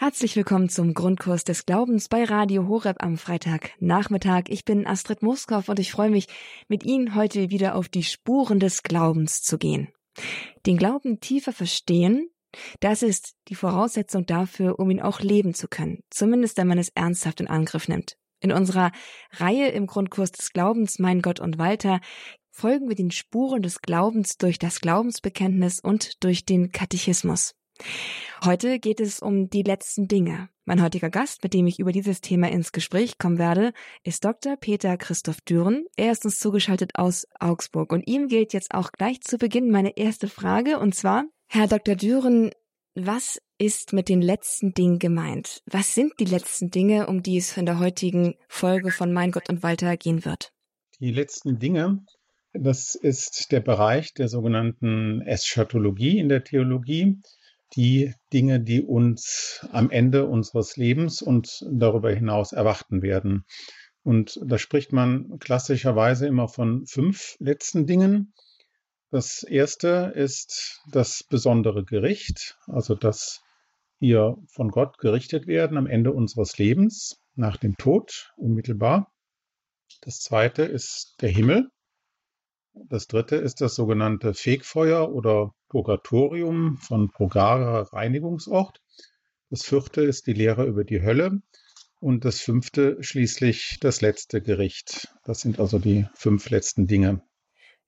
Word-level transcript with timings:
Herzlich 0.00 0.36
willkommen 0.36 0.68
zum 0.68 0.94
Grundkurs 0.94 1.42
des 1.42 1.66
Glaubens 1.66 2.08
bei 2.08 2.22
Radio 2.22 2.68
Horeb 2.68 3.02
am 3.02 3.18
Freitagnachmittag. 3.18 4.44
Ich 4.46 4.64
bin 4.64 4.86
Astrid 4.86 5.22
Moskow 5.22 5.68
und 5.68 5.80
ich 5.80 5.90
freue 5.90 6.08
mich, 6.08 6.28
mit 6.68 6.84
Ihnen 6.84 7.16
heute 7.16 7.50
wieder 7.50 7.74
auf 7.74 7.88
die 7.88 8.04
Spuren 8.04 8.60
des 8.60 8.84
Glaubens 8.84 9.42
zu 9.42 9.58
gehen. 9.58 9.88
Den 10.66 10.76
Glauben 10.76 11.18
tiefer 11.18 11.52
verstehen, 11.52 12.30
das 12.78 13.02
ist 13.02 13.34
die 13.48 13.56
Voraussetzung 13.56 14.24
dafür, 14.24 14.78
um 14.78 14.88
ihn 14.88 15.02
auch 15.02 15.18
leben 15.18 15.52
zu 15.52 15.66
können, 15.66 16.04
zumindest 16.10 16.58
wenn 16.58 16.68
man 16.68 16.78
es 16.78 16.90
ernsthaft 16.90 17.40
in 17.40 17.48
Angriff 17.48 17.88
nimmt. 17.88 18.16
In 18.38 18.52
unserer 18.52 18.92
Reihe 19.32 19.66
im 19.70 19.88
Grundkurs 19.88 20.30
des 20.30 20.52
Glaubens 20.52 21.00
Mein 21.00 21.22
Gott 21.22 21.40
und 21.40 21.58
Walter 21.58 21.98
folgen 22.52 22.88
wir 22.88 22.94
den 22.94 23.10
Spuren 23.10 23.62
des 23.62 23.82
Glaubens 23.82 24.36
durch 24.36 24.60
das 24.60 24.80
Glaubensbekenntnis 24.80 25.80
und 25.80 26.22
durch 26.22 26.44
den 26.44 26.70
Katechismus. 26.70 27.57
Heute 28.44 28.78
geht 28.78 29.00
es 29.00 29.20
um 29.20 29.50
die 29.50 29.62
letzten 29.62 30.06
Dinge. 30.06 30.48
Mein 30.64 30.82
heutiger 30.82 31.10
Gast, 31.10 31.42
mit 31.42 31.54
dem 31.54 31.66
ich 31.66 31.80
über 31.80 31.92
dieses 31.92 32.20
Thema 32.20 32.50
ins 32.50 32.72
Gespräch 32.72 33.18
kommen 33.18 33.38
werde, 33.38 33.72
ist 34.04 34.24
Dr. 34.24 34.56
Peter 34.56 34.96
Christoph 34.96 35.40
Düren. 35.40 35.86
Er 35.96 36.12
ist 36.12 36.24
uns 36.24 36.38
zugeschaltet 36.38 36.92
aus 36.94 37.26
Augsburg 37.40 37.92
und 37.92 38.06
ihm 38.06 38.28
gilt 38.28 38.52
jetzt 38.52 38.74
auch 38.74 38.92
gleich 38.92 39.20
zu 39.22 39.38
Beginn 39.38 39.70
meine 39.70 39.96
erste 39.96 40.28
Frage 40.28 40.78
und 40.78 40.94
zwar, 40.94 41.24
Herr 41.48 41.66
Dr. 41.66 41.96
Düren, 41.96 42.50
was 42.94 43.40
ist 43.58 43.92
mit 43.92 44.08
den 44.08 44.22
letzten 44.22 44.72
Dingen 44.74 44.98
gemeint? 44.98 45.62
Was 45.66 45.94
sind 45.94 46.12
die 46.20 46.24
letzten 46.24 46.70
Dinge, 46.70 47.06
um 47.06 47.22
die 47.22 47.38
es 47.38 47.56
in 47.56 47.66
der 47.66 47.78
heutigen 47.78 48.34
Folge 48.48 48.90
von 48.90 49.12
Mein 49.12 49.32
Gott 49.32 49.48
und 49.48 49.62
Walter 49.62 49.96
gehen 49.96 50.24
wird? 50.24 50.52
Die 51.00 51.12
letzten 51.12 51.58
Dinge, 51.58 52.04
das 52.52 52.94
ist 52.94 53.52
der 53.52 53.60
Bereich 53.60 54.14
der 54.14 54.28
sogenannten 54.28 55.22
Eschatologie 55.22 56.18
in 56.18 56.28
der 56.28 56.44
Theologie 56.44 57.20
die 57.76 58.14
Dinge, 58.32 58.60
die 58.60 58.82
uns 58.82 59.66
am 59.72 59.90
Ende 59.90 60.26
unseres 60.26 60.76
Lebens 60.76 61.22
und 61.22 61.64
darüber 61.70 62.10
hinaus 62.10 62.52
erwarten 62.52 63.02
werden. 63.02 63.44
Und 64.02 64.40
da 64.44 64.58
spricht 64.58 64.92
man 64.92 65.38
klassischerweise 65.38 66.26
immer 66.26 66.48
von 66.48 66.86
fünf 66.86 67.36
letzten 67.40 67.86
Dingen. 67.86 68.32
Das 69.10 69.42
erste 69.42 70.12
ist 70.14 70.80
das 70.90 71.24
besondere 71.24 71.84
Gericht, 71.84 72.58
also 72.66 72.94
dass 72.94 73.42
wir 73.98 74.36
von 74.46 74.70
Gott 74.70 74.98
gerichtet 74.98 75.46
werden 75.46 75.76
am 75.76 75.86
Ende 75.86 76.12
unseres 76.12 76.58
Lebens, 76.58 77.20
nach 77.34 77.56
dem 77.56 77.76
Tod 77.76 78.32
unmittelbar. 78.36 79.12
Das 80.02 80.20
zweite 80.20 80.62
ist 80.62 81.16
der 81.20 81.30
Himmel. 81.30 81.68
Das 82.74 83.06
dritte 83.08 83.36
ist 83.36 83.60
das 83.60 83.74
sogenannte 83.74 84.34
Fegfeuer 84.34 85.12
oder 85.12 85.52
Purgatorium 85.68 86.76
von 86.78 87.10
Progara 87.10 87.82
Reinigungsort. 87.82 88.80
Das 89.50 89.62
vierte 89.62 90.02
ist 90.02 90.26
die 90.26 90.32
Lehre 90.32 90.66
über 90.66 90.84
die 90.84 91.02
Hölle. 91.02 91.42
Und 92.00 92.24
das 92.24 92.40
fünfte 92.40 93.02
schließlich 93.02 93.78
das 93.80 94.00
letzte 94.00 94.40
Gericht. 94.40 95.08
Das 95.24 95.40
sind 95.40 95.58
also 95.58 95.78
die 95.78 96.06
fünf 96.14 96.48
letzten 96.50 96.86
Dinge. 96.86 97.22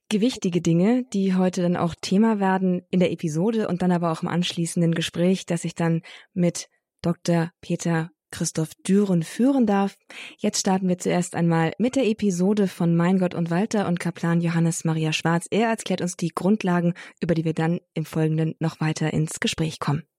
Gewichtige 0.08 0.60
Dinge, 0.60 1.04
die 1.12 1.36
heute 1.36 1.62
dann 1.62 1.76
auch 1.76 1.94
Thema 1.94 2.40
werden 2.40 2.82
in 2.90 2.98
der 2.98 3.12
Episode 3.12 3.68
und 3.68 3.82
dann 3.82 3.92
aber 3.92 4.10
auch 4.10 4.22
im 4.22 4.28
anschließenden 4.28 4.92
Gespräch, 4.92 5.46
das 5.46 5.64
ich 5.64 5.76
dann 5.76 6.02
mit 6.32 6.68
Dr. 7.02 7.52
Peter 7.60 8.10
Christoph 8.30 8.74
Düren 8.86 9.22
führen 9.22 9.66
darf. 9.66 9.96
Jetzt 10.38 10.60
starten 10.60 10.88
wir 10.88 10.98
zuerst 10.98 11.34
einmal 11.34 11.72
mit 11.78 11.96
der 11.96 12.06
Episode 12.06 12.68
von 12.68 12.96
Mein 12.96 13.18
Gott 13.18 13.34
und 13.34 13.50
Walter 13.50 13.88
und 13.88 14.00
Kaplan 14.00 14.40
Johannes 14.40 14.84
Maria 14.84 15.12
Schwarz. 15.12 15.46
Er 15.50 15.68
erklärt 15.68 16.00
uns 16.00 16.16
die 16.16 16.30
Grundlagen, 16.34 16.94
über 17.20 17.34
die 17.34 17.44
wir 17.44 17.54
dann 17.54 17.80
im 17.94 18.04
Folgenden 18.04 18.54
noch 18.58 18.80
weiter 18.80 19.12
ins 19.12 19.40
Gespräch 19.40 19.78
kommen. 19.78 20.09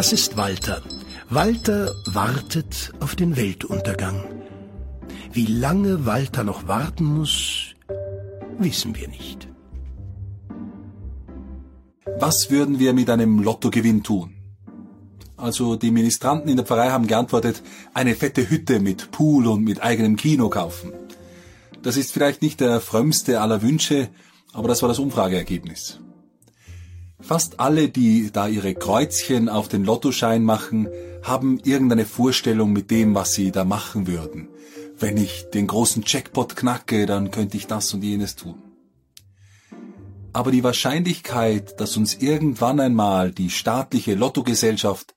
Das 0.00 0.14
ist 0.14 0.38
Walter. 0.38 0.80
Walter 1.28 1.92
wartet 2.06 2.90
auf 3.00 3.16
den 3.16 3.36
Weltuntergang. 3.36 4.24
Wie 5.30 5.44
lange 5.44 6.06
Walter 6.06 6.42
noch 6.42 6.66
warten 6.66 7.04
muss, 7.04 7.74
wissen 8.58 8.96
wir 8.96 9.08
nicht. 9.08 9.46
Was 12.18 12.50
würden 12.50 12.78
wir 12.78 12.94
mit 12.94 13.10
einem 13.10 13.42
Lottogewinn 13.42 14.02
tun? 14.02 14.36
Also 15.36 15.76
die 15.76 15.90
Ministranten 15.90 16.48
in 16.48 16.56
der 16.56 16.64
Pfarrei 16.64 16.88
haben 16.88 17.06
geantwortet, 17.06 17.62
eine 17.92 18.14
fette 18.14 18.48
Hütte 18.48 18.80
mit 18.80 19.10
Pool 19.10 19.46
und 19.48 19.64
mit 19.64 19.82
eigenem 19.82 20.16
Kino 20.16 20.48
kaufen. 20.48 20.94
Das 21.82 21.98
ist 21.98 22.10
vielleicht 22.10 22.40
nicht 22.40 22.60
der 22.60 22.80
frömmste 22.80 23.42
aller 23.42 23.60
Wünsche, 23.60 24.08
aber 24.54 24.68
das 24.68 24.80
war 24.80 24.88
das 24.88 24.98
Umfrageergebnis. 24.98 26.00
Fast 27.22 27.60
alle, 27.60 27.88
die 27.88 28.30
da 28.32 28.48
ihre 28.48 28.74
Kreuzchen 28.74 29.48
auf 29.48 29.68
den 29.68 29.84
Lottoschein 29.84 30.42
machen, 30.42 30.88
haben 31.22 31.60
irgendeine 31.64 32.06
Vorstellung 32.06 32.72
mit 32.72 32.90
dem, 32.90 33.14
was 33.14 33.34
sie 33.34 33.52
da 33.52 33.64
machen 33.64 34.06
würden. 34.06 34.48
Wenn 34.98 35.16
ich 35.16 35.46
den 35.52 35.66
großen 35.66 36.02
Jackpot 36.06 36.56
knacke, 36.56 37.06
dann 37.06 37.30
könnte 37.30 37.56
ich 37.56 37.66
das 37.66 37.92
und 37.94 38.02
jenes 38.02 38.36
tun. 38.36 38.62
Aber 40.32 40.50
die 40.50 40.62
Wahrscheinlichkeit, 40.62 41.80
dass 41.80 41.96
uns 41.96 42.14
irgendwann 42.14 42.80
einmal 42.80 43.32
die 43.32 43.50
staatliche 43.50 44.14
Lottogesellschaft 44.14 45.14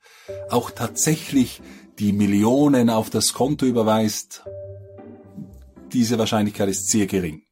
auch 0.50 0.72
tatsächlich 0.72 1.62
die 2.00 2.14
Millionen 2.14 2.90
auf 2.90 3.10
das 3.10 3.34
Konto 3.34 3.66
überweist, 3.66 4.44
diese 5.92 6.18
Wahrscheinlichkeit 6.18 6.70
ist 6.70 6.90
sehr 6.90 7.06
gering 7.06 7.44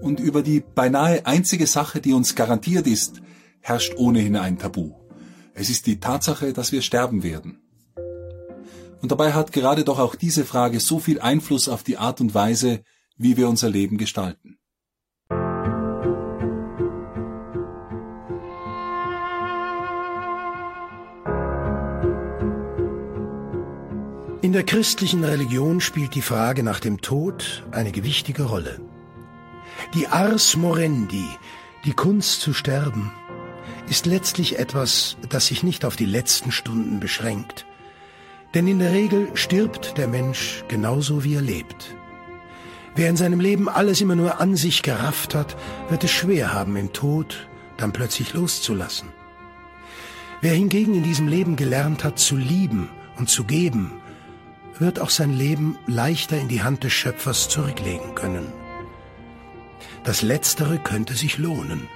und 0.00 0.20
über 0.20 0.42
die 0.42 0.60
beinahe 0.60 1.26
einzige 1.26 1.66
Sache, 1.66 2.00
die 2.00 2.12
uns 2.12 2.34
garantiert 2.34 2.86
ist, 2.86 3.22
herrscht 3.60 3.94
ohnehin 3.96 4.36
ein 4.36 4.58
Tabu. 4.58 4.92
Es 5.54 5.70
ist 5.70 5.86
die 5.86 6.00
Tatsache, 6.00 6.52
dass 6.52 6.72
wir 6.72 6.82
sterben 6.82 7.22
werden. 7.22 7.60
Und 9.00 9.10
dabei 9.10 9.32
hat 9.32 9.52
gerade 9.52 9.84
doch 9.84 9.98
auch 9.98 10.14
diese 10.14 10.44
Frage 10.44 10.80
so 10.80 10.98
viel 10.98 11.20
Einfluss 11.20 11.68
auf 11.68 11.82
die 11.82 11.98
Art 11.98 12.20
und 12.20 12.34
Weise, 12.34 12.82
wie 13.16 13.36
wir 13.36 13.48
unser 13.48 13.68
Leben 13.68 13.98
gestalten. 13.98 14.58
In 24.42 24.52
der 24.52 24.64
christlichen 24.64 25.24
Religion 25.24 25.80
spielt 25.80 26.14
die 26.14 26.20
Frage 26.20 26.62
nach 26.62 26.80
dem 26.80 27.00
Tod 27.00 27.64
eine 27.70 27.92
gewichtige 27.92 28.42
Rolle. 28.42 28.80
Die 29.94 30.08
Ars 30.08 30.56
Morendi, 30.56 31.26
die 31.84 31.92
Kunst 31.92 32.40
zu 32.40 32.54
sterben, 32.54 33.12
ist 33.88 34.06
letztlich 34.06 34.58
etwas, 34.58 35.16
das 35.28 35.48
sich 35.48 35.62
nicht 35.62 35.84
auf 35.84 35.96
die 35.96 36.06
letzten 36.06 36.50
Stunden 36.50 36.98
beschränkt. 36.98 37.66
Denn 38.54 38.66
in 38.66 38.78
der 38.78 38.92
Regel 38.92 39.28
stirbt 39.34 39.98
der 39.98 40.08
Mensch 40.08 40.64
genauso 40.68 41.24
wie 41.24 41.34
er 41.34 41.42
lebt. 41.42 41.96
Wer 42.94 43.10
in 43.10 43.16
seinem 43.16 43.40
Leben 43.40 43.68
alles 43.68 44.00
immer 44.00 44.16
nur 44.16 44.40
an 44.40 44.56
sich 44.56 44.82
gerafft 44.82 45.34
hat, 45.34 45.56
wird 45.88 46.04
es 46.04 46.10
schwer 46.10 46.52
haben, 46.54 46.76
im 46.76 46.92
Tod 46.92 47.48
dann 47.76 47.92
plötzlich 47.92 48.32
loszulassen. 48.32 49.08
Wer 50.40 50.54
hingegen 50.54 50.94
in 50.94 51.02
diesem 51.02 51.28
Leben 51.28 51.56
gelernt 51.56 52.04
hat 52.04 52.18
zu 52.18 52.36
lieben 52.36 52.88
und 53.16 53.28
zu 53.28 53.44
geben, 53.44 53.92
wird 54.78 55.00
auch 55.00 55.10
sein 55.10 55.32
Leben 55.32 55.78
leichter 55.86 56.38
in 56.38 56.48
die 56.48 56.62
Hand 56.62 56.84
des 56.84 56.92
Schöpfers 56.92 57.48
zurücklegen 57.48 58.14
können. 58.14 58.61
Das 60.04 60.22
Letztere 60.22 60.78
könnte 60.78 61.14
sich 61.14 61.38
lohnen. 61.38 61.88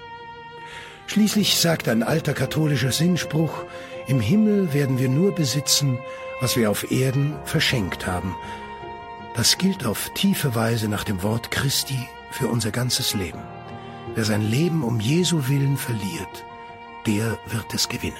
Schließlich 1.08 1.58
sagt 1.58 1.88
ein 1.88 2.02
alter 2.02 2.34
katholischer 2.34 2.92
Sinnspruch, 2.92 3.64
im 4.06 4.20
Himmel 4.20 4.72
werden 4.72 4.98
wir 4.98 5.08
nur 5.08 5.34
besitzen, 5.34 5.98
was 6.40 6.56
wir 6.56 6.70
auf 6.70 6.90
Erden 6.90 7.34
verschenkt 7.44 8.06
haben. 8.06 8.36
Das 9.34 9.58
gilt 9.58 9.84
auf 9.84 10.10
tiefe 10.14 10.54
Weise 10.54 10.88
nach 10.88 11.04
dem 11.04 11.22
Wort 11.22 11.50
Christi 11.50 11.98
für 12.30 12.48
unser 12.48 12.70
ganzes 12.70 13.14
Leben. 13.14 13.42
Wer 14.14 14.24
sein 14.24 14.42
Leben 14.42 14.82
um 14.84 15.00
Jesu 15.00 15.48
willen 15.48 15.76
verliert, 15.76 16.44
der 17.06 17.38
wird 17.46 17.74
es 17.74 17.88
gewinnen. 17.88 18.16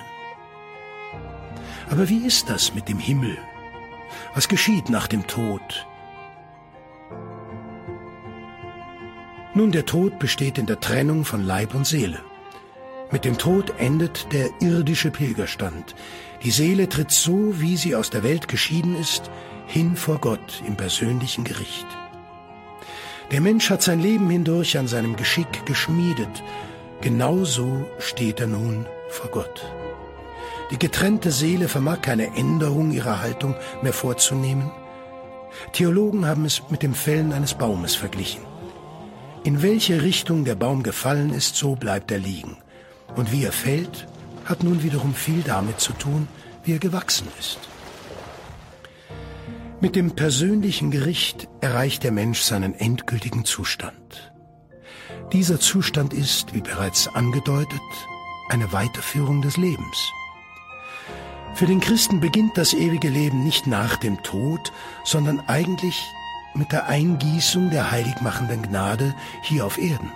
Aber 1.91 2.09
wie 2.09 2.27
ist 2.27 2.49
das 2.49 2.75
mit 2.75 2.89
dem 2.89 2.99
Himmel? 2.99 3.39
Was 4.35 4.49
geschieht 4.49 4.91
nach 4.91 5.07
dem 5.07 5.27
Tod? 5.27 5.87
Nun, 9.57 9.73
der 9.73 9.87
Tod 9.87 10.19
besteht 10.19 10.59
in 10.59 10.67
der 10.67 10.81
Trennung 10.81 11.25
von 11.25 11.43
Leib 11.43 11.75
und 11.75 11.87
Seele. 11.87 12.21
Mit 13.11 13.25
dem 13.25 13.39
Tod 13.39 13.73
endet 13.79 14.31
der 14.31 14.51
irdische 14.61 15.11
Pilgerstand. 15.11 15.95
Die 16.43 16.51
Seele 16.51 16.91
tritt 16.91 17.11
so, 17.11 17.59
wie 17.59 17.79
sie 17.79 17.97
aus 17.97 18.11
der 18.11 18.23
Welt 18.23 18.49
geschieden 18.49 18.95
ist, 18.95 19.31
hin 19.67 19.97
vor 19.97 20.19
Gott 20.19 20.63
im 20.67 20.77
persönlichen 20.77 21.43
Gericht. 21.45 21.87
Der 23.33 23.41
Mensch 23.41 23.71
hat 23.71 23.81
sein 23.81 23.99
Leben 23.99 24.29
hindurch 24.29 24.77
an 24.77 24.89
seinem 24.89 25.17
Geschick 25.17 25.65
geschmiedet. 25.65 26.45
Genauso 27.01 27.87
steht 27.99 28.41
er 28.41 28.49
nun 28.49 28.85
vor 29.09 29.31
Gott. 29.31 29.73
Die 30.71 30.79
getrennte 30.79 31.31
Seele 31.31 31.69
vermag 31.69 32.03
keine 32.03 32.37
Änderung 32.37 32.93
ihrer 32.93 33.23
Haltung 33.23 33.55
mehr 33.81 33.95
vorzunehmen. 33.95 34.71
Theologen 35.73 36.27
haben 36.27 36.45
es 36.45 36.61
mit 36.69 36.83
dem 36.83 36.93
Fällen 36.93 37.33
eines 37.33 37.55
Baumes 37.55 37.95
verglichen. 37.95 38.43
In 39.47 39.63
welche 39.63 40.03
Richtung 40.03 40.45
der 40.45 40.57
Baum 40.57 40.83
gefallen 40.83 41.33
ist, 41.33 41.55
so 41.55 41.77
bleibt 41.77 42.11
er 42.11 42.19
liegen. 42.19 42.57
Und 43.15 43.31
wie 43.31 43.45
er 43.45 43.53
fällt, 43.53 44.09
hat 44.45 44.65
nun 44.65 44.83
wiederum 44.83 45.15
viel 45.15 45.43
damit 45.43 45.79
zu 45.79 45.93
tun, 45.93 46.27
wie 46.65 46.73
er 46.73 46.81
gewachsen 46.81 47.29
ist. 47.39 47.61
Mit 49.81 49.95
dem 49.95 50.17
persönlichen 50.17 50.91
Gericht 50.91 51.47
erreicht 51.61 52.03
der 52.03 52.11
Mensch 52.11 52.41
seinen 52.41 52.75
endgültigen 52.75 53.45
Zustand. 53.45 54.33
Dieser 55.33 55.61
Zustand 55.61 56.13
ist, 56.13 56.53
wie 56.53 56.61
bereits 56.61 57.07
angedeutet, 57.07 57.79
eine 58.49 58.73
Weiterführung 58.73 59.43
des 59.43 59.57
Lebens. 59.57 60.11
Für 61.55 61.67
den 61.67 61.79
Christen 61.79 62.19
beginnt 62.19 62.59
das 62.59 62.75
ewige 62.75 63.11
Leben 63.11 63.45
nicht 63.45 63.69
nach 63.69 63.95
dem 63.95 64.21
Tod, 64.25 64.73
sondern 65.05 65.39
eigentlich 65.47 66.03
mit 66.57 66.73
der 66.73 66.87
Eingießung 66.87 67.71
der 67.71 67.91
heiligmachenden 67.91 68.63
Gnade 68.63 69.15
hier 69.43 69.65
auf 69.67 69.79
Erden. 69.79 70.11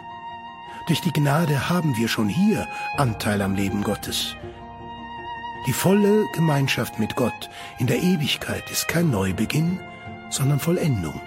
Durch 0.87 1.01
die 1.01 1.13
Gnade 1.13 1.69
haben 1.69 1.97
wir 1.97 2.09
schon 2.09 2.29
hier 2.29 2.67
Anteil 2.97 3.43
am 3.43 3.55
Leben 3.55 3.83
Gottes. 3.83 4.37
Die 5.67 5.73
volle 5.73 6.25
Gemeinschaft 6.33 6.99
mit 6.99 7.17
Gott 7.17 7.51
in 7.79 7.87
der 7.87 8.03
Ewigkeit 8.03 8.69
ist 8.71 8.89
kein 8.89 9.11
Neubeginn, 9.11 9.79
sondern 10.31 10.59
Vollendung. 10.59 11.21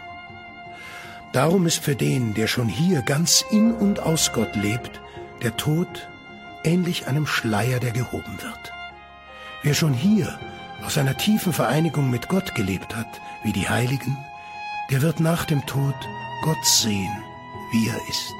Darum 1.31 1.65
ist 1.65 1.83
für 1.83 1.95
den, 1.95 2.33
der 2.33 2.47
schon 2.47 2.67
hier 2.67 3.01
ganz 3.01 3.45
in 3.51 3.73
und 3.73 3.99
aus 3.99 4.33
Gott 4.33 4.55
lebt, 4.55 5.01
der 5.41 5.55
Tod 5.57 6.07
ähnlich 6.63 7.07
einem 7.07 7.27
Schleier, 7.27 7.79
der 7.79 7.91
gehoben 7.91 8.41
wird. 8.41 8.73
Wer 9.61 9.73
schon 9.73 9.93
hier 9.93 10.39
aus 10.85 10.97
einer 10.97 11.17
tiefen 11.17 11.53
Vereinigung 11.53 12.09
mit 12.09 12.27
Gott 12.27 12.55
gelebt 12.55 12.95
hat, 12.95 13.21
wie 13.43 13.53
die 13.53 13.69
Heiligen, 13.69 14.17
der 14.93 15.01
wird 15.01 15.19
nach 15.19 15.45
dem 15.45 15.65
Tod 15.65 15.95
Gott 16.43 16.63
sehen, 16.63 17.23
wie 17.71 17.87
er 17.87 17.99
ist. 18.07 18.35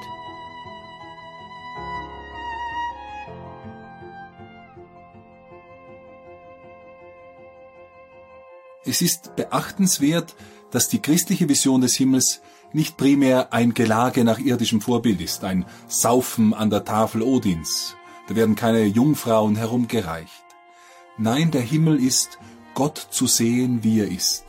Es 8.84 9.02
ist 9.02 9.34
beachtenswert, 9.34 10.36
dass 10.70 10.88
die 10.88 11.02
christliche 11.02 11.48
Vision 11.48 11.80
des 11.80 11.96
Himmels 11.96 12.40
nicht 12.72 12.96
primär 12.96 13.52
ein 13.52 13.74
Gelage 13.74 14.22
nach 14.22 14.38
irdischem 14.38 14.80
Vorbild 14.80 15.20
ist, 15.20 15.42
ein 15.42 15.66
Saufen 15.88 16.54
an 16.54 16.70
der 16.70 16.84
Tafel 16.84 17.22
Odins. 17.22 17.96
Da 18.28 18.36
werden 18.36 18.54
keine 18.54 18.84
Jungfrauen 18.84 19.56
herumgereicht. 19.56 20.44
Nein, 21.18 21.50
der 21.50 21.62
Himmel 21.62 22.00
ist, 22.00 22.38
Gott 22.74 23.08
zu 23.10 23.26
sehen, 23.26 23.82
wie 23.82 23.98
er 23.98 24.08
ist. 24.08 24.43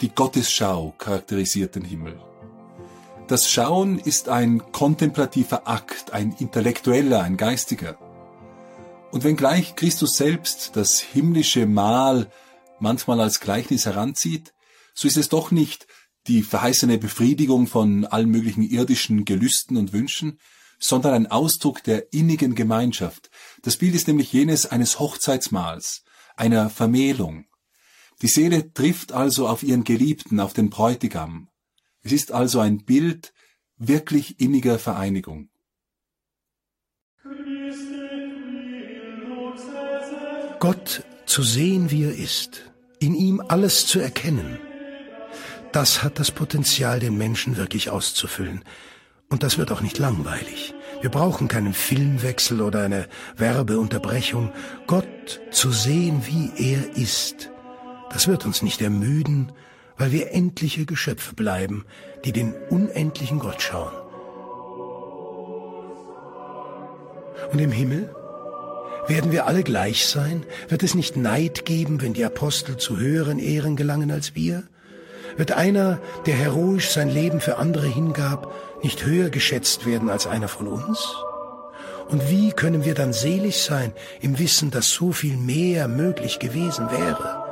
Die 0.00 0.08
Gottesschau 0.08 0.94
charakterisiert 0.96 1.74
den 1.74 1.84
Himmel. 1.84 2.18
Das 3.28 3.50
Schauen 3.50 3.98
ist 3.98 4.30
ein 4.30 4.72
kontemplativer 4.72 5.68
Akt, 5.68 6.12
ein 6.12 6.34
intellektueller, 6.38 7.22
ein 7.22 7.36
geistiger. 7.36 7.98
Und 9.12 9.24
wenngleich 9.24 9.76
Christus 9.76 10.16
selbst 10.16 10.74
das 10.74 11.00
himmlische 11.00 11.66
Mahl 11.66 12.30
manchmal 12.78 13.20
als 13.20 13.40
Gleichnis 13.40 13.84
heranzieht, 13.84 14.54
so 14.94 15.06
ist 15.06 15.18
es 15.18 15.28
doch 15.28 15.50
nicht 15.50 15.86
die 16.26 16.42
verheißene 16.42 16.96
Befriedigung 16.96 17.66
von 17.66 18.06
allen 18.06 18.30
möglichen 18.30 18.62
irdischen 18.62 19.26
Gelüsten 19.26 19.76
und 19.76 19.92
Wünschen, 19.92 20.38
sondern 20.78 21.12
ein 21.12 21.26
Ausdruck 21.30 21.82
der 21.84 22.12
innigen 22.12 22.54
Gemeinschaft. 22.54 23.30
Das 23.62 23.76
Bild 23.76 23.94
ist 23.94 24.08
nämlich 24.08 24.32
jenes 24.32 24.64
eines 24.64 24.98
Hochzeitsmahls, 24.98 26.04
einer 26.36 26.70
Vermählung. 26.70 27.44
Die 28.22 28.28
Seele 28.28 28.72
trifft 28.72 29.12
also 29.12 29.48
auf 29.48 29.62
ihren 29.62 29.84
Geliebten, 29.84 30.40
auf 30.40 30.52
den 30.52 30.70
Bräutigam. 30.70 31.48
Es 32.02 32.12
ist 32.12 32.32
also 32.32 32.60
ein 32.60 32.84
Bild 32.84 33.32
wirklich 33.76 34.40
inniger 34.40 34.78
Vereinigung. 34.78 35.48
Gott 40.58 41.04
zu 41.24 41.42
sehen, 41.42 41.90
wie 41.90 42.04
er 42.04 42.14
ist, 42.14 42.70
in 42.98 43.14
ihm 43.14 43.40
alles 43.40 43.86
zu 43.86 43.98
erkennen, 43.98 44.58
das 45.72 46.02
hat 46.02 46.18
das 46.18 46.32
Potenzial, 46.32 46.98
den 46.98 47.16
Menschen 47.16 47.56
wirklich 47.56 47.90
auszufüllen. 47.90 48.64
Und 49.28 49.44
das 49.44 49.56
wird 49.56 49.70
auch 49.70 49.80
nicht 49.80 49.98
langweilig. 49.98 50.74
Wir 51.00 51.10
brauchen 51.10 51.46
keinen 51.46 51.74
Filmwechsel 51.74 52.60
oder 52.60 52.82
eine 52.82 53.08
Werbeunterbrechung. 53.36 54.52
Gott 54.88 55.40
zu 55.52 55.70
sehen, 55.70 56.22
wie 56.26 56.50
er 56.56 56.96
ist, 56.96 57.49
das 58.10 58.28
wird 58.28 58.44
uns 58.44 58.62
nicht 58.62 58.82
ermüden, 58.82 59.52
weil 59.96 60.12
wir 60.12 60.32
endliche 60.32 60.86
Geschöpfe 60.86 61.34
bleiben, 61.34 61.84
die 62.24 62.32
den 62.32 62.54
unendlichen 62.70 63.38
Gott 63.38 63.62
schauen. 63.62 63.92
Und 67.52 67.58
im 67.58 67.72
Himmel? 67.72 68.14
Werden 69.08 69.32
wir 69.32 69.46
alle 69.46 69.62
gleich 69.62 70.06
sein? 70.06 70.44
Wird 70.68 70.82
es 70.82 70.94
nicht 70.94 71.16
Neid 71.16 71.64
geben, 71.64 72.00
wenn 72.00 72.12
die 72.12 72.24
Apostel 72.24 72.76
zu 72.76 72.98
höheren 72.98 73.38
Ehren 73.38 73.76
gelangen 73.76 74.10
als 74.10 74.34
wir? 74.34 74.62
Wird 75.36 75.52
einer, 75.52 75.98
der 76.26 76.34
heroisch 76.34 76.90
sein 76.90 77.08
Leben 77.08 77.40
für 77.40 77.56
andere 77.56 77.86
hingab, 77.86 78.52
nicht 78.82 79.04
höher 79.04 79.30
geschätzt 79.30 79.86
werden 79.86 80.10
als 80.10 80.26
einer 80.26 80.48
von 80.48 80.66
uns? 80.66 80.98
Und 82.08 82.28
wie 82.28 82.52
können 82.52 82.84
wir 82.84 82.94
dann 82.94 83.12
selig 83.12 83.62
sein 83.62 83.92
im 84.20 84.38
Wissen, 84.38 84.70
dass 84.70 84.90
so 84.90 85.12
viel 85.12 85.36
mehr 85.36 85.88
möglich 85.88 86.38
gewesen 86.38 86.90
wäre? 86.90 87.49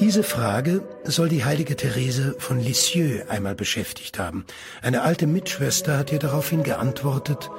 Diese 0.00 0.22
Frage 0.22 0.82
soll 1.04 1.28
die 1.28 1.44
heilige 1.44 1.74
Therese 1.74 2.36
von 2.38 2.60
Lisieux 2.60 3.28
einmal 3.28 3.56
beschäftigt 3.56 4.18
haben. 4.18 4.44
Eine 4.80 5.02
alte 5.02 5.26
Mitschwester 5.26 5.98
hat 5.98 6.12
ihr 6.12 6.20
daraufhin 6.20 6.62
geantwortet, 6.62 7.50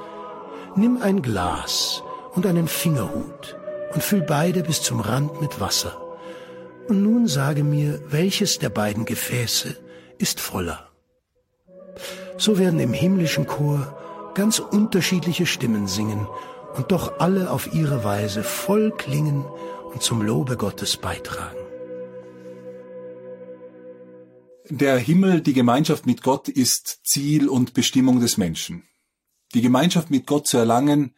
Nimm 0.76 1.02
ein 1.02 1.20
Glas 1.20 2.02
und 2.32 2.46
einen 2.46 2.68
Fingerhut 2.68 3.58
und 3.92 4.02
füll 4.02 4.22
beide 4.22 4.62
bis 4.62 4.82
zum 4.82 5.00
Rand 5.00 5.40
mit 5.40 5.60
Wasser. 5.60 6.00
Und 6.88 7.02
nun 7.02 7.26
sage 7.26 7.64
mir, 7.64 8.00
welches 8.06 8.58
der 8.60 8.68
beiden 8.68 9.04
Gefäße 9.04 9.76
ist 10.18 10.38
voller. 10.38 10.88
So 12.38 12.58
werden 12.58 12.78
im 12.78 12.92
himmlischen 12.92 13.46
Chor 13.46 13.98
ganz 14.34 14.60
unterschiedliche 14.60 15.44
Stimmen 15.44 15.88
singen 15.88 16.28
und 16.74 16.92
doch 16.92 17.18
alle 17.18 17.50
auf 17.50 17.74
ihre 17.74 18.04
Weise 18.04 18.44
voll 18.44 18.92
klingen 18.92 19.44
und 19.92 20.02
zum 20.02 20.22
Lobe 20.22 20.56
Gottes 20.56 20.96
beitragen. 20.96 21.59
Der 24.72 24.98
Himmel, 24.98 25.40
die 25.40 25.52
Gemeinschaft 25.52 26.06
mit 26.06 26.22
Gott 26.22 26.48
ist 26.48 27.00
Ziel 27.02 27.48
und 27.48 27.74
Bestimmung 27.74 28.20
des 28.20 28.36
Menschen. 28.36 28.84
Die 29.52 29.62
Gemeinschaft 29.62 30.10
mit 30.10 30.28
Gott 30.28 30.46
zu 30.46 30.58
erlangen 30.58 31.16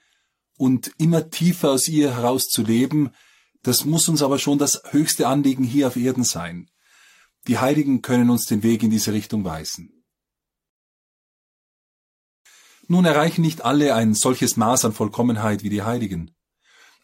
und 0.56 0.90
immer 0.96 1.28
tiefer 1.28 1.72
aus 1.72 1.86
ihr 1.86 2.16
heraus 2.16 2.48
zu 2.48 2.62
leben, 2.62 3.10
das 3.62 3.84
muss 3.84 4.08
uns 4.08 4.22
aber 4.22 4.38
schon 4.38 4.56
das 4.56 4.82
höchste 4.92 5.28
Anliegen 5.28 5.64
hier 5.64 5.88
auf 5.88 5.96
Erden 5.96 6.24
sein. 6.24 6.70
Die 7.46 7.58
Heiligen 7.58 8.00
können 8.00 8.30
uns 8.30 8.46
den 8.46 8.62
Weg 8.62 8.82
in 8.82 8.90
diese 8.90 9.12
Richtung 9.12 9.44
weisen. 9.44 10.02
Nun 12.88 13.04
erreichen 13.04 13.42
nicht 13.42 13.66
alle 13.66 13.94
ein 13.94 14.14
solches 14.14 14.56
Maß 14.56 14.86
an 14.86 14.94
Vollkommenheit 14.94 15.62
wie 15.62 15.70
die 15.70 15.82
Heiligen. 15.82 16.34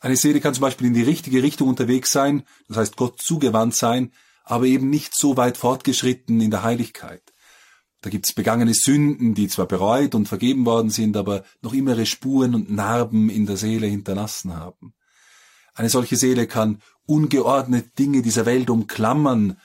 Eine 0.00 0.17
Seele 0.17 0.40
kann 0.40 0.55
zum 0.55 0.62
Beispiel 0.62 0.87
in 0.87 0.95
die 0.95 1.02
richtige 1.02 1.43
Richtung 1.43 1.69
unterwegs 1.69 2.11
sein, 2.11 2.47
das 2.69 2.78
heißt 2.78 2.97
Gott 2.97 3.21
zugewandt 3.21 3.75
sein, 3.75 4.12
aber 4.49 4.64
eben 4.64 4.88
nicht 4.88 5.14
so 5.14 5.37
weit 5.37 5.59
fortgeschritten 5.59 6.40
in 6.40 6.50
der 6.50 6.62
Heiligkeit. 6.62 7.23
Da 8.00 8.11
gibt's 8.11 8.33
begangene 8.33 8.75
Sünden, 8.75 9.35
die 9.35 9.49
zwar 9.49 9.67
bereut 9.67 10.14
und 10.14 10.26
vergeben 10.26 10.64
worden 10.64 10.90
sind, 10.90 11.17
aber 11.17 11.45
noch 11.61 11.75
immer 11.75 12.05
Spuren 12.07 12.55
und 12.55 12.71
Narben 12.71 13.28
in 13.28 13.45
der 13.45 13.57
Seele 13.57 13.87
hinterlassen 13.87 14.57
haben. 14.57 14.95
Eine 15.75 15.90
solche 15.90 16.17
Seele 16.17 16.47
kann 16.47 16.81
ungeordnet 17.07 17.99
Dinge 17.99 18.23
dieser 18.23 18.47
Welt 18.47 18.71
umklammern, 18.71 19.59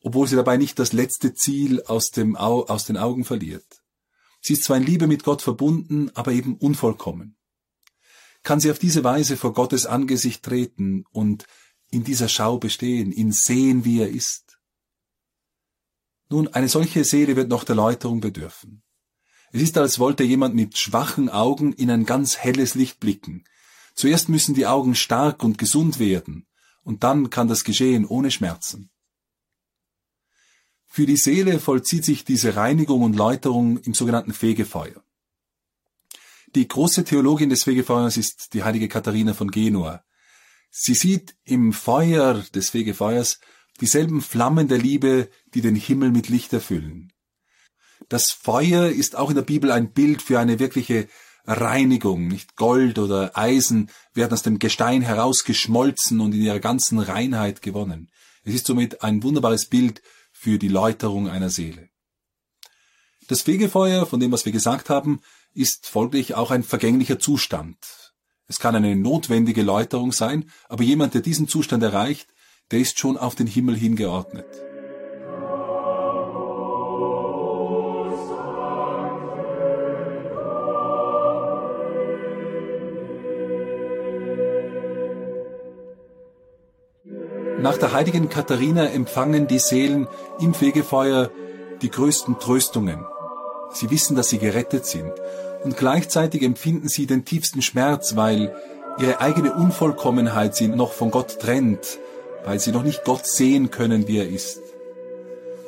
obwohl 0.00 0.26
sie 0.26 0.36
dabei 0.36 0.56
nicht 0.56 0.78
das 0.78 0.92
letzte 0.92 1.34
Ziel 1.34 1.82
aus, 1.82 2.10
dem 2.10 2.36
Au 2.36 2.64
aus 2.66 2.86
den 2.86 2.96
Augen 2.96 3.24
verliert. 3.24 3.82
Sie 4.40 4.54
ist 4.54 4.64
zwar 4.64 4.78
in 4.78 4.84
Liebe 4.84 5.06
mit 5.06 5.24
Gott 5.24 5.42
verbunden, 5.42 6.10
aber 6.14 6.32
eben 6.32 6.56
unvollkommen. 6.56 7.36
Kann 8.42 8.60
sie 8.60 8.70
auf 8.70 8.78
diese 8.78 9.04
Weise 9.04 9.36
vor 9.36 9.52
Gottes 9.52 9.86
Angesicht 9.86 10.42
treten 10.42 11.04
und 11.10 11.46
in 11.90 12.04
dieser 12.04 12.28
Schau 12.28 12.58
bestehen, 12.58 13.12
ihn 13.12 13.32
sehen, 13.32 13.84
wie 13.84 14.00
er 14.00 14.08
ist? 14.08 14.58
Nun, 16.28 16.48
eine 16.48 16.68
solche 16.68 17.04
Seele 17.04 17.36
wird 17.36 17.48
noch 17.48 17.64
der 17.64 17.76
Läuterung 17.76 18.20
bedürfen. 18.20 18.82
Es 19.50 19.62
ist, 19.62 19.78
als 19.78 19.98
wollte 19.98 20.24
jemand 20.24 20.54
mit 20.54 20.76
schwachen 20.76 21.30
Augen 21.30 21.72
in 21.72 21.90
ein 21.90 22.04
ganz 22.04 22.36
helles 22.36 22.74
Licht 22.74 23.00
blicken, 23.00 23.44
Zuerst 23.98 24.28
müssen 24.28 24.54
die 24.54 24.68
Augen 24.68 24.94
stark 24.94 25.42
und 25.42 25.58
gesund 25.58 25.98
werden, 25.98 26.46
und 26.84 27.02
dann 27.02 27.30
kann 27.30 27.48
das 27.48 27.64
geschehen 27.64 28.06
ohne 28.06 28.30
Schmerzen. 28.30 28.90
Für 30.86 31.04
die 31.04 31.16
Seele 31.16 31.58
vollzieht 31.58 32.04
sich 32.04 32.24
diese 32.24 32.54
Reinigung 32.54 33.02
und 33.02 33.16
Läuterung 33.16 33.78
im 33.78 33.94
sogenannten 33.94 34.32
Fegefeuer. 34.32 35.02
Die 36.54 36.68
große 36.68 37.02
Theologin 37.02 37.50
des 37.50 37.64
Fegefeuers 37.64 38.16
ist 38.16 38.54
die 38.54 38.62
heilige 38.62 38.86
Katharina 38.86 39.34
von 39.34 39.50
Genua. 39.50 40.04
Sie 40.70 40.94
sieht 40.94 41.36
im 41.44 41.72
Feuer 41.72 42.44
des 42.54 42.70
Fegefeuers 42.70 43.40
dieselben 43.80 44.22
Flammen 44.22 44.68
der 44.68 44.78
Liebe, 44.78 45.30
die 45.54 45.60
den 45.60 45.74
Himmel 45.74 46.10
mit 46.10 46.28
Licht 46.28 46.52
erfüllen. 46.52 47.12
Das 48.08 48.32
Feuer 48.32 48.88
ist 48.88 49.16
auch 49.16 49.28
in 49.28 49.36
der 49.36 49.42
Bibel 49.42 49.70
ein 49.70 49.92
Bild 49.92 50.22
für 50.22 50.38
eine 50.38 50.58
wirkliche 50.58 51.08
Reinigung. 51.46 52.28
Nicht 52.28 52.56
Gold 52.56 52.98
oder 52.98 53.36
Eisen 53.36 53.90
werden 54.14 54.32
aus 54.32 54.42
dem 54.42 54.58
Gestein 54.58 55.02
herausgeschmolzen 55.02 56.20
und 56.20 56.34
in 56.34 56.42
ihrer 56.42 56.60
ganzen 56.60 56.98
Reinheit 56.98 57.62
gewonnen. 57.62 58.10
Es 58.44 58.54
ist 58.54 58.66
somit 58.66 59.02
ein 59.02 59.22
wunderbares 59.22 59.66
Bild 59.66 60.02
für 60.32 60.58
die 60.58 60.68
Läuterung 60.68 61.28
einer 61.28 61.50
Seele. 61.50 61.88
Das 63.26 63.42
Fegefeuer, 63.42 64.06
von 64.06 64.20
dem 64.20 64.32
was 64.32 64.44
wir 64.46 64.52
gesagt 64.52 64.88
haben, 64.88 65.20
ist 65.52 65.86
folglich 65.86 66.34
auch 66.34 66.50
ein 66.50 66.62
vergänglicher 66.62 67.18
Zustand. 67.18 68.07
Es 68.50 68.58
kann 68.58 68.74
eine 68.74 68.96
notwendige 68.96 69.62
Läuterung 69.62 70.10
sein, 70.10 70.46
aber 70.70 70.82
jemand, 70.82 71.12
der 71.12 71.20
diesen 71.20 71.48
Zustand 71.48 71.82
erreicht, 71.82 72.28
der 72.70 72.78
ist 72.78 72.98
schon 72.98 73.18
auf 73.18 73.34
den 73.34 73.46
Himmel 73.46 73.76
hingeordnet. 73.76 74.46
Nach 87.60 87.76
der 87.76 87.92
heiligen 87.92 88.30
Katharina 88.30 88.86
empfangen 88.86 89.46
die 89.46 89.58
Seelen 89.58 90.08
im 90.40 90.54
Fegefeuer 90.54 91.30
die 91.82 91.90
größten 91.90 92.38
Tröstungen. 92.38 93.04
Sie 93.74 93.90
wissen, 93.90 94.16
dass 94.16 94.30
sie 94.30 94.38
gerettet 94.38 94.86
sind 94.86 95.12
und 95.64 95.76
gleichzeitig 95.76 96.42
empfinden 96.42 96.88
sie 96.88 97.06
den 97.06 97.24
tiefsten 97.24 97.62
Schmerz, 97.62 98.16
weil 98.16 98.54
ihre 98.98 99.20
eigene 99.20 99.52
Unvollkommenheit 99.52 100.54
sie 100.54 100.68
noch 100.68 100.92
von 100.92 101.10
Gott 101.10 101.38
trennt, 101.40 101.98
weil 102.44 102.58
sie 102.58 102.72
noch 102.72 102.82
nicht 102.82 103.04
Gott 103.04 103.26
sehen 103.26 103.70
können, 103.70 104.08
wie 104.08 104.18
er 104.18 104.28
ist. 104.28 104.60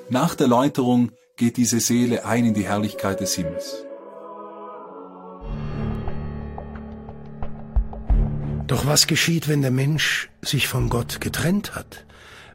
Nach 0.09 0.35
der 0.35 0.49
Läuterung 0.49 1.12
geht 1.37 1.56
diese 1.56 1.80
Seele 1.80 2.25
ein 2.25 2.44
in 2.47 2.54
die 2.54 2.66
Herrlichkeit 2.66 3.20
des 3.20 3.35
Himmels. 3.35 3.85
Doch 8.66 8.87
was 8.87 9.09
geschieht, 9.09 9.49
wenn 9.49 9.62
der 9.62 9.73
Mensch 9.73 10.30
sich 10.42 10.68
von 10.68 10.88
Gott 10.88 11.20
getrennt 11.20 11.75
hat, 11.75 12.04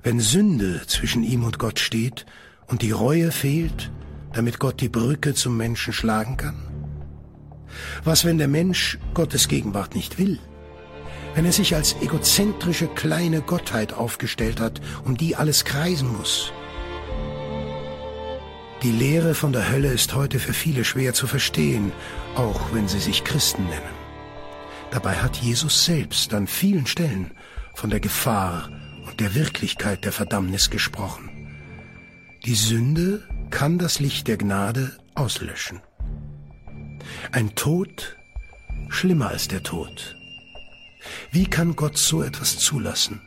wenn 0.01 0.20
Sünde 0.20 0.82
zwischen 0.88 1.24
ihm 1.24 1.44
und 1.44 1.60
Gott 1.60 1.80
steht 1.80 2.25
und 2.68 2.82
die 2.82 2.92
Reue 2.92 3.32
fehlt, 3.32 3.92
damit 4.34 4.60
Gott 4.60 4.80
die 4.80 4.89
Brücke 4.89 5.34
zum 5.34 5.58
Menschen 5.58 5.92
schlagen 5.92 6.38
kann? 6.38 6.64
Was, 8.03 8.25
wenn 8.25 8.38
der 8.38 8.48
Mensch 8.48 8.98
Gottes 9.13 9.48
Gegenwart 9.48 9.96
nicht 9.96 10.17
will? 10.17 10.39
Wenn 11.34 11.46
er 11.46 11.51
sich 11.51 11.75
als 11.75 11.96
egozentrische 12.01 12.88
kleine 12.88 13.41
Gottheit 13.41 13.94
aufgestellt 13.94 14.60
hat, 14.60 14.82
um 15.03 15.17
die 15.17 15.36
alles 15.36 15.65
kreisen 15.65 16.15
muss? 16.17 16.53
Die 18.84 18.91
Lehre 18.91 19.34
von 19.34 19.51
der 19.51 19.70
Hölle 19.70 19.91
ist 19.91 20.15
heute 20.15 20.39
für 20.39 20.53
viele 20.53 20.86
schwer 20.86 21.13
zu 21.13 21.27
verstehen, 21.27 21.91
auch 22.36 22.74
wenn 22.74 22.88
sie 22.88 23.00
sich 23.00 23.24
Christen 23.24 23.63
nennen. 23.65 24.05
Dabei 24.91 25.15
hat 25.15 25.38
Jesus 25.38 25.86
selbst 25.86 26.34
an 26.34 26.48
vielen 26.48 26.86
Stellen 26.86 27.32
von 27.74 27.89
der 27.89 28.00
Gefahr 28.00 28.70
und 29.08 29.20
der 29.20 29.36
Wirklichkeit 29.36 30.05
der 30.05 30.12
Verdammnis 30.12 30.70
gesprochen. 30.70 31.29
Die 32.46 32.55
Sünde 32.55 33.24
kann 33.50 33.77
das 33.77 34.00
Licht 34.00 34.27
der 34.27 34.38
Gnade 34.38 34.96
auslöschen. 35.15 35.82
Ein 37.31 37.55
Tod 37.55 38.17
schlimmer 38.89 39.29
als 39.29 39.48
der 39.48 39.63
Tod. 39.63 40.15
Wie 41.31 41.45
kann 41.45 41.75
Gott 41.75 41.98
so 41.98 42.24
etwas 42.24 42.57
zulassen? 42.57 43.22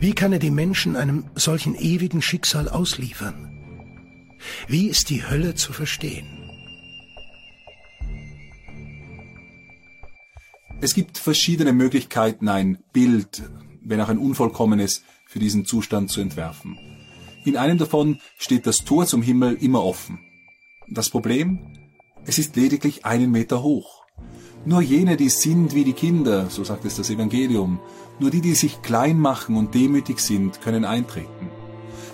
Wie 0.00 0.12
kann 0.12 0.32
er 0.32 0.38
die 0.38 0.50
Menschen 0.50 0.96
einem 0.96 1.24
solchen 1.34 1.74
ewigen 1.74 2.22
Schicksal 2.22 2.68
ausliefern? 2.68 3.48
Wie 4.66 4.86
ist 4.86 5.10
die 5.10 5.26
Hölle 5.26 5.54
zu 5.54 5.72
verstehen? 5.72 6.26
Es 10.80 10.94
gibt 10.94 11.18
verschiedene 11.18 11.72
Möglichkeiten, 11.72 12.48
ein 12.48 12.78
Bild, 12.92 13.42
wenn 13.82 14.00
auch 14.00 14.08
ein 14.08 14.18
unvollkommenes, 14.18 15.02
für 15.26 15.40
diesen 15.40 15.66
Zustand 15.66 16.10
zu 16.10 16.22
entwerfen. 16.22 16.78
In 17.44 17.56
einem 17.56 17.76
davon 17.76 18.20
steht 18.38 18.66
das 18.66 18.84
Tor 18.84 19.06
zum 19.06 19.20
Himmel 19.22 19.56
immer 19.60 19.84
offen. 19.84 20.20
Das 20.88 21.10
Problem? 21.10 21.77
Es 22.28 22.38
ist 22.38 22.56
lediglich 22.56 23.06
einen 23.06 23.30
Meter 23.30 23.62
hoch. 23.62 24.04
Nur 24.66 24.82
jene, 24.82 25.16
die 25.16 25.30
sind 25.30 25.74
wie 25.74 25.84
die 25.84 25.94
Kinder, 25.94 26.50
so 26.50 26.62
sagt 26.62 26.84
es 26.84 26.96
das 26.96 27.08
Evangelium, 27.08 27.80
nur 28.18 28.30
die, 28.30 28.42
die 28.42 28.54
sich 28.54 28.82
klein 28.82 29.18
machen 29.18 29.56
und 29.56 29.74
demütig 29.74 30.20
sind, 30.20 30.60
können 30.60 30.84
eintreten. 30.84 31.48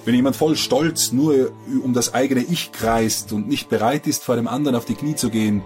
Wenn 0.05 0.15
jemand 0.15 0.37
voll 0.37 0.55
Stolz 0.55 1.11
nur 1.11 1.51
um 1.83 1.95
das 1.95 2.15
eigene 2.15 2.43
Ich 2.43 2.71
kreist 2.71 3.33
und 3.33 3.49
nicht 3.49 3.69
bereit 3.69 4.07
ist, 4.07 4.23
vor 4.23 4.37
dem 4.37 4.47
anderen 4.47 4.77
auf 4.77 4.85
die 4.85 4.95
Knie 4.95 5.17
zu 5.17 5.31
gehen, 5.31 5.65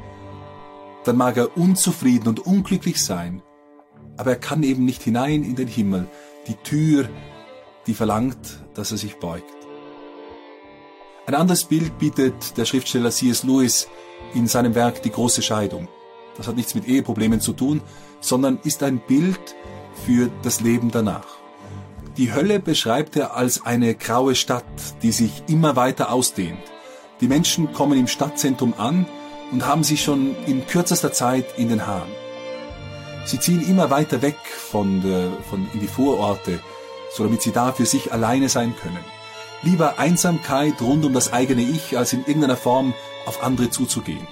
dann 1.05 1.19
mag 1.19 1.37
er 1.37 1.55
unzufrieden 1.59 2.28
und 2.28 2.40
unglücklich 2.40 3.05
sein, 3.05 3.43
aber 4.17 4.31
er 4.31 4.38
kann 4.38 4.62
eben 4.62 4.87
nicht 4.87 5.02
hinein 5.02 5.45
in 5.45 5.57
den 5.57 5.69
Himmel, 5.69 6.09
die 6.47 6.55
Tür, 6.55 7.11
die 7.87 7.93
verlangt, 7.93 8.64
dass 8.73 8.93
er 8.93 8.97
sich 8.97 9.17
beugt. 9.17 9.45
Ein 11.26 11.35
anderes 11.35 11.64
Bild 11.64 11.99
bietet 11.99 12.57
der 12.57 12.64
Schriftsteller 12.64 13.11
C.S. 13.11 13.43
Lewis 13.43 13.88
in 14.35 14.47
seinem 14.47 14.75
Werk 14.75 15.02
Die 15.02 15.11
große 15.11 15.42
Scheidung. 15.42 15.88
Das 16.37 16.47
hat 16.47 16.56
nichts 16.56 16.75
mit 16.75 16.87
Eheproblemen 16.87 17.40
zu 17.40 17.52
tun, 17.52 17.80
sondern 18.20 18.58
ist 18.64 18.82
ein 18.82 18.99
Bild 18.99 19.56
für 20.06 20.30
das 20.42 20.61
Leben 20.61 20.90
danach. 20.90 21.26
Die 22.16 22.32
Hölle 22.32 22.58
beschreibt 22.58 23.16
er 23.16 23.37
als 23.37 23.64
eine 23.64 23.94
graue 23.94 24.35
Stadt, 24.35 24.64
die 25.02 25.12
sich 25.12 25.42
immer 25.47 25.76
weiter 25.76 26.12
ausdehnt. 26.12 26.58
Die 27.20 27.28
Menschen 27.28 27.73
kommen 27.73 27.99
im 27.99 28.06
Stadtzentrum 28.06 28.75
an 28.76 29.06
und 29.52 29.66
haben 29.66 29.85
sie 29.85 29.97
schon 29.97 30.37
in 30.47 30.66
kürzester 30.66 31.12
Zeit 31.12 31.58
in 31.58 31.68
den 31.68 31.87
Haaren. 31.87 32.11
Sie 33.25 33.38
ziehen 33.38 33.68
immer 33.68 33.90
weiter 33.90 34.23
weg 34.23 34.38
von, 34.70 35.02
der, 35.02 35.30
von 35.50 35.68
in 35.75 35.80
die 35.80 35.87
Vororte, 35.87 36.61
so 37.12 37.25
damit 37.25 37.42
sie 37.42 37.52
da 37.52 37.73
für 37.73 37.87
sich 37.87 38.12
alleine 38.12 38.49
sein 38.49 38.75
können. 38.80 39.04
Lieber 39.62 39.99
Einsamkeit 39.99 40.80
rund 40.80 41.04
um 41.04 41.12
das 41.12 41.32
eigene 41.32 41.62
Ich, 41.62 41.99
als 41.99 42.12
in 42.12 42.20
irgendeiner 42.20 42.56
Form 42.56 42.94
auf 43.28 43.42
andere 43.42 43.70
zuzugehen. 43.70 44.26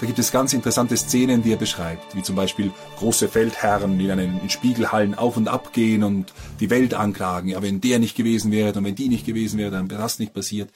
Da 0.00 0.06
gibt 0.06 0.18
es 0.18 0.32
ganz 0.32 0.52
interessante 0.52 0.96
Szenen, 0.96 1.42
die 1.42 1.52
er 1.52 1.56
beschreibt, 1.56 2.14
wie 2.14 2.22
zum 2.22 2.36
Beispiel 2.36 2.72
große 2.98 3.28
Feldherren, 3.28 3.98
die 3.98 4.06
dann 4.06 4.18
in 4.18 4.50
Spiegelhallen 4.50 5.14
auf 5.14 5.36
und 5.36 5.48
ab 5.48 5.72
gehen 5.72 6.02
und 6.02 6.32
die 6.60 6.68
Welt 6.68 6.94
anklagen. 6.94 7.48
Ja, 7.48 7.62
wenn 7.62 7.80
der 7.80 8.00
nicht 8.00 8.16
gewesen 8.16 8.50
wäre 8.50 8.76
und 8.76 8.84
wenn 8.84 8.96
die 8.96 9.08
nicht 9.08 9.24
gewesen 9.24 9.58
wäre, 9.58 9.70
dann 9.70 9.90
wäre 9.90 10.02
das 10.02 10.18
nicht 10.18 10.34
passiert. 10.34 10.70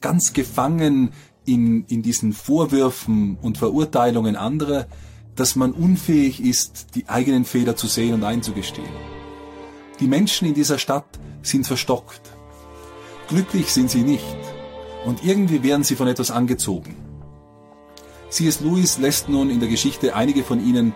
Ganz 0.00 0.32
gefangen 0.32 1.12
in, 1.44 1.84
in 1.86 2.02
diesen 2.02 2.32
Vorwürfen 2.32 3.38
und 3.40 3.58
Verurteilungen 3.58 4.36
anderer, 4.36 4.86
dass 5.34 5.56
man 5.56 5.72
unfähig 5.72 6.40
ist, 6.42 6.94
die 6.94 7.08
eigenen 7.08 7.44
Fehler 7.44 7.74
zu 7.74 7.86
sehen 7.86 8.14
und 8.14 8.22
einzugestehen. 8.22 8.86
Die 9.98 10.06
Menschen 10.06 10.46
in 10.46 10.54
dieser 10.54 10.78
Stadt 10.78 11.18
sind 11.42 11.66
verstockt. 11.66 12.20
Glücklich 13.28 13.72
sind 13.72 13.90
sie 13.90 14.02
nicht. 14.02 14.51
Und 15.04 15.24
irgendwie 15.24 15.62
werden 15.62 15.84
sie 15.84 15.96
von 15.96 16.08
etwas 16.08 16.30
angezogen. 16.30 16.96
C.S. 18.30 18.60
Lewis 18.60 18.98
lässt 18.98 19.28
nun 19.28 19.50
in 19.50 19.60
der 19.60 19.68
Geschichte 19.68 20.14
einige 20.14 20.44
von 20.44 20.64
ihnen 20.64 20.94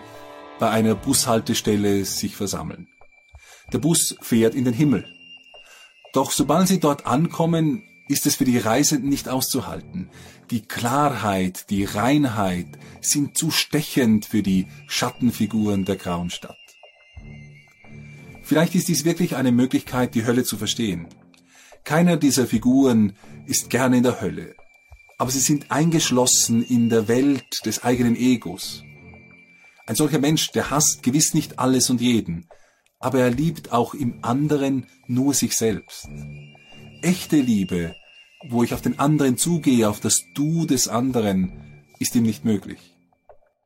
bei 0.59 0.69
einer 0.69 0.95
Bushaltestelle 0.95 2.03
sich 2.05 2.35
versammeln. 2.35 2.87
Der 3.73 3.79
Bus 3.79 4.15
fährt 4.21 4.55
in 4.55 4.65
den 4.65 4.73
Himmel. 4.73 5.05
Doch 6.13 6.31
sobald 6.31 6.67
sie 6.67 6.79
dort 6.79 7.05
ankommen, 7.05 7.83
ist 8.07 8.25
es 8.25 8.35
für 8.35 8.45
die 8.45 8.57
Reisenden 8.57 9.09
nicht 9.09 9.27
auszuhalten. 9.27 10.09
Die 10.49 10.61
Klarheit, 10.61 11.69
die 11.69 11.83
Reinheit 11.83 12.67
sind 13.01 13.37
zu 13.37 13.51
stechend 13.51 14.25
für 14.25 14.41
die 14.41 14.67
Schattenfiguren 14.87 15.83
der 15.83 15.97
grauen 15.97 16.29
Stadt. 16.29 16.55
Vielleicht 18.41 18.75
ist 18.75 18.87
dies 18.87 19.03
wirklich 19.03 19.35
eine 19.35 19.51
Möglichkeit, 19.51 20.15
die 20.15 20.25
Hölle 20.25 20.45
zu 20.45 20.57
verstehen. 20.57 21.07
Keiner 21.83 22.15
dieser 22.15 22.47
Figuren 22.47 23.13
ist 23.47 23.69
gerne 23.69 23.97
in 23.97 24.03
der 24.03 24.21
Hölle, 24.21 24.55
aber 25.17 25.31
sie 25.31 25.39
sind 25.39 25.71
eingeschlossen 25.71 26.63
in 26.63 26.89
der 26.89 27.07
Welt 27.07 27.65
des 27.65 27.83
eigenen 27.83 28.15
Egos. 28.15 28.83
Ein 29.85 29.95
solcher 29.95 30.19
Mensch, 30.19 30.51
der 30.51 30.69
hasst 30.69 31.01
gewiss 31.01 31.33
nicht 31.33 31.59
alles 31.59 31.89
und 31.89 32.01
jeden, 32.01 32.47
aber 32.99 33.19
er 33.19 33.31
liebt 33.31 33.71
auch 33.71 33.93
im 33.93 34.19
anderen 34.21 34.87
nur 35.07 35.33
sich 35.33 35.55
selbst. 35.55 36.09
Echte 37.01 37.37
Liebe, 37.37 37.95
wo 38.49 38.63
ich 38.63 38.73
auf 38.73 38.81
den 38.81 38.99
anderen 38.99 39.37
zugehe, 39.37 39.89
auf 39.89 39.99
das 39.99 40.23
Du 40.35 40.65
des 40.65 40.87
anderen, 40.87 41.85
ist 41.99 42.15
ihm 42.15 42.23
nicht 42.23 42.43
möglich. 42.43 42.93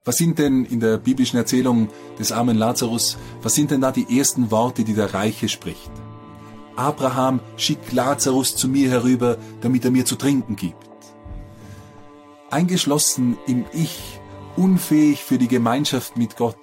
Was 0.05 0.17
sind 0.17 0.39
denn 0.39 0.65
in 0.65 0.79
der 0.79 0.97
biblischen 0.97 1.38
Erzählung 1.38 1.89
des 2.19 2.31
armen 2.31 2.57
Lazarus, 2.57 3.17
was 3.41 3.55
sind 3.55 3.71
denn 3.71 3.81
da 3.81 3.91
die 3.91 4.17
ersten 4.17 4.51
Worte, 4.51 4.83
die 4.83 4.93
der 4.93 5.13
Reiche 5.13 5.50
spricht? 5.50 5.91
Abraham, 6.75 7.40
schick 7.58 7.92
Lazarus 7.92 8.56
zu 8.56 8.68
mir 8.68 8.90
herüber, 8.90 9.38
damit 9.62 9.86
er 9.86 9.92
mir 9.92 10.06
zu 10.06 10.16
trinken 10.16 10.56
gibt. 10.56 10.88
Eingeschlossen 12.50 13.38
im 13.48 13.66
Ich, 13.74 14.20
unfähig 14.56 15.24
für 15.24 15.38
die 15.38 15.48
Gemeinschaft 15.48 16.18
mit 16.18 16.36
Gott. 16.38 16.58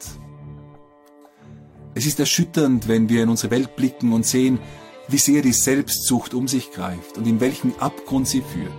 Es 1.95 2.07
ist 2.07 2.21
erschütternd, 2.21 2.89
wenn 2.89 3.09
wir 3.09 3.23
in 3.23 3.29
unsere 3.29 3.51
Welt 3.51 3.75
blicken 3.75 4.13
und 4.13 4.27
sehen, 4.27 4.59
wie 5.09 5.19
sehr 5.19 5.43
die 5.43 5.53
Selbstsucht 5.53 6.35
um 6.35 6.47
sich 6.47 6.71
greift 6.73 7.17
und 7.17 7.27
in 7.27 7.41
welchen 7.41 7.79
Abgrund 7.81 8.29
sie 8.29 8.43
führt. 8.43 8.73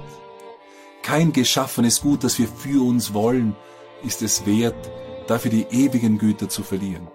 Kein 1.01 1.33
geschaffenes 1.33 2.01
Gut, 2.01 2.23
das 2.23 2.37
wir 2.37 2.47
für 2.47 2.85
uns 2.85 3.13
wollen, 3.13 3.55
ist 4.03 4.21
es 4.21 4.45
wert, 4.45 4.89
dafür 5.27 5.51
die 5.51 5.65
ewigen 5.71 6.17
Güter 6.17 6.49
zu 6.49 6.63
verlieren. 6.63 7.07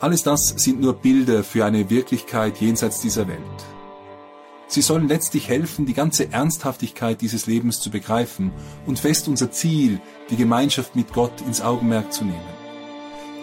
Alles 0.00 0.22
das 0.22 0.50
sind 0.50 0.80
nur 0.80 0.94
Bilder 0.94 1.42
für 1.42 1.64
eine 1.64 1.90
Wirklichkeit 1.90 2.60
jenseits 2.60 3.00
dieser 3.00 3.26
Welt. 3.26 3.40
Sie 4.68 4.80
sollen 4.80 5.08
letztlich 5.08 5.48
helfen, 5.48 5.86
die 5.86 5.94
ganze 5.94 6.30
Ernsthaftigkeit 6.32 7.20
dieses 7.20 7.46
Lebens 7.46 7.80
zu 7.80 7.90
begreifen 7.90 8.52
und 8.86 9.00
fest 9.00 9.26
unser 9.26 9.50
Ziel, 9.50 10.00
die 10.30 10.36
Gemeinschaft 10.36 10.94
mit 10.94 11.12
Gott, 11.12 11.40
ins 11.40 11.60
Augenmerk 11.60 12.12
zu 12.12 12.24
nehmen. 12.24 12.38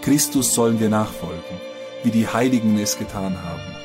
Christus 0.02 0.54
sollen 0.54 0.80
wir 0.80 0.90
nachfolgen, 0.90 1.60
wie 2.04 2.12
die 2.12 2.28
Heiligen 2.28 2.80
es 2.80 2.98
getan 2.98 3.44
haben. 3.44 3.76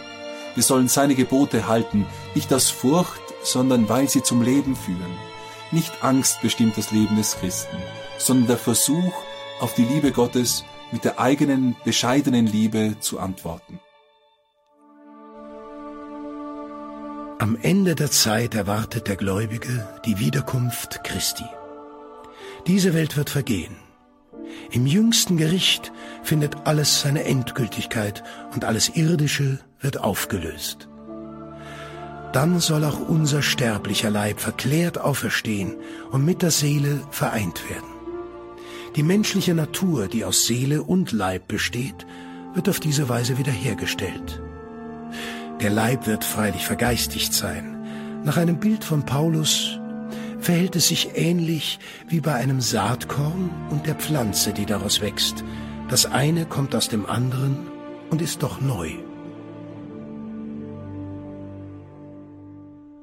Wir 0.54 0.62
sollen 0.62 0.86
seine 0.86 1.16
Gebote 1.16 1.66
halten, 1.66 2.06
nicht 2.36 2.52
aus 2.54 2.70
Furcht, 2.70 3.22
sondern 3.42 3.88
weil 3.88 4.08
sie 4.08 4.22
zum 4.22 4.42
Leben 4.42 4.76
führen. 4.76 5.18
Nicht 5.72 6.04
Angst 6.04 6.40
bestimmt 6.40 6.76
das 6.76 6.92
Leben 6.92 7.16
des 7.16 7.36
Christen, 7.36 7.78
sondern 8.18 8.46
der 8.46 8.58
Versuch, 8.58 9.12
auf 9.60 9.74
die 9.74 9.84
Liebe 9.84 10.12
Gottes 10.12 10.64
mit 10.92 11.04
der 11.04 11.20
eigenen 11.20 11.76
bescheidenen 11.84 12.46
Liebe 12.46 12.96
zu 13.00 13.18
antworten. 13.18 13.80
Am 17.38 17.56
Ende 17.62 17.94
der 17.94 18.10
Zeit 18.10 18.54
erwartet 18.54 19.08
der 19.08 19.16
Gläubige 19.16 19.88
die 20.04 20.18
Wiederkunft 20.18 21.02
Christi. 21.04 21.46
Diese 22.66 22.92
Welt 22.92 23.16
wird 23.16 23.30
vergehen. 23.30 23.76
Im 24.70 24.86
jüngsten 24.86 25.36
Gericht 25.36 25.90
findet 26.22 26.66
alles 26.66 27.00
seine 27.00 27.24
Endgültigkeit 27.24 28.22
und 28.54 28.64
alles 28.64 28.90
Irdische 28.94 29.58
wird 29.80 29.98
aufgelöst. 29.98 30.88
Dann 32.32 32.60
soll 32.60 32.84
auch 32.84 33.00
unser 33.00 33.42
sterblicher 33.42 34.10
Leib 34.10 34.38
verklärt 34.40 34.98
auferstehen 34.98 35.76
und 36.12 36.24
mit 36.24 36.42
der 36.42 36.50
Seele 36.50 37.00
vereint 37.10 37.68
werden. 37.68 37.99
Die 38.96 39.02
menschliche 39.04 39.54
Natur, 39.54 40.08
die 40.08 40.24
aus 40.24 40.46
Seele 40.46 40.82
und 40.82 41.12
Leib 41.12 41.46
besteht, 41.46 42.06
wird 42.54 42.68
auf 42.68 42.80
diese 42.80 43.08
Weise 43.08 43.38
wiederhergestellt. 43.38 44.42
Der 45.60 45.70
Leib 45.70 46.06
wird 46.06 46.24
freilich 46.24 46.66
vergeistigt 46.66 47.32
sein. 47.32 48.22
Nach 48.24 48.36
einem 48.36 48.58
Bild 48.58 48.82
von 48.82 49.04
Paulus 49.04 49.78
verhält 50.40 50.74
es 50.74 50.88
sich 50.88 51.10
ähnlich 51.14 51.78
wie 52.08 52.20
bei 52.20 52.34
einem 52.34 52.60
Saatkorn 52.60 53.50
und 53.70 53.86
der 53.86 53.94
Pflanze, 53.94 54.52
die 54.52 54.66
daraus 54.66 55.00
wächst. 55.00 55.44
Das 55.88 56.06
eine 56.06 56.46
kommt 56.46 56.74
aus 56.74 56.88
dem 56.88 57.06
anderen 57.06 57.68
und 58.10 58.20
ist 58.22 58.42
doch 58.42 58.60
neu. 58.60 58.90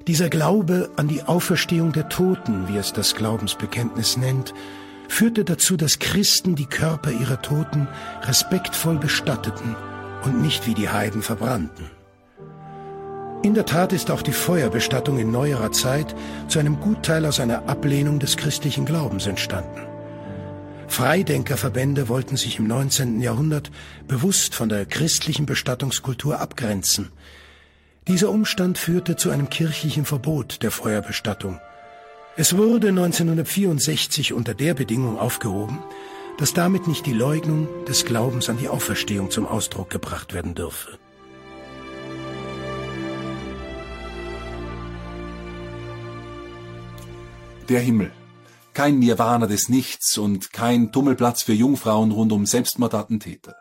Dieser 0.06 0.28
Glaube 0.30 0.90
an 0.96 1.08
die 1.08 1.22
Auferstehung 1.22 1.92
der 1.92 2.08
Toten, 2.08 2.68
wie 2.68 2.76
es 2.76 2.92
das 2.92 3.14
Glaubensbekenntnis 3.14 4.16
nennt, 4.16 4.54
führte 5.08 5.44
dazu, 5.44 5.76
dass 5.76 5.98
Christen 5.98 6.54
die 6.54 6.66
Körper 6.66 7.10
ihrer 7.10 7.42
Toten 7.42 7.88
respektvoll 8.22 8.98
bestatteten 8.98 9.74
und 10.24 10.40
nicht 10.40 10.66
wie 10.66 10.74
die 10.74 10.88
Heiden 10.88 11.22
verbrannten. 11.22 11.90
In 13.42 13.54
der 13.54 13.66
Tat 13.66 13.92
ist 13.92 14.10
auch 14.10 14.22
die 14.22 14.32
Feuerbestattung 14.32 15.18
in 15.18 15.30
neuerer 15.30 15.72
Zeit 15.72 16.14
zu 16.48 16.58
einem 16.58 16.80
Gutteil 16.80 17.24
aus 17.24 17.40
einer 17.40 17.68
Ablehnung 17.68 18.18
des 18.18 18.36
christlichen 18.36 18.84
Glaubens 18.84 19.26
entstanden. 19.26 19.80
Freidenkerverbände 20.88 22.08
wollten 22.08 22.36
sich 22.36 22.58
im 22.58 22.66
19. 22.66 23.20
Jahrhundert 23.20 23.70
bewusst 24.08 24.54
von 24.54 24.68
der 24.68 24.86
christlichen 24.86 25.46
Bestattungskultur 25.46 26.40
abgrenzen. 26.40 27.10
Dieser 28.08 28.30
Umstand 28.30 28.78
führte 28.78 29.16
zu 29.16 29.30
einem 29.30 29.50
kirchlichen 29.50 30.04
Verbot 30.04 30.62
der 30.62 30.70
Feuerbestattung. 30.70 31.60
Es 32.40 32.56
wurde 32.56 32.90
1964 32.90 34.32
unter 34.32 34.54
der 34.54 34.72
Bedingung 34.72 35.18
aufgehoben, 35.18 35.80
dass 36.38 36.54
damit 36.54 36.86
nicht 36.86 37.04
die 37.04 37.12
Leugnung 37.12 37.66
des 37.86 38.04
Glaubens 38.04 38.48
an 38.48 38.58
die 38.58 38.68
Auferstehung 38.68 39.32
zum 39.32 39.44
Ausdruck 39.44 39.90
gebracht 39.90 40.32
werden 40.32 40.54
dürfe. 40.54 41.00
Der 47.68 47.80
Himmel. 47.80 48.12
Kein 48.72 49.00
Nirvana 49.00 49.48
des 49.48 49.68
Nichts 49.68 50.16
und 50.16 50.52
kein 50.52 50.92
Tummelplatz 50.92 51.42
für 51.42 51.54
Jungfrauen 51.54 52.12
rund 52.12 52.30
um 52.30 52.46
Selbstmordattentäter. 52.46 53.56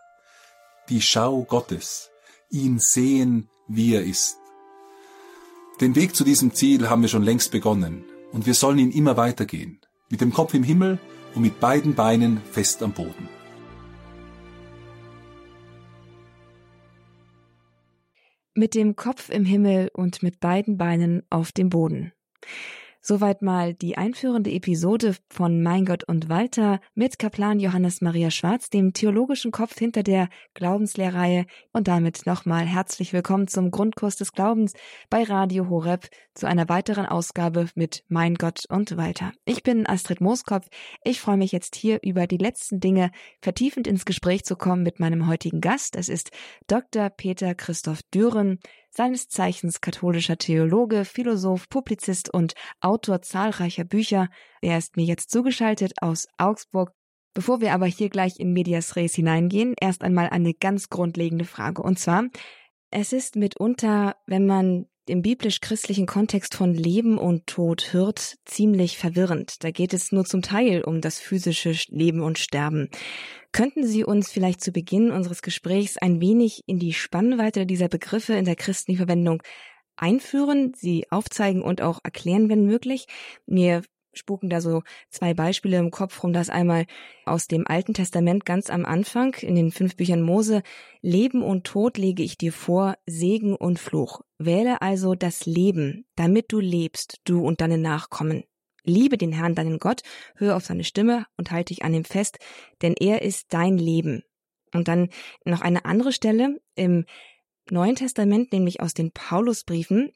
Die 0.89 1.01
Schau 1.01 1.45
Gottes. 1.45 2.11
Ihn 2.51 2.77
sehen, 2.77 3.49
wie 3.67 3.95
er 3.95 4.03
ist. 4.03 4.37
Den 5.81 5.95
Weg 5.95 6.15
zu 6.15 6.23
diesem 6.23 6.53
Ziel 6.53 6.91
haben 6.91 7.01
wir 7.01 7.09
schon 7.09 7.23
längst 7.23 7.49
begonnen 7.51 8.05
und 8.31 8.45
wir 8.45 8.53
sollen 8.53 8.79
ihn 8.79 8.91
immer 8.91 9.17
weitergehen. 9.17 9.79
Mit 10.09 10.21
dem 10.21 10.33
Kopf 10.33 10.53
im 10.53 10.63
Himmel 10.63 10.99
und 11.35 11.41
mit 11.41 11.59
beiden 11.59 11.95
Beinen 11.95 12.41
fest 12.51 12.81
am 12.83 12.93
Boden. 12.93 13.29
Mit 18.53 18.73
dem 18.73 18.95
Kopf 18.95 19.29
im 19.29 19.45
Himmel 19.45 19.89
und 19.93 20.23
mit 20.23 20.39
beiden 20.39 20.77
Beinen 20.77 21.23
auf 21.29 21.51
dem 21.51 21.69
Boden. 21.69 22.13
Soweit 23.01 23.41
mal 23.41 23.73
die 23.73 23.97
einführende 23.97 24.51
Episode 24.51 25.15
von 25.29 25.61
Mein 25.61 25.85
Gott 25.85 26.03
und 26.03 26.29
Walter 26.29 26.79
mit 26.93 27.19
Kaplan 27.19 27.59
Johannes 27.59 28.01
Maria 28.01 28.31
Schwarz, 28.31 28.69
dem 28.69 28.93
theologischen 28.93 29.51
Kopf 29.51 29.77
hinter 29.77 30.03
der 30.03 30.29
Glaubenslehrreihe. 30.55 31.45
Und 31.71 31.87
damit 31.87 32.25
nochmal 32.25 32.65
herzlich 32.65 33.13
willkommen 33.13 33.47
zum 33.47 33.71
Grundkurs 33.71 34.17
des 34.17 34.33
Glaubens 34.33 34.73
bei 35.09 35.23
Radio 35.23 35.69
Horeb 35.69 36.09
zu 36.33 36.47
einer 36.47 36.69
weiteren 36.69 37.05
Ausgabe 37.05 37.67
mit 37.75 38.03
Mein 38.09 38.35
Gott 38.35 38.63
und 38.69 38.97
Walter. 38.97 39.31
Ich 39.45 39.63
bin 39.63 39.87
Astrid 39.87 40.21
Mooskopf. 40.21 40.67
Ich 41.03 41.21
freue 41.21 41.37
mich 41.37 41.51
jetzt 41.51 41.75
hier 41.75 41.99
über 42.03 42.27
die 42.27 42.37
letzten 42.37 42.79
Dinge 42.79 43.11
vertiefend 43.41 43.87
ins 43.87 44.05
Gespräch 44.05 44.43
zu 44.43 44.55
kommen 44.55 44.83
mit 44.83 44.99
meinem 44.99 45.27
heutigen 45.27 45.61
Gast. 45.61 45.95
Es 45.95 46.09
ist 46.09 46.31
Dr. 46.67 47.09
Peter 47.09 47.55
Christoph 47.55 48.03
Düren 48.13 48.59
seines 48.97 49.29
Zeichens 49.29 49.79
katholischer 49.79 50.39
Theologe, 50.39 51.05
Philosoph, 51.05 51.69
Publizist 51.69 52.33
und 52.33 52.55
Autor 52.81 53.21
zahlreicher 53.21 53.83
Bücher. 53.83 54.27
Er 54.59 54.79
ist 54.79 54.97
mir 54.97 55.05
jetzt 55.05 55.29
zugeschaltet 55.29 55.93
aus 56.01 56.27
Augsburg. 56.39 56.91
Bevor 57.35 57.61
wir 57.61 57.73
aber 57.73 57.85
hier 57.85 58.09
gleich 58.09 58.39
in 58.39 58.53
Medias 58.53 58.95
Res 58.95 59.13
hineingehen, 59.13 59.75
erst 59.79 60.03
einmal 60.03 60.29
eine 60.29 60.55
ganz 60.55 60.89
grundlegende 60.89 61.45
Frage. 61.45 61.83
Und 61.83 61.99
zwar, 61.99 62.23
es 62.89 63.13
ist 63.13 63.35
mitunter, 63.35 64.15
wenn 64.25 64.47
man 64.47 64.87
im 65.09 65.21
biblisch-christlichen 65.21 66.05
Kontext 66.05 66.55
von 66.55 66.73
Leben 66.73 67.17
und 67.17 67.47
Tod 67.47 67.93
hört, 67.93 68.37
ziemlich 68.45 68.97
verwirrend. 68.97 69.63
Da 69.63 69.71
geht 69.71 69.93
es 69.93 70.11
nur 70.11 70.25
zum 70.25 70.41
Teil 70.41 70.83
um 70.83 71.01
das 71.01 71.19
physische 71.19 71.73
Leben 71.89 72.21
und 72.21 72.37
Sterben. 72.37 72.89
Könnten 73.51 73.85
Sie 73.85 74.03
uns 74.03 74.31
vielleicht 74.31 74.61
zu 74.61 74.71
Beginn 74.71 75.11
unseres 75.11 75.41
Gesprächs 75.41 75.97
ein 75.97 76.21
wenig 76.21 76.63
in 76.67 76.79
die 76.79 76.93
Spannweite 76.93 77.65
dieser 77.65 77.87
Begriffe 77.87 78.33
in 78.33 78.45
der 78.45 78.55
christlichen 78.55 78.97
Verwendung 78.97 79.41
einführen, 79.95 80.73
sie 80.75 81.09
aufzeigen 81.09 81.61
und 81.61 81.81
auch 81.81 81.99
erklären, 82.03 82.49
wenn 82.49 82.65
möglich? 82.65 83.07
Mir 83.45 83.81
spuken 84.17 84.49
da 84.49 84.61
so 84.61 84.83
zwei 85.09 85.33
Beispiele 85.33 85.77
im 85.77 85.91
Kopf 85.91 86.23
rum. 86.23 86.33
Das 86.33 86.49
einmal 86.49 86.85
aus 87.25 87.47
dem 87.47 87.67
Alten 87.67 87.93
Testament 87.93 88.45
ganz 88.45 88.69
am 88.69 88.85
Anfang 88.85 89.33
in 89.35 89.55
den 89.55 89.71
fünf 89.71 89.95
Büchern 89.95 90.21
Mose. 90.21 90.63
Leben 91.01 91.43
und 91.43 91.65
Tod 91.65 91.97
lege 91.97 92.23
ich 92.23 92.37
dir 92.37 92.51
vor, 92.51 92.95
Segen 93.05 93.55
und 93.55 93.79
Fluch. 93.79 94.21
Wähle 94.37 94.81
also 94.81 95.15
das 95.15 95.45
Leben, 95.45 96.05
damit 96.15 96.51
du 96.51 96.59
lebst, 96.59 97.21
du 97.23 97.45
und 97.45 97.61
deine 97.61 97.77
Nachkommen. 97.77 98.43
Liebe 98.83 99.17
den 99.17 99.33
Herrn, 99.33 99.53
deinen 99.53 99.79
Gott, 99.79 100.01
höre 100.35 100.55
auf 100.55 100.65
seine 100.65 100.85
Stimme 100.85 101.25
und 101.35 101.51
halte 101.51 101.73
dich 101.73 101.83
an 101.83 101.93
ihm 101.93 102.05
fest, 102.05 102.39
denn 102.81 102.93
er 102.97 103.21
ist 103.21 103.47
dein 103.53 103.77
Leben. 103.77 104.23
Und 104.73 104.87
dann 104.87 105.09
noch 105.43 105.61
eine 105.61 105.85
andere 105.85 106.13
Stelle 106.13 106.59
im 106.75 107.05
Neuen 107.69 107.95
Testament, 107.95 108.53
nämlich 108.53 108.81
aus 108.81 108.93
den 108.93 109.11
Paulusbriefen. 109.11 110.11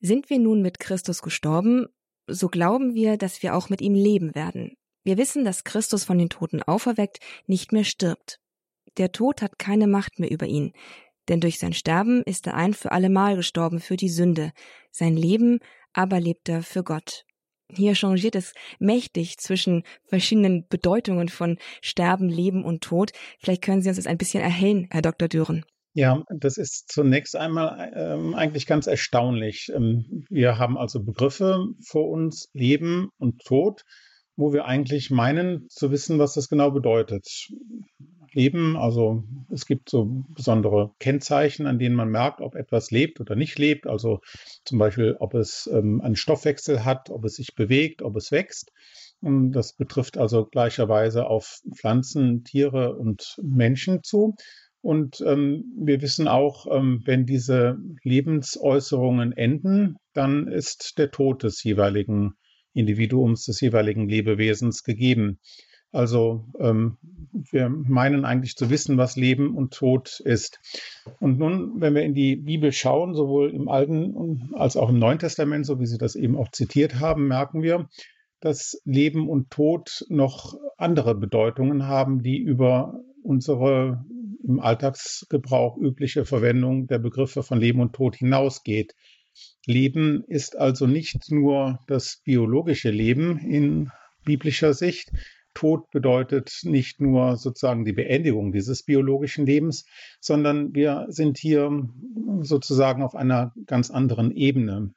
Sind 0.00 0.30
wir 0.30 0.38
nun 0.38 0.62
mit 0.62 0.78
Christus 0.78 1.22
gestorben, 1.22 1.86
so 2.26 2.48
glauben 2.48 2.94
wir, 2.94 3.16
dass 3.16 3.42
wir 3.42 3.54
auch 3.54 3.68
mit 3.68 3.80
ihm 3.80 3.94
leben 3.94 4.34
werden. 4.34 4.76
Wir 5.04 5.18
wissen, 5.18 5.44
dass 5.44 5.64
Christus 5.64 6.04
von 6.04 6.18
den 6.18 6.28
Toten 6.28 6.62
auferweckt 6.62 7.20
nicht 7.46 7.72
mehr 7.72 7.84
stirbt. 7.84 8.38
Der 8.96 9.12
Tod 9.12 9.42
hat 9.42 9.58
keine 9.58 9.86
Macht 9.86 10.18
mehr 10.18 10.30
über 10.30 10.46
ihn, 10.46 10.72
denn 11.28 11.40
durch 11.40 11.58
sein 11.58 11.72
Sterben 11.72 12.22
ist 12.22 12.46
er 12.46 12.54
ein 12.54 12.74
für 12.74 12.92
allemal 12.92 13.36
gestorben 13.36 13.80
für 13.80 13.96
die 13.96 14.08
Sünde, 14.08 14.52
sein 14.90 15.16
Leben 15.16 15.60
aber 15.92 16.20
lebt 16.20 16.48
er 16.48 16.62
für 16.62 16.84
Gott. 16.84 17.24
Hier 17.72 17.94
changiert 17.94 18.36
es 18.36 18.52
mächtig 18.78 19.38
zwischen 19.38 19.82
verschiedenen 20.04 20.68
Bedeutungen 20.68 21.28
von 21.28 21.58
Sterben, 21.82 22.28
Leben 22.28 22.64
und 22.64 22.82
Tod. 22.82 23.12
Vielleicht 23.40 23.62
können 23.62 23.82
Sie 23.82 23.88
uns 23.88 23.96
das 23.96 24.06
ein 24.06 24.18
bisschen 24.18 24.42
erhellen, 24.42 24.88
Herr 24.90 25.02
Dr. 25.02 25.26
Düren. 25.26 25.64
Ja, 25.96 26.24
das 26.28 26.58
ist 26.58 26.92
zunächst 26.92 27.36
einmal 27.36 27.90
ähm, 27.96 28.34
eigentlich 28.34 28.66
ganz 28.66 28.86
erstaunlich. 28.86 29.72
Ähm, 29.74 30.26
wir 30.28 30.58
haben 30.58 30.76
also 30.76 31.02
Begriffe 31.02 31.68
vor 31.82 32.10
uns, 32.10 32.50
Leben 32.52 33.08
und 33.16 33.42
Tod, 33.46 33.80
wo 34.36 34.52
wir 34.52 34.66
eigentlich 34.66 35.10
meinen 35.10 35.70
zu 35.70 35.90
wissen, 35.90 36.18
was 36.18 36.34
das 36.34 36.50
genau 36.50 36.70
bedeutet. 36.70 37.26
Leben, 38.34 38.76
also 38.76 39.24
es 39.50 39.64
gibt 39.64 39.88
so 39.88 40.26
besondere 40.28 40.90
Kennzeichen, 40.98 41.66
an 41.66 41.78
denen 41.78 41.94
man 41.94 42.10
merkt, 42.10 42.42
ob 42.42 42.56
etwas 42.56 42.90
lebt 42.90 43.18
oder 43.18 43.34
nicht 43.34 43.58
lebt. 43.58 43.86
Also 43.86 44.20
zum 44.66 44.78
Beispiel, 44.78 45.16
ob 45.18 45.32
es 45.32 45.66
ähm, 45.72 46.02
einen 46.02 46.16
Stoffwechsel 46.16 46.84
hat, 46.84 47.08
ob 47.08 47.24
es 47.24 47.36
sich 47.36 47.54
bewegt, 47.54 48.02
ob 48.02 48.16
es 48.16 48.30
wächst. 48.32 48.70
Und 49.20 49.52
das 49.52 49.72
betrifft 49.72 50.18
also 50.18 50.44
gleicherweise 50.44 51.26
auf 51.26 51.60
Pflanzen, 51.74 52.44
Tiere 52.44 52.96
und 52.96 53.38
Menschen 53.42 54.02
zu. 54.02 54.34
Und 54.86 55.20
ähm, 55.26 55.64
wir 55.76 56.00
wissen 56.00 56.28
auch, 56.28 56.68
ähm, 56.70 57.02
wenn 57.04 57.26
diese 57.26 57.76
Lebensäußerungen 58.04 59.32
enden, 59.32 59.96
dann 60.12 60.46
ist 60.46 60.98
der 60.98 61.10
Tod 61.10 61.42
des 61.42 61.64
jeweiligen 61.64 62.34
Individuums, 62.72 63.46
des 63.46 63.60
jeweiligen 63.60 64.08
Lebewesens 64.08 64.84
gegeben. 64.84 65.40
Also 65.90 66.44
ähm, 66.60 66.98
wir 67.50 67.68
meinen 67.68 68.24
eigentlich 68.24 68.54
zu 68.54 68.70
wissen, 68.70 68.96
was 68.96 69.16
Leben 69.16 69.56
und 69.56 69.74
Tod 69.74 70.20
ist. 70.20 70.60
Und 71.18 71.36
nun, 71.36 71.80
wenn 71.80 71.96
wir 71.96 72.04
in 72.04 72.14
die 72.14 72.36
Bibel 72.36 72.70
schauen, 72.70 73.12
sowohl 73.14 73.50
im 73.50 73.68
Alten 73.68 74.52
als 74.52 74.76
auch 74.76 74.88
im 74.88 75.00
Neuen 75.00 75.18
Testament, 75.18 75.66
so 75.66 75.80
wie 75.80 75.86
Sie 75.86 75.98
das 75.98 76.14
eben 76.14 76.36
auch 76.36 76.52
zitiert 76.52 77.00
haben, 77.00 77.26
merken 77.26 77.60
wir, 77.60 77.88
dass 78.38 78.80
Leben 78.84 79.28
und 79.28 79.50
Tod 79.50 80.06
noch 80.10 80.54
andere 80.76 81.16
Bedeutungen 81.16 81.88
haben, 81.88 82.22
die 82.22 82.38
über 82.38 83.00
unsere 83.24 84.04
im 84.44 84.60
Alltagsgebrauch 84.60 85.76
übliche 85.76 86.24
Verwendung 86.24 86.86
der 86.86 86.98
Begriffe 86.98 87.42
von 87.42 87.58
Leben 87.60 87.80
und 87.80 87.94
Tod 87.94 88.16
hinausgeht. 88.16 88.94
Leben 89.66 90.24
ist 90.26 90.56
also 90.56 90.86
nicht 90.86 91.30
nur 91.30 91.80
das 91.86 92.22
biologische 92.24 92.90
Leben 92.90 93.38
in 93.38 93.90
biblischer 94.24 94.74
Sicht, 94.74 95.10
Tod 95.56 95.90
bedeutet 95.90 96.60
nicht 96.64 97.00
nur 97.00 97.36
sozusagen 97.36 97.86
die 97.86 97.94
Beendigung 97.94 98.52
dieses 98.52 98.82
biologischen 98.82 99.46
Lebens, 99.46 99.86
sondern 100.20 100.74
wir 100.74 101.06
sind 101.08 101.38
hier 101.38 101.70
sozusagen 102.42 103.02
auf 103.02 103.14
einer 103.14 103.54
ganz 103.64 103.90
anderen 103.90 104.30
Ebene. 104.32 104.92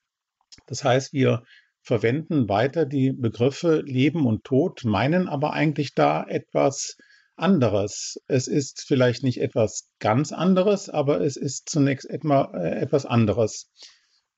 Das 0.68 0.84
heißt, 0.84 1.14
wir 1.14 1.44
verwenden 1.82 2.50
weiter 2.50 2.86
die 2.86 3.14
Begriffe 3.14 3.82
Leben 3.86 4.26
und 4.26 4.44
Tod, 4.44 4.84
meinen 4.84 5.30
aber 5.30 5.54
eigentlich 5.54 5.96
da 5.96 6.26
etwas 6.28 6.98
anderes. 7.40 8.20
Es 8.28 8.48
ist 8.48 8.84
vielleicht 8.88 9.24
nicht 9.24 9.42
etwas 9.42 9.90
ganz 10.00 10.32
anderes, 10.32 10.90
aber 10.90 11.22
es 11.22 11.38
ist 11.38 11.70
zunächst 11.70 12.10
äh, 12.10 12.16
etwas 12.16 13.06
anderes. 13.06 13.70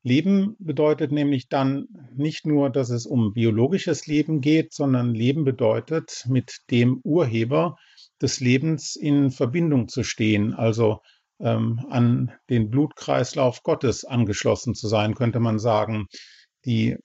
Leben 0.03 0.55
bedeutet 0.59 1.11
nämlich 1.11 1.47
dann 1.47 1.87
nicht 2.15 2.45
nur, 2.45 2.71
dass 2.71 2.89
es 2.89 3.05
um 3.05 3.33
biologisches 3.33 4.07
Leben 4.07 4.41
geht, 4.41 4.73
sondern 4.73 5.13
Leben 5.13 5.43
bedeutet, 5.43 6.25
mit 6.27 6.61
dem 6.71 7.01
Urheber 7.03 7.75
des 8.19 8.39
Lebens 8.39 8.95
in 8.95 9.29
Verbindung 9.29 9.87
zu 9.87 10.03
stehen, 10.03 10.53
also 10.53 11.01
ähm, 11.39 11.85
an 11.89 12.31
den 12.49 12.69
Blutkreislauf 12.69 13.61
Gottes 13.63 14.05
angeschlossen 14.05 14.73
zu 14.73 14.87
sein, 14.87 15.13
könnte 15.13 15.39
man 15.39 15.59
sagen. 15.59 16.07
Die 16.65 16.97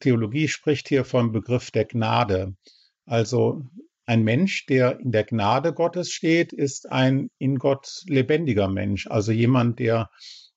Theologie 0.00 0.48
spricht 0.48 0.88
hier 0.88 1.04
vom 1.04 1.32
Begriff 1.32 1.70
der 1.70 1.84
Gnade. 1.84 2.54
Also 3.04 3.62
ein 4.10 4.24
Mensch, 4.24 4.66
der 4.66 4.98
in 4.98 5.12
der 5.12 5.22
Gnade 5.22 5.72
Gottes 5.72 6.10
steht, 6.10 6.52
ist 6.52 6.90
ein 6.90 7.30
in 7.38 7.60
Gott 7.60 8.02
lebendiger 8.08 8.66
Mensch, 8.66 9.06
also 9.06 9.30
jemand, 9.30 9.78
der 9.78 10.10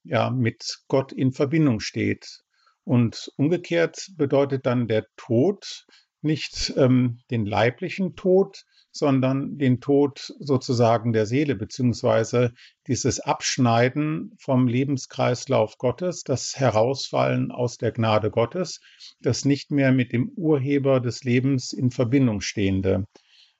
ja 0.03 0.31
mit 0.31 0.79
Gott 0.87 1.11
in 1.11 1.33
Verbindung 1.33 1.79
steht. 1.79 2.39
Und 2.83 3.31
umgekehrt 3.37 4.07
bedeutet 4.17 4.65
dann 4.65 4.87
der 4.87 5.05
Tod 5.17 5.85
nicht 6.23 6.73
ähm, 6.77 7.19
den 7.29 7.45
leiblichen 7.45 8.15
Tod, 8.15 8.63
sondern 8.89 9.59
den 9.59 9.79
Tod 9.81 10.33
sozusagen 10.39 11.13
der 11.13 11.27
Seele, 11.27 11.53
beziehungsweise 11.53 12.53
dieses 12.87 13.19
Abschneiden 13.19 14.35
vom 14.39 14.67
Lebenskreislauf 14.67 15.77
Gottes, 15.77 16.23
das 16.23 16.55
Herausfallen 16.55 17.51
aus 17.51 17.77
der 17.77 17.91
Gnade 17.91 18.31
Gottes, 18.31 18.81
das 19.21 19.45
nicht 19.45 19.69
mehr 19.69 19.91
mit 19.91 20.11
dem 20.11 20.29
Urheber 20.29 20.99
des 20.99 21.23
Lebens 21.23 21.71
in 21.71 21.91
Verbindung 21.91 22.41
stehende. 22.41 23.05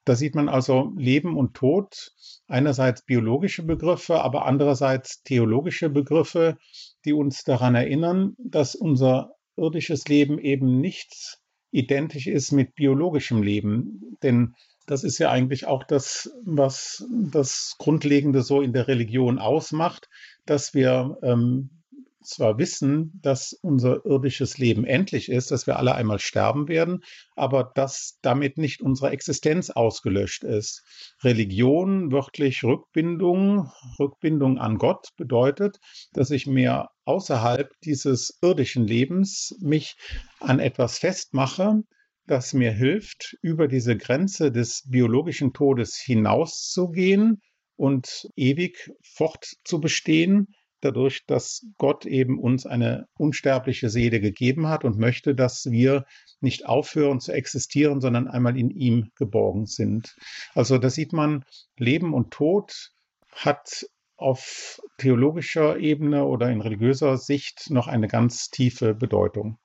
Da 0.06 0.16
sieht 0.16 0.36
man 0.36 0.50
also 0.50 0.92
Leben 0.98 1.38
und 1.38 1.54
Tod, 1.54 2.12
einerseits 2.48 3.04
biologische 3.04 3.63
Begriffe, 3.63 4.22
aber 4.22 4.46
andererseits 4.46 5.24
theologische 5.24 5.89
Begriffe, 5.89 6.58
die 7.06 7.13
uns 7.13 7.44
daran 7.44 7.76
erinnern, 7.76 8.36
dass 8.38 8.76
unser 8.76 9.36
irdisches 9.56 10.08
Leben 10.08 10.39
eben 10.39 10.82
nicht 10.82 11.38
identisch 11.72 12.28
ist 12.28 12.52
mit 12.52 12.76
biologischem 12.76 13.42
Leben. 13.42 14.18
Denn 14.22 14.56
das 14.86 15.04
ist 15.04 15.18
ja 15.18 15.32
eigentlich 15.32 15.66
auch 15.66 15.84
das, 15.84 16.32
was 16.44 17.06
das 17.32 17.76
Grundlegende 17.78 18.42
so 18.42 18.62
in 18.62 18.74
der 18.74 18.88
Religion 18.88 19.39
ausmacht, 19.39 20.10
dass 20.46 20.74
wir 20.74 21.18
ähm, 21.24 21.83
zwar 22.23 22.57
wissen, 22.57 23.19
dass 23.21 23.53
unser 23.53 24.05
irdisches 24.05 24.57
Leben 24.57 24.86
endlich 24.86 25.29
ist, 25.29 25.51
dass 25.51 25.67
wir 25.67 25.77
alle 25.77 25.95
einmal 25.95 26.19
sterben 26.19 26.67
werden, 26.67 27.03
aber 27.36 27.71
dass 27.75 28.19
damit 28.21 28.57
nicht 28.57 28.81
unsere 28.81 29.12
Existenz 29.12 29.69
ausgelöscht 29.69 30.43
ist. 30.43 30.83
Religion, 31.23 32.12
wörtlich 32.12 32.63
Rückbindung, 32.63 33.71
Rückbindung 33.99 34.57
an 34.57 34.77
Gott 34.77 35.09
bedeutet, 35.17 35.79
dass 36.13 36.31
ich 36.31 36.47
mir 36.47 36.89
außerhalb 37.05 37.69
dieses 37.83 38.38
irdischen 38.41 38.88
Lebens 38.88 39.55
mich 39.62 39.95
an 40.39 40.59
etwas 40.59 40.99
festmache, 40.99 41.81
das 42.25 42.53
mir 42.53 42.71
hilft, 42.71 43.38
über 43.41 43.67
diese 43.67 43.97
Grenze 43.97 44.51
des 44.51 44.83
biologischen 44.88 45.53
Todes 45.53 45.97
hinauszugehen 45.97 47.41
und 47.75 48.29
ewig 48.36 48.91
fortzubestehen 49.03 50.47
dadurch, 50.84 51.26
dass 51.26 51.65
Gott 51.78 52.06
eben 52.06 52.39
uns 52.39 52.65
eine 52.65 53.08
unsterbliche 53.17 53.89
Seele 53.89 54.19
gegeben 54.19 54.67
hat 54.67 54.84
und 54.84 54.98
möchte, 54.98 55.36
dass 55.36 55.65
wir 55.69 56.06
nicht 56.41 56.65
aufhören 56.65 57.19
zu 57.19 57.32
existieren, 57.32 58.02
sondern 58.02 58.28
einmal 58.28 58.58
in 58.58 58.69
ihm 58.69 59.10
geborgen 59.15 59.65
sind. 59.65 60.15
Also 60.54 60.78
da 60.78 60.89
sieht 60.89 61.13
man, 61.13 61.43
Leben 61.78 62.13
und 62.13 62.32
Tod 62.32 62.91
hat 63.32 63.86
auf 64.15 64.80
theologischer 64.98 65.78
Ebene 65.78 66.26
oder 66.26 66.50
in 66.50 66.62
religiöser 66.62 67.17
Sicht 67.17 67.69
noch 67.69 67.88
eine 67.88 68.08
ganz 68.08 68.50
tiefe 68.50 68.93
Bedeutung. 68.93 69.58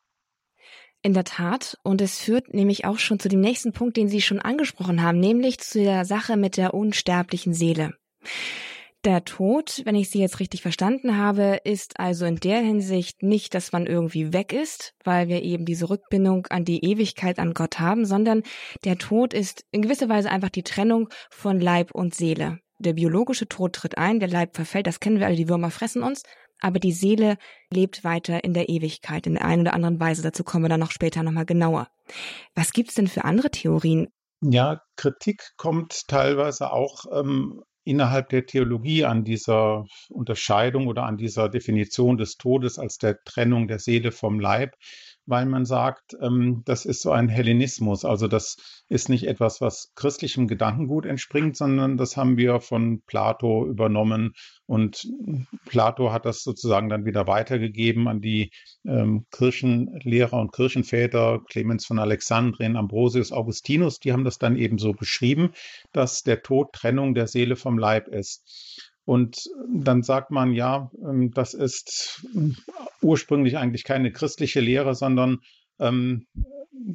In 1.02 1.14
der 1.14 1.24
Tat. 1.24 1.78
Und 1.84 2.00
es 2.00 2.18
führt 2.18 2.52
nämlich 2.52 2.84
auch 2.84 2.98
schon 2.98 3.20
zu 3.20 3.28
dem 3.28 3.40
nächsten 3.40 3.72
Punkt, 3.72 3.96
den 3.96 4.08
Sie 4.08 4.20
schon 4.20 4.40
angesprochen 4.40 5.02
haben, 5.02 5.20
nämlich 5.20 5.58
zu 5.58 5.80
der 5.80 6.04
Sache 6.04 6.36
mit 6.36 6.56
der 6.56 6.74
unsterblichen 6.74 7.54
Seele. 7.54 7.92
Der 9.04 9.24
Tod, 9.24 9.82
wenn 9.84 9.94
ich 9.94 10.10
Sie 10.10 10.18
jetzt 10.18 10.40
richtig 10.40 10.62
verstanden 10.62 11.16
habe, 11.16 11.60
ist 11.62 12.00
also 12.00 12.26
in 12.26 12.36
der 12.36 12.58
Hinsicht 12.58 13.22
nicht, 13.22 13.54
dass 13.54 13.70
man 13.70 13.86
irgendwie 13.86 14.32
weg 14.32 14.52
ist, 14.52 14.94
weil 15.04 15.28
wir 15.28 15.42
eben 15.42 15.64
diese 15.64 15.88
Rückbindung 15.88 16.48
an 16.48 16.64
die 16.64 16.84
Ewigkeit 16.84 17.38
an 17.38 17.54
Gott 17.54 17.78
haben, 17.78 18.06
sondern 18.06 18.42
der 18.84 18.98
Tod 18.98 19.34
ist 19.34 19.64
in 19.70 19.82
gewisser 19.82 20.08
Weise 20.08 20.30
einfach 20.30 20.48
die 20.50 20.64
Trennung 20.64 21.08
von 21.30 21.60
Leib 21.60 21.92
und 21.92 22.14
Seele. 22.14 22.58
Der 22.80 22.92
biologische 22.92 23.46
Tod 23.46 23.74
tritt 23.74 23.98
ein, 23.98 24.18
der 24.18 24.28
Leib 24.28 24.56
verfällt, 24.56 24.88
das 24.88 24.98
kennen 24.98 25.20
wir 25.20 25.26
alle, 25.26 25.36
die 25.36 25.48
Würmer 25.48 25.70
fressen 25.70 26.02
uns, 26.02 26.22
aber 26.60 26.80
die 26.80 26.92
Seele 26.92 27.36
lebt 27.70 28.02
weiter 28.02 28.42
in 28.42 28.52
der 28.52 28.68
Ewigkeit 28.68 29.28
in 29.28 29.34
der 29.34 29.44
einen 29.44 29.62
oder 29.62 29.74
anderen 29.74 30.00
Weise. 30.00 30.22
Dazu 30.22 30.42
kommen 30.42 30.64
wir 30.64 30.68
dann 30.68 30.80
noch 30.80 30.90
später 30.90 31.22
nochmal 31.22 31.46
genauer. 31.46 31.88
Was 32.56 32.72
gibt's 32.72 32.94
denn 32.94 33.06
für 33.06 33.24
andere 33.24 33.50
Theorien? 33.50 34.08
Ja, 34.40 34.80
Kritik 34.96 35.50
kommt 35.56 36.06
teilweise 36.08 36.72
auch 36.72 37.04
ähm, 37.12 37.62
innerhalb 37.88 38.28
der 38.28 38.44
Theologie 38.44 39.04
an 39.04 39.24
dieser 39.24 39.86
Unterscheidung 40.10 40.86
oder 40.88 41.04
an 41.04 41.16
dieser 41.16 41.48
Definition 41.48 42.18
des 42.18 42.36
Todes 42.36 42.78
als 42.78 42.98
der 42.98 43.24
Trennung 43.24 43.66
der 43.66 43.78
Seele 43.78 44.12
vom 44.12 44.38
Leib 44.40 44.76
weil 45.28 45.44
man 45.44 45.66
sagt, 45.66 46.16
ähm, 46.22 46.62
das 46.64 46.86
ist 46.86 47.02
so 47.02 47.12
ein 47.12 47.28
Hellenismus. 47.28 48.04
Also 48.04 48.28
das 48.28 48.56
ist 48.88 49.10
nicht 49.10 49.26
etwas, 49.26 49.60
was 49.60 49.92
christlichem 49.94 50.48
Gedankengut 50.48 51.04
entspringt, 51.04 51.56
sondern 51.56 51.98
das 51.98 52.16
haben 52.16 52.38
wir 52.38 52.60
von 52.60 53.02
Plato 53.02 53.66
übernommen. 53.66 54.32
Und 54.64 55.06
Plato 55.66 56.12
hat 56.12 56.24
das 56.24 56.42
sozusagen 56.42 56.88
dann 56.88 57.04
wieder 57.04 57.26
weitergegeben 57.26 58.08
an 58.08 58.22
die 58.22 58.50
ähm, 58.86 59.26
Kirchenlehrer 59.30 60.40
und 60.40 60.52
Kirchenväter, 60.52 61.42
Clemens 61.46 61.84
von 61.84 61.98
Alexandrien, 61.98 62.76
Ambrosius, 62.76 63.30
Augustinus, 63.30 63.98
die 63.98 64.12
haben 64.12 64.24
das 64.24 64.38
dann 64.38 64.56
eben 64.56 64.78
so 64.78 64.94
beschrieben, 64.94 65.50
dass 65.92 66.22
der 66.22 66.42
Tod 66.42 66.72
Trennung 66.72 67.14
der 67.14 67.26
Seele 67.26 67.56
vom 67.56 67.78
Leib 67.78 68.08
ist. 68.08 68.88
Und 69.08 69.48
dann 69.72 70.02
sagt 70.02 70.30
man, 70.30 70.52
ja, 70.52 70.90
ähm, 71.02 71.30
das 71.30 71.54
ist 71.54 72.26
ursprünglich 73.00 73.56
eigentlich 73.56 73.84
keine 73.84 74.12
christliche 74.12 74.60
Lehre, 74.60 74.94
sondern 74.94 75.38
ähm, 75.80 76.26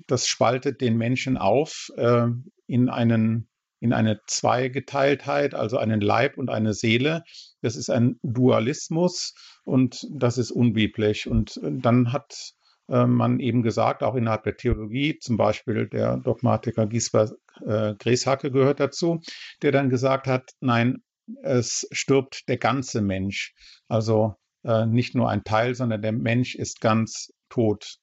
das 0.05 0.27
spaltet 0.27 0.79
den 0.79 0.95
Menschen 0.95 1.37
auf 1.37 1.87
äh, 1.97 2.27
in 2.67 2.89
einen 2.89 3.49
in 3.79 3.93
eine 3.93 4.19
Zweigeteiltheit, 4.27 5.55
also 5.55 5.79
einen 5.79 6.01
Leib 6.01 6.37
und 6.37 6.51
eine 6.51 6.75
Seele. 6.75 7.23
Das 7.63 7.75
ist 7.75 7.89
ein 7.89 8.19
Dualismus 8.21 9.33
und 9.63 10.05
das 10.11 10.37
ist 10.37 10.51
unbiblisch. 10.51 11.25
Und 11.25 11.59
dann 11.63 12.13
hat 12.13 12.53
äh, 12.89 13.07
man 13.07 13.39
eben 13.39 13.63
gesagt, 13.63 14.03
auch 14.03 14.13
innerhalb 14.13 14.43
der 14.43 14.55
Theologie, 14.55 15.17
zum 15.17 15.35
Beispiel 15.35 15.87
der 15.89 16.17
Dogmatiker 16.17 16.85
Gisbert 16.85 17.33
äh, 17.65 17.95
Greshacke 17.95 18.51
gehört 18.51 18.79
dazu, 18.79 19.19
der 19.63 19.71
dann 19.71 19.89
gesagt 19.89 20.27
hat, 20.27 20.51
nein, 20.59 21.01
es 21.41 21.87
stirbt 21.91 22.47
der 22.47 22.57
ganze 22.57 23.01
Mensch. 23.01 23.53
Also 23.87 24.35
äh, 24.63 24.85
nicht 24.85 25.15
nur 25.15 25.29
ein 25.29 25.43
Teil, 25.43 25.75
sondern 25.75 26.01
der 26.01 26.11
Mensch 26.11 26.55
ist 26.55 26.81
ganz 26.81 27.33
tot. 27.49 27.97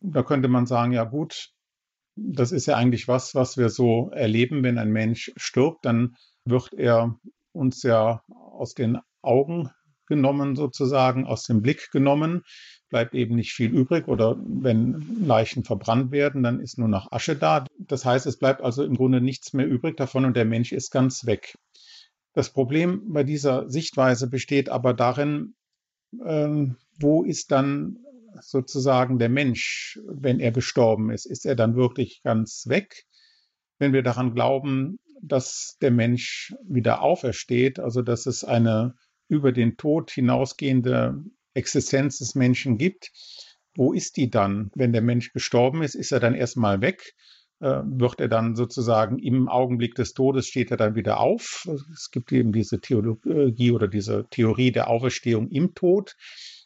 Da 0.00 0.22
könnte 0.22 0.48
man 0.48 0.66
sagen, 0.66 0.92
ja 0.92 1.04
gut, 1.04 1.50
das 2.16 2.52
ist 2.52 2.66
ja 2.66 2.76
eigentlich 2.76 3.08
was, 3.08 3.34
was 3.34 3.56
wir 3.56 3.68
so 3.68 4.10
erleben, 4.10 4.62
wenn 4.62 4.78
ein 4.78 4.90
Mensch 4.90 5.32
stirbt, 5.36 5.84
dann 5.84 6.16
wird 6.44 6.72
er 6.72 7.18
uns 7.52 7.82
ja 7.82 8.22
aus 8.28 8.74
den 8.74 8.98
Augen 9.22 9.70
genommen, 10.06 10.56
sozusagen, 10.56 11.26
aus 11.26 11.44
dem 11.44 11.62
Blick 11.62 11.90
genommen, 11.90 12.42
bleibt 12.88 13.14
eben 13.14 13.34
nicht 13.34 13.52
viel 13.52 13.74
übrig 13.74 14.06
oder 14.08 14.36
wenn 14.38 15.24
Leichen 15.26 15.64
verbrannt 15.64 16.12
werden, 16.12 16.42
dann 16.42 16.60
ist 16.60 16.78
nur 16.78 16.88
noch 16.88 17.10
Asche 17.10 17.36
da. 17.36 17.64
Das 17.78 18.04
heißt, 18.04 18.26
es 18.26 18.38
bleibt 18.38 18.62
also 18.62 18.84
im 18.84 18.94
Grunde 18.94 19.20
nichts 19.20 19.52
mehr 19.52 19.66
übrig 19.66 19.96
davon 19.96 20.24
und 20.24 20.36
der 20.36 20.44
Mensch 20.44 20.72
ist 20.72 20.90
ganz 20.90 21.26
weg. 21.26 21.56
Das 22.36 22.50
Problem 22.50 23.14
bei 23.14 23.24
dieser 23.24 23.70
Sichtweise 23.70 24.28
besteht 24.28 24.68
aber 24.68 24.92
darin, 24.92 25.54
ähm, 26.22 26.76
wo 27.00 27.22
ist 27.22 27.50
dann 27.50 27.96
sozusagen 28.42 29.18
der 29.18 29.30
Mensch, 29.30 29.98
wenn 30.06 30.38
er 30.38 30.52
gestorben 30.52 31.10
ist? 31.10 31.24
Ist 31.24 31.46
er 31.46 31.56
dann 31.56 31.76
wirklich 31.76 32.20
ganz 32.24 32.66
weg? 32.66 33.06
Wenn 33.78 33.94
wir 33.94 34.02
daran 34.02 34.34
glauben, 34.34 34.98
dass 35.22 35.78
der 35.80 35.90
Mensch 35.90 36.54
wieder 36.62 37.00
aufersteht, 37.00 37.78
also 37.78 38.02
dass 38.02 38.26
es 38.26 38.44
eine 38.44 38.96
über 39.28 39.50
den 39.50 39.78
Tod 39.78 40.10
hinausgehende 40.10 41.24
Existenz 41.54 42.18
des 42.18 42.34
Menschen 42.34 42.76
gibt, 42.76 43.12
wo 43.74 43.94
ist 43.94 44.18
die 44.18 44.28
dann? 44.28 44.70
Wenn 44.74 44.92
der 44.92 45.00
Mensch 45.00 45.32
gestorben 45.32 45.82
ist, 45.82 45.94
ist 45.94 46.12
er 46.12 46.20
dann 46.20 46.34
erstmal 46.34 46.82
weg? 46.82 47.14
Äh, 47.60 47.80
wird 47.84 48.20
er 48.20 48.28
dann 48.28 48.54
sozusagen 48.54 49.18
im 49.18 49.48
Augenblick 49.48 49.94
des 49.94 50.12
Todes 50.12 50.46
steht 50.46 50.70
er 50.70 50.76
dann 50.76 50.94
wieder 50.94 51.20
auf? 51.20 51.66
Es 51.92 52.10
gibt 52.10 52.30
eben 52.32 52.52
diese 52.52 52.80
Theologie 52.80 53.70
oder 53.70 53.88
diese 53.88 54.26
Theorie 54.30 54.72
der 54.72 54.88
Auferstehung 54.88 55.48
im 55.48 55.74
Tod. 55.74 56.16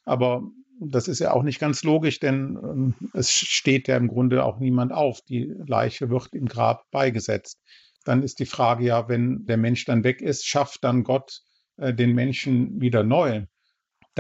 Aber 0.05 0.43
das 0.81 1.09
ist 1.09 1.21
ja 1.21 1.33
auch 1.33 1.43
nicht 1.43 1.61
ganz 1.61 1.85
logisch, 1.85 2.19
denn 2.19 2.59
ähm, 2.63 2.95
es 3.13 3.31
steht 3.31 3.87
ja 3.87 3.97
im 3.97 4.09
Grunde 4.09 4.45
auch 4.45 4.59
niemand 4.59 4.93
auf. 4.93 5.21
Die 5.21 5.53
Leiche 5.67 6.11
wird 6.11 6.33
im 6.33 6.47
Grab 6.47 6.91
beigesetzt. 6.91 7.61
Dann 8.05 8.23
ist 8.23 8.41
die 8.41 8.47
Frage 8.47 8.85
ja, 8.85 9.09
wenn 9.09 9.45
der 9.45 9.59
Mensch 9.59 9.85
dann 9.85 10.05
weg 10.05 10.23
ist, 10.23 10.47
schafft 10.47 10.83
dann 10.83 11.05
Gott 11.05 11.43
äh, 11.77 11.95
den 11.95 12.15
Menschen 12.15 12.81
wieder 12.81 13.05
neu? 13.05 13.47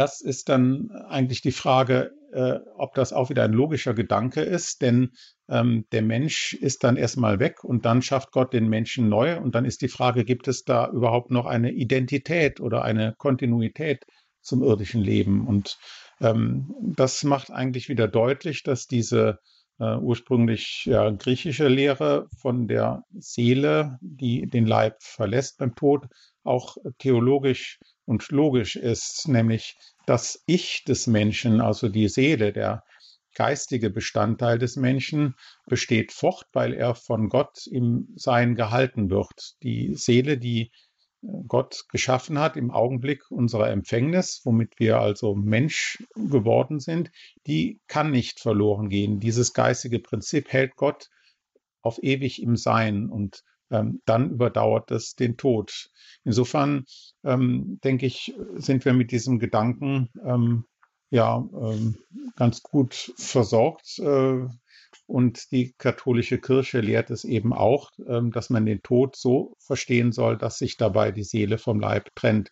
Das 0.00 0.22
ist 0.22 0.48
dann 0.48 0.90
eigentlich 1.10 1.42
die 1.42 1.52
Frage, 1.52 2.12
äh, 2.32 2.58
ob 2.74 2.94
das 2.94 3.12
auch 3.12 3.28
wieder 3.28 3.44
ein 3.44 3.52
logischer 3.52 3.92
Gedanke 3.92 4.40
ist, 4.40 4.80
denn 4.80 5.10
ähm, 5.46 5.84
der 5.92 6.00
Mensch 6.00 6.54
ist 6.54 6.84
dann 6.84 6.96
erstmal 6.96 7.38
weg 7.38 7.64
und 7.64 7.84
dann 7.84 8.00
schafft 8.00 8.32
Gott 8.32 8.54
den 8.54 8.70
Menschen 8.70 9.10
neu 9.10 9.38
und 9.38 9.54
dann 9.54 9.66
ist 9.66 9.82
die 9.82 9.88
Frage, 9.88 10.24
gibt 10.24 10.48
es 10.48 10.64
da 10.64 10.88
überhaupt 10.88 11.30
noch 11.30 11.44
eine 11.44 11.72
Identität 11.72 12.60
oder 12.60 12.82
eine 12.82 13.14
Kontinuität 13.18 14.06
zum 14.40 14.62
irdischen 14.62 15.02
Leben? 15.02 15.46
Und 15.46 15.76
ähm, 16.22 16.74
das 16.80 17.22
macht 17.22 17.50
eigentlich 17.50 17.90
wieder 17.90 18.08
deutlich, 18.08 18.62
dass 18.62 18.86
diese 18.86 19.38
äh, 19.80 19.96
ursprünglich 19.96 20.86
ja, 20.86 21.10
griechische 21.10 21.68
Lehre 21.68 22.26
von 22.38 22.68
der 22.68 23.04
Seele, 23.18 23.98
die 24.00 24.46
den 24.46 24.64
Leib 24.64 25.02
verlässt 25.02 25.58
beim 25.58 25.74
Tod, 25.74 26.06
auch 26.42 26.78
theologisch 26.96 27.78
und 28.10 28.28
logisch 28.32 28.74
ist, 28.74 29.28
nämlich 29.28 29.76
das 30.04 30.42
Ich 30.46 30.82
des 30.82 31.06
Menschen, 31.06 31.60
also 31.60 31.88
die 31.88 32.08
Seele, 32.08 32.52
der 32.52 32.82
geistige 33.36 33.88
Bestandteil 33.88 34.58
des 34.58 34.74
Menschen 34.74 35.36
besteht 35.66 36.10
fort, 36.10 36.46
weil 36.52 36.74
er 36.74 36.96
von 36.96 37.28
Gott 37.28 37.68
im 37.68 38.08
Sein 38.16 38.56
gehalten 38.56 39.10
wird. 39.10 39.54
Die 39.62 39.94
Seele, 39.94 40.38
die 40.38 40.72
Gott 41.46 41.84
geschaffen 41.92 42.40
hat 42.40 42.56
im 42.56 42.72
Augenblick 42.72 43.30
unserer 43.30 43.70
Empfängnis, 43.70 44.40
womit 44.42 44.80
wir 44.80 44.98
also 44.98 45.36
Mensch 45.36 46.02
geworden 46.16 46.80
sind, 46.80 47.12
die 47.46 47.78
kann 47.86 48.10
nicht 48.10 48.40
verloren 48.40 48.88
gehen. 48.88 49.20
Dieses 49.20 49.52
geistige 49.52 50.00
Prinzip 50.00 50.50
hält 50.50 50.74
Gott 50.74 51.10
auf 51.80 52.02
ewig 52.02 52.42
im 52.42 52.56
Sein 52.56 53.08
und 53.08 53.44
ähm, 53.70 54.00
dann 54.04 54.30
überdauert 54.30 54.90
es 54.90 55.14
den 55.14 55.36
Tod. 55.36 55.90
Insofern 56.24 56.84
ähm, 57.24 57.78
denke 57.84 58.06
ich, 58.06 58.34
sind 58.56 58.84
wir 58.84 58.92
mit 58.92 59.10
diesem 59.10 59.38
Gedanken 59.38 60.10
ähm, 60.24 60.64
ja 61.10 61.36
ähm, 61.54 61.96
ganz 62.36 62.62
gut 62.62 63.12
versorgt. 63.16 63.98
Äh, 63.98 64.46
und 65.06 65.50
die 65.52 65.72
katholische 65.78 66.38
Kirche 66.38 66.80
lehrt 66.80 67.10
es 67.10 67.24
eben 67.24 67.52
auch, 67.52 67.90
ähm, 68.06 68.32
dass 68.32 68.50
man 68.50 68.66
den 68.66 68.82
Tod 68.82 69.16
so 69.16 69.54
verstehen 69.58 70.12
soll, 70.12 70.36
dass 70.36 70.58
sich 70.58 70.76
dabei 70.76 71.12
die 71.12 71.24
Seele 71.24 71.58
vom 71.58 71.80
Leib 71.80 72.14
trennt. 72.14 72.50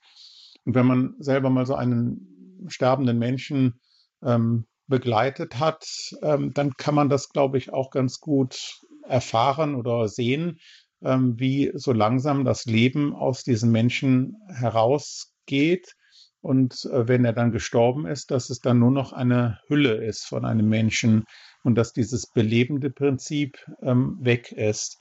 Und 0.65 0.75
wenn 0.75 0.87
man 0.87 1.15
selber 1.19 1.51
mal 1.51 1.67
so 1.67 1.75
einen 1.75 2.67
sterbenden 2.69 3.19
Menschen 3.19 3.81
ähm, 4.23 4.67
begleitet 4.87 5.59
hat, 5.59 5.87
dann 6.23 6.73
kann 6.79 6.95
man 6.95 7.11
das, 7.11 7.29
glaube 7.29 7.59
ich, 7.59 7.75
auch 7.75 7.91
ganz 7.91 8.21
gut 8.21 8.81
erfahren 9.03 9.75
oder 9.75 10.09
sehen, 10.09 10.59
wie 11.01 11.71
so 11.75 11.93
langsam 11.93 12.45
das 12.45 12.65
Leben 12.65 13.15
aus 13.15 13.45
diesen 13.45 13.71
Menschen 13.71 14.37
herausgeht. 14.49 15.95
Und 16.41 16.85
äh, 16.93 17.09
wenn 17.09 17.25
er 17.25 17.33
dann 17.33 17.51
gestorben 17.51 18.07
ist, 18.07 18.31
dass 18.31 18.49
es 18.49 18.61
dann 18.61 18.79
nur 18.79 18.93
noch 18.93 19.13
eine 19.13 19.59
Hülle 19.69 19.95
ist 20.05 20.25
von 20.25 20.45
einem 20.45 20.69
Menschen, 20.69 21.25
und 21.69 21.75
dass 21.75 21.93
dieses 21.93 22.27
belebende 22.27 22.91
Prinzip 22.91 23.59
ähm, 23.83 24.17
weg 24.21 24.53
ist. 24.53 24.99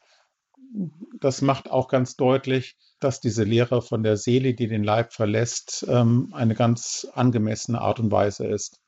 Das 1.19 1.41
macht 1.41 1.71
auch 1.71 1.87
ganz 1.87 2.15
deutlich, 2.15 2.75
dass 2.99 3.21
diese 3.21 3.43
Lehre 3.43 3.81
von 3.81 4.03
der 4.03 4.17
Seele, 4.17 4.53
die 4.53 4.67
den 4.67 4.83
Leib 4.83 5.13
verlässt, 5.13 5.85
ähm, 5.87 6.33
eine 6.33 6.55
ganz 6.55 7.07
angemessene 7.13 7.79
Art 7.79 7.99
und 7.99 8.11
Weise 8.11 8.47
ist. 8.47 8.81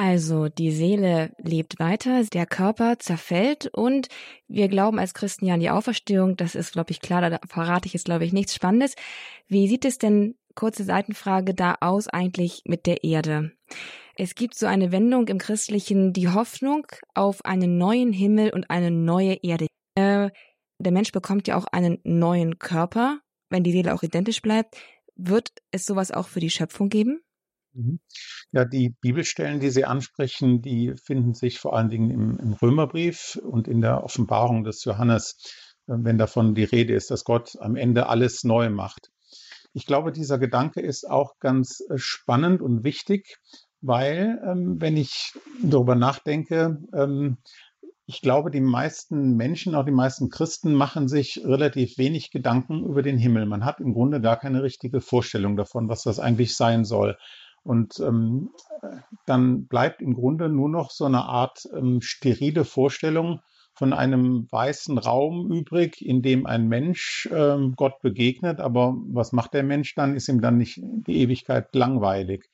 Also 0.00 0.48
die 0.48 0.70
Seele 0.70 1.32
lebt 1.38 1.80
weiter, 1.80 2.22
der 2.22 2.46
Körper 2.46 3.00
zerfällt 3.00 3.66
und 3.74 4.06
wir 4.46 4.68
glauben 4.68 5.00
als 5.00 5.12
Christen 5.12 5.44
ja 5.44 5.54
an 5.54 5.60
die 5.60 5.70
Auferstehung. 5.70 6.36
Das 6.36 6.54
ist, 6.54 6.72
glaube 6.72 6.92
ich, 6.92 7.00
klar, 7.00 7.28
da 7.28 7.40
verrate 7.48 7.86
ich 7.86 7.94
jetzt, 7.94 8.04
glaube 8.04 8.24
ich, 8.24 8.32
nichts 8.32 8.54
Spannendes. 8.54 8.94
Wie 9.48 9.66
sieht 9.66 9.84
es 9.84 9.98
denn, 9.98 10.36
kurze 10.54 10.84
Seitenfrage, 10.84 11.52
da 11.52 11.78
aus 11.80 12.06
eigentlich 12.06 12.62
mit 12.64 12.86
der 12.86 13.02
Erde? 13.02 13.50
Es 14.14 14.36
gibt 14.36 14.54
so 14.54 14.66
eine 14.66 14.92
Wendung 14.92 15.26
im 15.26 15.38
Christlichen, 15.38 16.12
die 16.12 16.28
Hoffnung 16.28 16.86
auf 17.14 17.44
einen 17.44 17.76
neuen 17.76 18.12
Himmel 18.12 18.50
und 18.50 18.70
eine 18.70 18.92
neue 18.92 19.34
Erde. 19.42 19.66
Äh, 19.96 20.30
der 20.78 20.92
Mensch 20.92 21.10
bekommt 21.10 21.48
ja 21.48 21.56
auch 21.56 21.66
einen 21.72 21.98
neuen 22.04 22.60
Körper, 22.60 23.18
wenn 23.50 23.64
die 23.64 23.72
Seele 23.72 23.92
auch 23.94 24.04
identisch 24.04 24.42
bleibt. 24.42 24.76
Wird 25.16 25.50
es 25.72 25.86
sowas 25.86 26.12
auch 26.12 26.28
für 26.28 26.38
die 26.38 26.50
Schöpfung 26.50 26.88
geben? 26.88 27.20
Mhm. 27.78 28.00
Ja, 28.50 28.64
die 28.64 28.90
Bibelstellen, 29.00 29.60
die 29.60 29.70
Sie 29.70 29.84
ansprechen, 29.84 30.62
die 30.62 30.94
finden 30.96 31.34
sich 31.34 31.60
vor 31.60 31.76
allen 31.76 31.90
Dingen 31.90 32.10
im, 32.10 32.38
im 32.38 32.52
Römerbrief 32.54 33.38
und 33.42 33.68
in 33.68 33.80
der 33.80 34.02
Offenbarung 34.02 34.64
des 34.64 34.84
Johannes, 34.84 35.36
äh, 35.86 35.94
wenn 35.96 36.18
davon 36.18 36.54
die 36.54 36.64
Rede 36.64 36.94
ist, 36.94 37.10
dass 37.10 37.24
Gott 37.24 37.56
am 37.60 37.76
Ende 37.76 38.08
alles 38.08 38.42
neu 38.42 38.68
macht. 38.68 39.10
Ich 39.74 39.86
glaube, 39.86 40.10
dieser 40.12 40.38
Gedanke 40.38 40.80
ist 40.80 41.08
auch 41.08 41.38
ganz 41.38 41.80
äh, 41.88 41.98
spannend 41.98 42.62
und 42.62 42.82
wichtig, 42.82 43.38
weil, 43.80 44.42
ähm, 44.44 44.80
wenn 44.80 44.96
ich 44.96 45.34
darüber 45.62 45.94
nachdenke, 45.94 46.78
ähm, 46.92 47.38
ich 48.06 48.22
glaube, 48.22 48.50
die 48.50 48.62
meisten 48.62 49.36
Menschen, 49.36 49.74
auch 49.74 49.84
die 49.84 49.92
meisten 49.92 50.30
Christen, 50.30 50.72
machen 50.72 51.06
sich 51.08 51.42
relativ 51.44 51.98
wenig 51.98 52.30
Gedanken 52.30 52.82
über 52.82 53.02
den 53.02 53.18
Himmel. 53.18 53.44
Man 53.44 53.66
hat 53.66 53.80
im 53.80 53.92
Grunde 53.92 54.20
gar 54.20 54.38
keine 54.38 54.62
richtige 54.62 55.02
Vorstellung 55.02 55.56
davon, 55.56 55.88
was 55.90 56.02
das 56.04 56.18
eigentlich 56.18 56.56
sein 56.56 56.84
soll. 56.86 57.18
Und 57.62 58.00
ähm, 58.00 58.50
dann 59.26 59.66
bleibt 59.66 60.00
im 60.00 60.14
Grunde 60.14 60.48
nur 60.48 60.68
noch 60.68 60.90
so 60.90 61.04
eine 61.04 61.24
Art 61.24 61.68
ähm, 61.74 62.00
sterile 62.00 62.64
Vorstellung 62.64 63.40
von 63.74 63.92
einem 63.92 64.48
weißen 64.50 64.98
Raum 64.98 65.52
übrig, 65.52 66.04
in 66.04 66.20
dem 66.20 66.46
ein 66.46 66.66
Mensch 66.66 67.28
ähm, 67.32 67.74
Gott 67.76 68.00
begegnet. 68.02 68.60
Aber 68.60 68.96
was 69.08 69.32
macht 69.32 69.54
der 69.54 69.62
Mensch 69.62 69.94
dann? 69.94 70.16
Ist 70.16 70.28
ihm 70.28 70.40
dann 70.40 70.56
nicht 70.56 70.80
die 70.82 71.20
Ewigkeit 71.20 71.74
langweilig? 71.74 72.48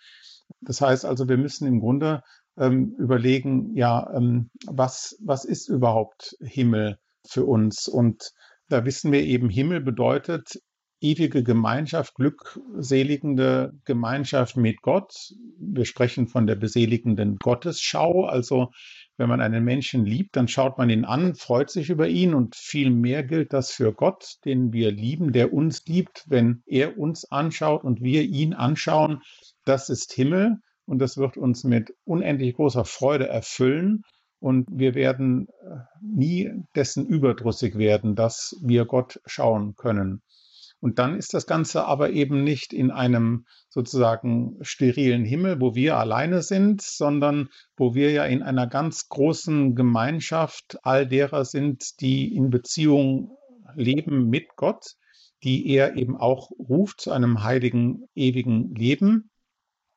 Das 0.60 0.80
heißt 0.80 1.04
also, 1.06 1.28
wir 1.28 1.38
müssen 1.38 1.66
im 1.66 1.80
Grunde 1.80 2.22
ähm, 2.58 2.94
überlegen, 2.98 3.74
ja, 3.74 4.12
ähm, 4.14 4.50
was, 4.66 5.16
was 5.24 5.44
ist 5.44 5.68
überhaupt 5.68 6.36
Himmel 6.40 6.98
für 7.26 7.44
uns? 7.44 7.88
Und 7.88 8.32
da 8.68 8.84
wissen 8.84 9.12
wir 9.12 9.22
eben, 9.22 9.48
Himmel 9.48 9.80
bedeutet 9.80 10.60
ewige 11.04 11.44
Gemeinschaft, 11.44 12.14
glückseligende 12.14 13.74
Gemeinschaft 13.84 14.56
mit 14.56 14.80
Gott. 14.80 15.34
Wir 15.58 15.84
sprechen 15.84 16.28
von 16.28 16.46
der 16.46 16.54
beseligenden 16.54 17.36
Gottesschau, 17.36 18.24
also 18.24 18.70
wenn 19.18 19.28
man 19.28 19.42
einen 19.42 19.64
Menschen 19.64 20.06
liebt, 20.06 20.34
dann 20.34 20.48
schaut 20.48 20.78
man 20.78 20.90
ihn 20.90 21.04
an, 21.04 21.34
freut 21.34 21.70
sich 21.70 21.90
über 21.90 22.08
ihn 22.08 22.34
und 22.34 22.56
viel 22.56 22.90
mehr 22.90 23.22
gilt 23.22 23.52
das 23.52 23.70
für 23.70 23.92
Gott, 23.92 24.38
den 24.44 24.72
wir 24.72 24.90
lieben, 24.90 25.32
der 25.32 25.52
uns 25.52 25.84
liebt, 25.86 26.24
wenn 26.26 26.62
er 26.66 26.98
uns 26.98 27.30
anschaut 27.30 27.84
und 27.84 28.00
wir 28.00 28.22
ihn 28.22 28.54
anschauen. 28.54 29.20
Das 29.64 29.90
ist 29.90 30.12
Himmel 30.12 30.56
und 30.86 30.98
das 31.00 31.18
wird 31.18 31.36
uns 31.36 31.64
mit 31.64 31.94
unendlich 32.04 32.54
großer 32.54 32.84
Freude 32.84 33.28
erfüllen 33.28 34.02
und 34.40 34.66
wir 34.70 34.94
werden 34.94 35.48
äh, 35.62 35.76
nie 36.02 36.50
dessen 36.74 37.06
überdrüssig 37.06 37.78
werden, 37.78 38.14
dass 38.14 38.56
wir 38.62 38.84
Gott 38.84 39.20
schauen 39.26 39.76
können. 39.76 40.22
Und 40.84 40.98
dann 40.98 41.16
ist 41.16 41.32
das 41.32 41.46
Ganze 41.46 41.86
aber 41.86 42.10
eben 42.10 42.44
nicht 42.44 42.74
in 42.74 42.90
einem 42.90 43.46
sozusagen 43.70 44.58
sterilen 44.60 45.24
Himmel, 45.24 45.58
wo 45.58 45.74
wir 45.74 45.96
alleine 45.96 46.42
sind, 46.42 46.82
sondern 46.82 47.48
wo 47.74 47.94
wir 47.94 48.12
ja 48.12 48.26
in 48.26 48.42
einer 48.42 48.66
ganz 48.66 49.08
großen 49.08 49.76
Gemeinschaft 49.76 50.76
all 50.82 51.06
derer 51.06 51.46
sind, 51.46 52.02
die 52.02 52.36
in 52.36 52.50
Beziehung 52.50 53.34
leben 53.74 54.28
mit 54.28 54.56
Gott, 54.56 54.96
die 55.42 55.66
er 55.70 55.96
eben 55.96 56.18
auch 56.18 56.50
ruft 56.50 57.00
zu 57.00 57.12
einem 57.12 57.42
heiligen, 57.42 58.04
ewigen 58.14 58.74
Leben. 58.74 59.30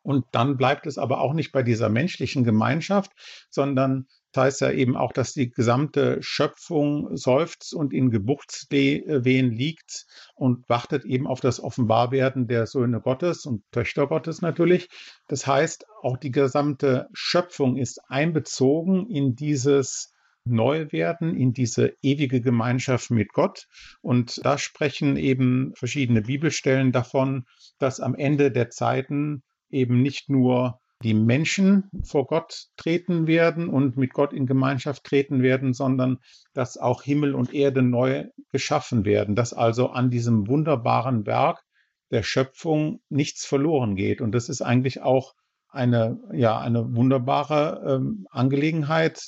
Und 0.04 0.24
dann 0.32 0.56
bleibt 0.56 0.88
es 0.88 0.98
aber 0.98 1.20
auch 1.20 1.34
nicht 1.34 1.52
bei 1.52 1.64
dieser 1.64 1.90
menschlichen 1.90 2.46
Gemeinschaft, 2.46 3.12
sondern 3.50 4.08
das 4.34 4.44
heißt 4.44 4.62
ja 4.62 4.72
eben 4.72 4.96
auch, 4.96 5.14
dass 5.14 5.34
die 5.34 5.50
gesamte 5.50 6.18
Schöpfung 6.22 7.16
seufzt 7.16 7.74
und 7.74 7.94
in 7.94 8.12
Geburtswehen 8.12 9.52
liegt 9.52 10.06
und 10.36 10.68
wartet 10.70 11.06
eben 11.06 11.28
auf 11.28 11.40
das 11.40 11.60
Offenbarwerden 11.60 12.48
der 12.48 12.68
Söhne 12.68 13.02
Gottes 13.02 13.46
und 13.46 13.64
Töchter 13.72 14.08
Gottes 14.08 14.42
natürlich. 14.42 14.90
Das 15.28 15.48
heißt, 15.48 15.86
auch 16.02 16.18
die 16.18 16.32
gesamte 16.32 17.08
Schöpfung 17.14 17.78
ist 17.78 18.00
einbezogen 18.10 19.08
in 19.10 19.36
dieses 19.36 20.14
Neuwerden, 20.50 21.36
in 21.36 21.54
diese 21.54 21.94
ewige 22.02 22.42
Gemeinschaft 22.42 23.12
mit 23.12 23.34
Gott. 23.34 23.68
Und 24.02 24.40
da 24.46 24.58
sprechen 24.58 25.18
eben 25.18 25.74
verschiedene 25.76 26.22
Bibelstellen 26.22 26.92
davon, 26.92 27.46
dass 27.80 28.00
am 28.00 28.16
Ende 28.16 28.52
der 28.52 28.70
Zeiten 28.70 29.44
eben 29.70 30.02
nicht 30.02 30.30
nur 30.30 30.80
die 31.04 31.14
Menschen 31.14 31.90
vor 32.04 32.26
Gott 32.26 32.68
treten 32.76 33.28
werden 33.28 33.70
und 33.70 33.98
mit 33.98 34.14
Gott 34.14 34.34
in 34.34 34.48
Gemeinschaft 34.48 35.04
treten 35.04 35.42
werden, 35.44 35.74
sondern 35.74 36.18
dass 36.54 36.78
auch 36.78 37.04
Himmel 37.04 37.36
und 37.36 37.54
Erde 37.54 37.84
neu 37.84 38.26
geschaffen 38.52 39.06
werden, 39.06 39.36
dass 39.36 39.54
also 39.54 39.90
an 39.90 40.10
diesem 40.10 40.48
wunderbaren 40.48 41.26
Werk 41.26 41.64
der 42.10 42.24
Schöpfung 42.24 43.02
nichts 43.10 43.46
verloren 43.46 43.96
geht. 43.96 44.22
Und 44.22 44.32
das 44.32 44.50
ist 44.50 44.62
eigentlich 44.62 45.02
auch 45.02 45.36
eine, 45.70 46.20
ja, 46.34 46.60
eine 46.60 46.96
wunderbare 46.96 47.84
ähm, 47.96 48.26
Angelegenheit, 48.32 49.22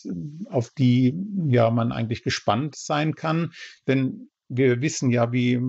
auf 0.50 0.72
die 0.72 1.14
ja 1.48 1.70
man 1.70 1.92
eigentlich 1.92 2.24
gespannt 2.24 2.76
sein 2.76 3.14
kann. 3.14 3.52
Denn 3.88 4.30
wir 4.48 4.82
wissen 4.82 5.12
ja, 5.12 5.32
wie 5.32 5.60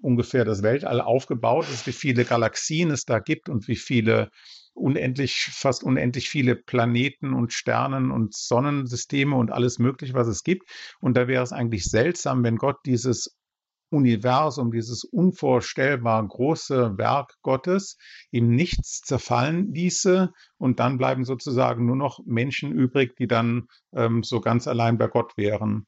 ungefähr 0.00 0.44
das 0.44 0.62
Weltall 0.62 1.00
aufgebaut 1.00 1.66
ist, 1.72 1.86
wie 1.86 1.92
viele 1.92 2.24
Galaxien 2.24 2.90
es 2.90 3.04
da 3.04 3.18
gibt 3.18 3.48
und 3.48 3.68
wie 3.68 3.76
viele 3.76 4.30
unendlich, 4.76 5.50
fast 5.52 5.82
unendlich 5.82 6.28
viele 6.28 6.54
Planeten 6.54 7.32
und 7.32 7.52
Sternen 7.52 8.10
und 8.10 8.34
Sonnensysteme 8.34 9.34
und 9.36 9.50
alles 9.50 9.78
Mögliche, 9.78 10.14
was 10.14 10.28
es 10.28 10.42
gibt. 10.42 10.68
Und 11.00 11.16
da 11.16 11.28
wäre 11.28 11.42
es 11.42 11.52
eigentlich 11.52 11.84
seltsam, 11.84 12.44
wenn 12.44 12.56
Gott 12.56 12.78
dieses 12.86 13.36
Universum, 13.90 14.72
dieses 14.72 15.04
unvorstellbar 15.04 16.26
große 16.26 16.98
Werk 16.98 17.34
Gottes 17.42 17.96
ihm 18.30 18.50
nichts 18.50 19.00
zerfallen 19.00 19.72
ließe 19.72 20.32
und 20.58 20.80
dann 20.80 20.98
bleiben 20.98 21.24
sozusagen 21.24 21.86
nur 21.86 21.96
noch 21.96 22.20
Menschen 22.26 22.72
übrig, 22.72 23.16
die 23.16 23.28
dann 23.28 23.68
ähm, 23.94 24.22
so 24.22 24.40
ganz 24.40 24.66
allein 24.66 24.98
bei 24.98 25.06
Gott 25.06 25.36
wären. 25.36 25.86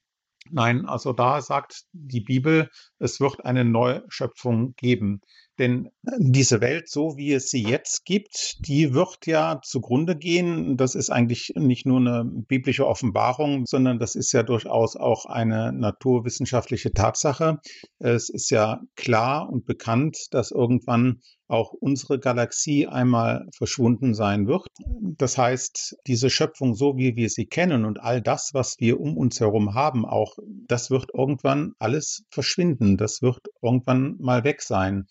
Nein, 0.51 0.87
also 0.87 1.13
da 1.13 1.41
sagt 1.43 1.85
die 1.93 2.21
Bibel, 2.21 2.71
es 2.99 3.21
wird 3.21 3.45
eine 3.45 3.65
Neuschöpfung 3.65 4.75
geben. 4.77 5.21
Denn 5.59 5.91
diese 6.19 6.61
Welt, 6.61 6.89
so 6.89 7.17
wie 7.17 7.33
es 7.33 7.51
sie 7.51 7.65
jetzt 7.65 8.05
gibt, 8.05 8.57
die 8.61 8.95
wird 8.95 9.27
ja 9.27 9.61
zugrunde 9.63 10.17
gehen. 10.17 10.77
Das 10.77 10.95
ist 10.95 11.11
eigentlich 11.11 11.53
nicht 11.57 11.85
nur 11.85 11.99
eine 11.99 12.25
biblische 12.25 12.87
Offenbarung, 12.87 13.67
sondern 13.67 13.99
das 13.99 14.15
ist 14.15 14.33
ja 14.33 14.43
durchaus 14.43 14.97
auch 14.97 15.27
eine 15.27 15.73
naturwissenschaftliche 15.73 16.93
Tatsache. 16.93 17.59
Es 17.99 18.29
ist 18.29 18.51
ja 18.51 18.81
klar 18.95 19.49
und 19.51 19.67
bekannt, 19.67 20.29
dass 20.31 20.51
irgendwann 20.51 21.21
auch 21.49 21.73
unsere 21.73 22.19
Galaxie 22.19 22.87
einmal 22.87 23.47
verschwunden 23.57 24.15
sein 24.15 24.47
wird. 24.47 24.69
Das 25.17 25.39
heißt, 25.39 25.97
diese 26.07 26.31
Schöpfung, 26.31 26.75
so 26.75 26.97
wie 26.97 27.17
wir 27.17 27.31
sie 27.31 27.47
kennen 27.47 27.85
und 27.85 28.01
all 28.01 28.21
das, 28.21 28.51
was 28.53 28.77
wir 28.79 29.01
um 29.01 29.17
uns 29.17 29.41
herum 29.41 29.75
haben, 29.75 30.05
auch 30.05 30.37
das 30.67 30.91
wird 30.91 31.11
irgendwann 31.15 31.73
alles 31.79 32.25
verschwinden. 32.31 32.99
Das 32.99 33.23
wird 33.23 33.41
irgendwann 33.63 34.17
mal 34.21 34.45
weg 34.45 34.61
sein. 34.63 35.07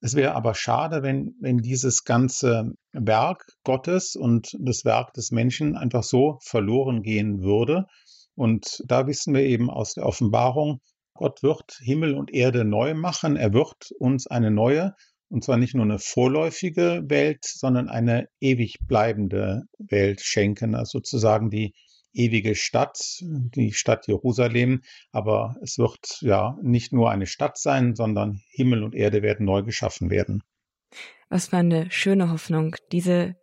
Es 0.00 0.14
wäre 0.14 0.34
aber 0.34 0.54
schade, 0.54 1.02
wenn, 1.02 1.34
wenn 1.40 1.58
dieses 1.58 2.04
ganze 2.04 2.72
Werk 2.92 3.46
Gottes 3.64 4.14
und 4.14 4.56
das 4.60 4.84
Werk 4.84 5.14
des 5.14 5.30
Menschen 5.30 5.76
einfach 5.76 6.02
so 6.02 6.38
verloren 6.42 7.02
gehen 7.02 7.42
würde. 7.42 7.86
Und 8.34 8.82
da 8.86 9.06
wissen 9.06 9.34
wir 9.34 9.42
eben 9.42 9.70
aus 9.70 9.94
der 9.94 10.04
Offenbarung, 10.04 10.80
Gott 11.14 11.42
wird 11.42 11.78
Himmel 11.80 12.14
und 12.14 12.32
Erde 12.32 12.64
neu 12.64 12.94
machen. 12.94 13.36
Er 13.36 13.54
wird 13.54 13.90
uns 13.98 14.26
eine 14.26 14.50
neue, 14.50 14.94
und 15.28 15.42
zwar 15.42 15.56
nicht 15.56 15.74
nur 15.74 15.84
eine 15.84 15.98
vorläufige 15.98 17.02
Welt, 17.06 17.44
sondern 17.44 17.88
eine 17.88 18.28
ewig 18.38 18.76
bleibende 18.86 19.62
Welt 19.78 20.20
schenken. 20.20 20.74
Also 20.74 20.98
sozusagen 20.98 21.48
die 21.48 21.72
ewige 22.16 22.54
Stadt, 22.54 22.98
die 23.20 23.72
Stadt 23.72 24.06
Jerusalem. 24.06 24.82
Aber 25.12 25.56
es 25.62 25.78
wird 25.78 26.18
ja 26.20 26.56
nicht 26.62 26.92
nur 26.92 27.10
eine 27.10 27.26
Stadt 27.26 27.58
sein, 27.58 27.94
sondern 27.94 28.40
Himmel 28.50 28.82
und 28.82 28.94
Erde 28.94 29.22
werden 29.22 29.46
neu 29.46 29.62
geschaffen 29.62 30.10
werden. 30.10 30.42
Was 31.28 31.48
für 31.48 31.56
eine 31.56 31.90
schöne 31.90 32.30
Hoffnung. 32.30 32.76
Diese, 32.92 33.36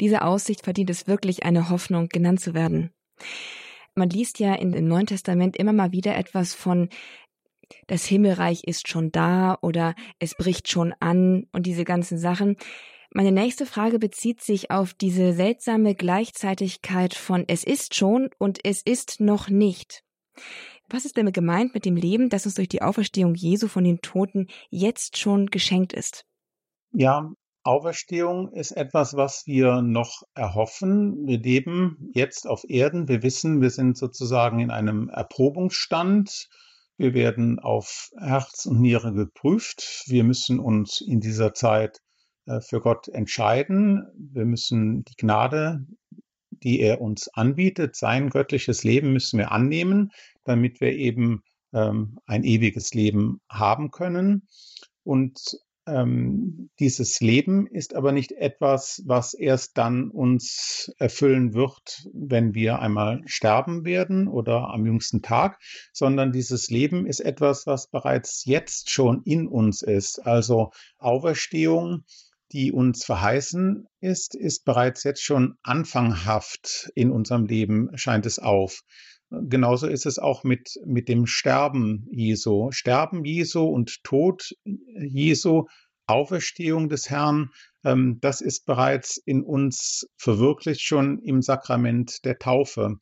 diese 0.00 0.22
Aussicht 0.22 0.64
verdient 0.64 0.90
es 0.90 1.06
wirklich, 1.06 1.44
eine 1.44 1.70
Hoffnung 1.70 2.08
genannt 2.08 2.40
zu 2.40 2.54
werden. 2.54 2.90
Man 3.94 4.10
liest 4.10 4.38
ja 4.38 4.54
in, 4.54 4.72
im 4.72 4.86
Neuen 4.86 5.06
Testament 5.06 5.56
immer 5.56 5.72
mal 5.72 5.92
wieder 5.92 6.16
etwas 6.16 6.54
von 6.54 6.88
das 7.86 8.06
Himmelreich 8.06 8.64
ist 8.64 8.88
schon 8.88 9.10
da 9.12 9.58
oder 9.60 9.94
es 10.18 10.34
bricht 10.34 10.68
schon 10.68 10.94
an 11.00 11.46
und 11.52 11.66
diese 11.66 11.84
ganzen 11.84 12.18
Sachen. 12.18 12.56
Meine 13.10 13.32
nächste 13.32 13.64
Frage 13.64 13.98
bezieht 13.98 14.42
sich 14.42 14.70
auf 14.70 14.92
diese 14.92 15.32
seltsame 15.32 15.94
Gleichzeitigkeit 15.94 17.14
von 17.14 17.44
es 17.48 17.64
ist 17.64 17.94
schon 17.94 18.28
und 18.38 18.58
es 18.64 18.82
ist 18.82 19.20
noch 19.20 19.48
nicht. 19.48 20.04
Was 20.90 21.04
ist 21.04 21.16
denn 21.16 21.32
gemeint 21.32 21.74
mit 21.74 21.84
dem 21.84 21.96
Leben, 21.96 22.28
das 22.28 22.44
uns 22.44 22.54
durch 22.54 22.68
die 22.68 22.82
Auferstehung 22.82 23.34
Jesu 23.34 23.68
von 23.68 23.84
den 23.84 24.00
Toten 24.00 24.48
jetzt 24.70 25.16
schon 25.16 25.46
geschenkt 25.46 25.92
ist? 25.92 26.26
Ja, 26.92 27.32
Auferstehung 27.62 28.52
ist 28.52 28.72
etwas, 28.72 29.14
was 29.14 29.46
wir 29.46 29.82
noch 29.82 30.22
erhoffen. 30.34 31.26
Wir 31.26 31.38
leben 31.38 32.10
jetzt 32.14 32.46
auf 32.46 32.64
Erden. 32.68 33.08
Wir 33.08 33.22
wissen, 33.22 33.60
wir 33.60 33.70
sind 33.70 33.98
sozusagen 33.98 34.60
in 34.60 34.70
einem 34.70 35.08
Erprobungsstand. 35.08 36.48
Wir 36.96 37.14
werden 37.14 37.58
auf 37.58 38.10
Herz 38.18 38.66
und 38.66 38.80
Niere 38.80 39.12
geprüft. 39.12 40.04
Wir 40.06 40.24
müssen 40.24 40.58
uns 40.58 41.00
in 41.00 41.20
dieser 41.20 41.52
Zeit 41.52 42.00
für 42.60 42.80
Gott 42.80 43.08
entscheiden. 43.08 44.06
Wir 44.16 44.44
müssen 44.44 45.04
die 45.04 45.16
Gnade, 45.16 45.84
die 46.50 46.80
er 46.80 47.00
uns 47.00 47.28
anbietet, 47.28 47.96
sein 47.96 48.30
göttliches 48.30 48.84
Leben 48.84 49.12
müssen 49.12 49.38
wir 49.38 49.52
annehmen, 49.52 50.10
damit 50.44 50.80
wir 50.80 50.92
eben 50.92 51.42
ähm, 51.72 52.18
ein 52.26 52.44
ewiges 52.44 52.94
Leben 52.94 53.40
haben 53.48 53.90
können. 53.90 54.48
Und 55.04 55.38
ähm, 55.86 56.68
dieses 56.80 57.20
Leben 57.20 57.66
ist 57.66 57.94
aber 57.94 58.12
nicht 58.12 58.32
etwas, 58.32 59.02
was 59.06 59.32
erst 59.32 59.78
dann 59.78 60.10
uns 60.10 60.92
erfüllen 60.98 61.54
wird, 61.54 62.06
wenn 62.12 62.54
wir 62.54 62.80
einmal 62.80 63.22
sterben 63.24 63.86
werden 63.86 64.28
oder 64.28 64.68
am 64.68 64.84
jüngsten 64.84 65.22
Tag, 65.22 65.58
sondern 65.92 66.30
dieses 66.32 66.68
Leben 66.68 67.06
ist 67.06 67.20
etwas, 67.20 67.66
was 67.66 67.86
bereits 67.86 68.44
jetzt 68.44 68.90
schon 68.90 69.22
in 69.24 69.46
uns 69.46 69.80
ist. 69.80 70.18
Also 70.26 70.72
Auferstehung 70.98 72.04
die 72.52 72.72
uns 72.72 73.04
verheißen 73.04 73.86
ist, 74.00 74.34
ist 74.34 74.64
bereits 74.64 75.04
jetzt 75.04 75.22
schon 75.22 75.54
anfanghaft 75.62 76.90
in 76.94 77.10
unserem 77.10 77.46
Leben, 77.46 77.90
scheint 77.96 78.26
es 78.26 78.38
auf. 78.38 78.82
Genauso 79.30 79.86
ist 79.86 80.06
es 80.06 80.18
auch 80.18 80.42
mit, 80.42 80.70
mit 80.86 81.08
dem 81.08 81.26
Sterben 81.26 82.06
Jesu. 82.10 82.70
Sterben 82.70 83.24
Jesu 83.24 83.64
und 83.64 84.02
Tod 84.02 84.54
Jesu, 84.64 85.66
Auferstehung 86.06 86.88
des 86.88 87.10
Herrn, 87.10 87.50
ähm, 87.84 88.18
das 88.20 88.40
ist 88.40 88.64
bereits 88.64 89.18
in 89.18 89.42
uns 89.42 90.08
verwirklicht 90.16 90.80
schon 90.80 91.18
im 91.18 91.42
Sakrament 91.42 92.24
der 92.24 92.38
Taufe. 92.38 92.96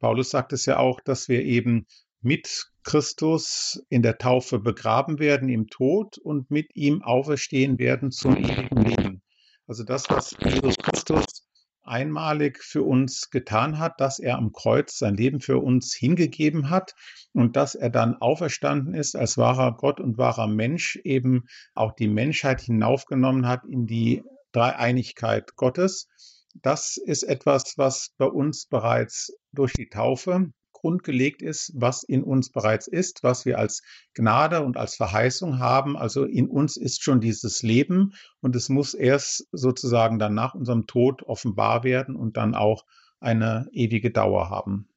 Paulus 0.00 0.30
sagt 0.30 0.52
es 0.52 0.66
ja 0.66 0.78
auch, 0.78 1.00
dass 1.00 1.28
wir 1.28 1.44
eben 1.44 1.86
mit 2.20 2.70
Christus 2.82 3.84
in 3.88 4.02
der 4.02 4.18
Taufe 4.18 4.58
begraben 4.58 5.18
werden 5.18 5.48
im 5.48 5.68
Tod 5.68 6.18
und 6.18 6.50
mit 6.50 6.74
ihm 6.74 7.02
auferstehen 7.02 7.78
werden 7.78 8.10
zum 8.10 8.36
ewigen 8.36 8.82
Leben. 8.82 9.22
Also 9.66 9.84
das, 9.84 10.08
was 10.08 10.34
Jesus 10.42 10.76
Christus 10.78 11.48
einmalig 11.82 12.62
für 12.62 12.82
uns 12.82 13.30
getan 13.30 13.78
hat, 13.78 14.00
dass 14.00 14.18
er 14.18 14.36
am 14.36 14.52
Kreuz 14.52 14.98
sein 14.98 15.16
Leben 15.16 15.40
für 15.40 15.58
uns 15.58 15.94
hingegeben 15.94 16.70
hat 16.70 16.94
und 17.32 17.56
dass 17.56 17.74
er 17.74 17.90
dann 17.90 18.16
auferstanden 18.16 18.94
ist 18.94 19.16
als 19.16 19.38
wahrer 19.38 19.76
Gott 19.76 20.00
und 20.00 20.18
wahrer 20.18 20.46
Mensch, 20.46 20.96
eben 21.04 21.44
auch 21.74 21.92
die 21.92 22.08
Menschheit 22.08 22.60
hinaufgenommen 22.60 23.46
hat 23.46 23.64
in 23.64 23.86
die 23.86 24.22
Dreieinigkeit 24.52 25.56
Gottes. 25.56 26.08
Das 26.54 26.96
ist 26.96 27.22
etwas, 27.22 27.74
was 27.76 28.10
bei 28.18 28.26
uns 28.26 28.66
bereits 28.66 29.32
durch 29.52 29.72
die 29.72 29.88
Taufe 29.88 30.52
grundgelegt 30.80 31.42
ist, 31.42 31.72
was 31.74 32.02
in 32.02 32.22
uns 32.22 32.50
bereits 32.50 32.86
ist, 32.86 33.22
was 33.22 33.44
wir 33.44 33.58
als 33.58 33.82
Gnade 34.14 34.62
und 34.62 34.76
als 34.76 34.94
Verheißung 34.94 35.58
haben. 35.58 35.96
Also 35.96 36.24
in 36.24 36.48
uns 36.48 36.76
ist 36.76 37.02
schon 37.02 37.20
dieses 37.20 37.62
Leben 37.62 38.14
und 38.40 38.54
es 38.56 38.68
muss 38.68 38.94
erst 38.94 39.48
sozusagen 39.52 40.18
dann 40.18 40.34
nach 40.34 40.54
unserem 40.54 40.86
Tod 40.86 41.22
offenbar 41.24 41.84
werden 41.84 42.16
und 42.16 42.36
dann 42.36 42.54
auch 42.54 42.84
eine 43.20 43.68
ewige 43.72 44.10
Dauer 44.10 44.50
haben. 44.50 44.88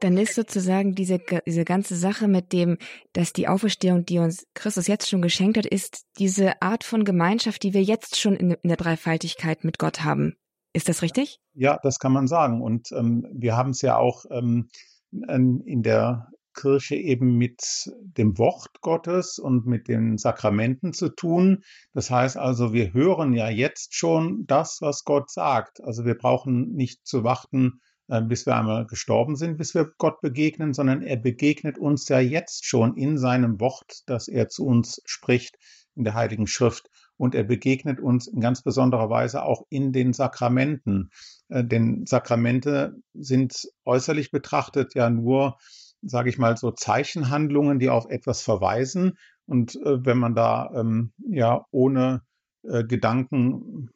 Dann 0.00 0.16
ist 0.16 0.34
sozusagen 0.34 0.94
diese, 0.94 1.20
diese 1.44 1.64
ganze 1.64 1.96
Sache 1.96 2.28
mit 2.28 2.52
dem, 2.52 2.78
dass 3.12 3.32
die 3.32 3.48
Auferstehung, 3.48 4.04
die 4.04 4.18
uns 4.18 4.46
Christus 4.54 4.86
jetzt 4.86 5.08
schon 5.08 5.22
geschenkt 5.22 5.58
hat, 5.58 5.66
ist 5.66 6.06
diese 6.18 6.62
Art 6.62 6.84
von 6.84 7.04
Gemeinschaft, 7.04 7.64
die 7.64 7.74
wir 7.74 7.82
jetzt 7.82 8.18
schon 8.18 8.36
in, 8.36 8.52
in 8.52 8.68
der 8.68 8.76
Dreifaltigkeit 8.76 9.64
mit 9.64 9.78
Gott 9.78 10.04
haben. 10.04 10.36
Ist 10.72 10.88
das 10.88 11.02
richtig? 11.02 11.40
Ja, 11.54 11.78
das 11.82 11.98
kann 11.98 12.12
man 12.12 12.26
sagen. 12.26 12.62
Und 12.62 12.92
ähm, 12.92 13.26
wir 13.32 13.56
haben 13.56 13.70
es 13.70 13.82
ja 13.82 13.96
auch 13.96 14.24
ähm, 14.30 14.68
in 15.10 15.82
der 15.82 16.28
Kirche 16.58 16.96
eben 16.96 17.36
mit 17.36 17.90
dem 18.00 18.36
Wort 18.36 18.80
Gottes 18.80 19.38
und 19.38 19.66
mit 19.66 19.88
den 19.88 20.18
Sakramenten 20.18 20.92
zu 20.92 21.08
tun. 21.08 21.62
Das 21.94 22.10
heißt 22.10 22.36
also, 22.36 22.72
wir 22.72 22.92
hören 22.92 23.32
ja 23.32 23.48
jetzt 23.48 23.94
schon 23.94 24.44
das, 24.46 24.78
was 24.80 25.04
Gott 25.04 25.30
sagt. 25.30 25.82
Also 25.82 26.04
wir 26.04 26.16
brauchen 26.16 26.72
nicht 26.72 27.06
zu 27.06 27.22
warten, 27.22 27.80
äh, 28.08 28.22
bis 28.22 28.44
wir 28.44 28.56
einmal 28.56 28.86
gestorben 28.86 29.36
sind, 29.36 29.56
bis 29.56 29.74
wir 29.74 29.92
Gott 29.98 30.20
begegnen, 30.20 30.74
sondern 30.74 31.02
er 31.02 31.16
begegnet 31.16 31.78
uns 31.78 32.08
ja 32.08 32.18
jetzt 32.18 32.66
schon 32.66 32.96
in 32.96 33.18
seinem 33.18 33.60
Wort, 33.60 34.02
das 34.06 34.26
er 34.28 34.48
zu 34.48 34.66
uns 34.66 35.00
spricht 35.04 35.56
in 35.94 36.04
der 36.04 36.14
Heiligen 36.14 36.46
Schrift 36.46 36.88
und 37.18 37.34
er 37.34 37.44
begegnet 37.44 38.00
uns 38.00 38.26
in 38.26 38.40
ganz 38.40 38.62
besonderer 38.62 39.10
Weise 39.10 39.42
auch 39.42 39.66
in 39.68 39.92
den 39.92 40.14
Sakramenten. 40.14 41.10
Äh, 41.48 41.64
denn 41.64 42.06
Sakramente 42.06 42.94
sind 43.12 43.68
äußerlich 43.84 44.30
betrachtet 44.30 44.94
ja 44.94 45.10
nur, 45.10 45.58
sage 46.00 46.30
ich 46.30 46.38
mal, 46.38 46.56
so 46.56 46.70
Zeichenhandlungen, 46.70 47.78
die 47.78 47.90
auf 47.90 48.08
etwas 48.08 48.40
verweisen. 48.40 49.18
Und 49.46 49.76
äh, 49.76 50.04
wenn 50.06 50.18
man 50.18 50.34
da 50.34 50.70
ähm, 50.74 51.12
ja 51.28 51.66
ohne 51.70 52.22
äh, 52.62 52.84
Gedanken 52.84 53.90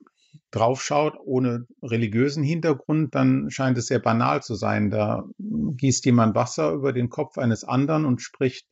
draufschaut, 0.50 1.14
ohne 1.24 1.66
religiösen 1.82 2.42
Hintergrund, 2.42 3.14
dann 3.14 3.50
scheint 3.50 3.78
es 3.78 3.86
sehr 3.86 4.00
banal 4.00 4.42
zu 4.42 4.54
sein. 4.54 4.90
Da 4.90 5.24
gießt 5.38 6.04
jemand 6.04 6.34
Wasser 6.34 6.72
über 6.72 6.92
den 6.92 7.08
Kopf 7.08 7.38
eines 7.38 7.64
anderen 7.64 8.04
und 8.04 8.20
spricht 8.20 8.66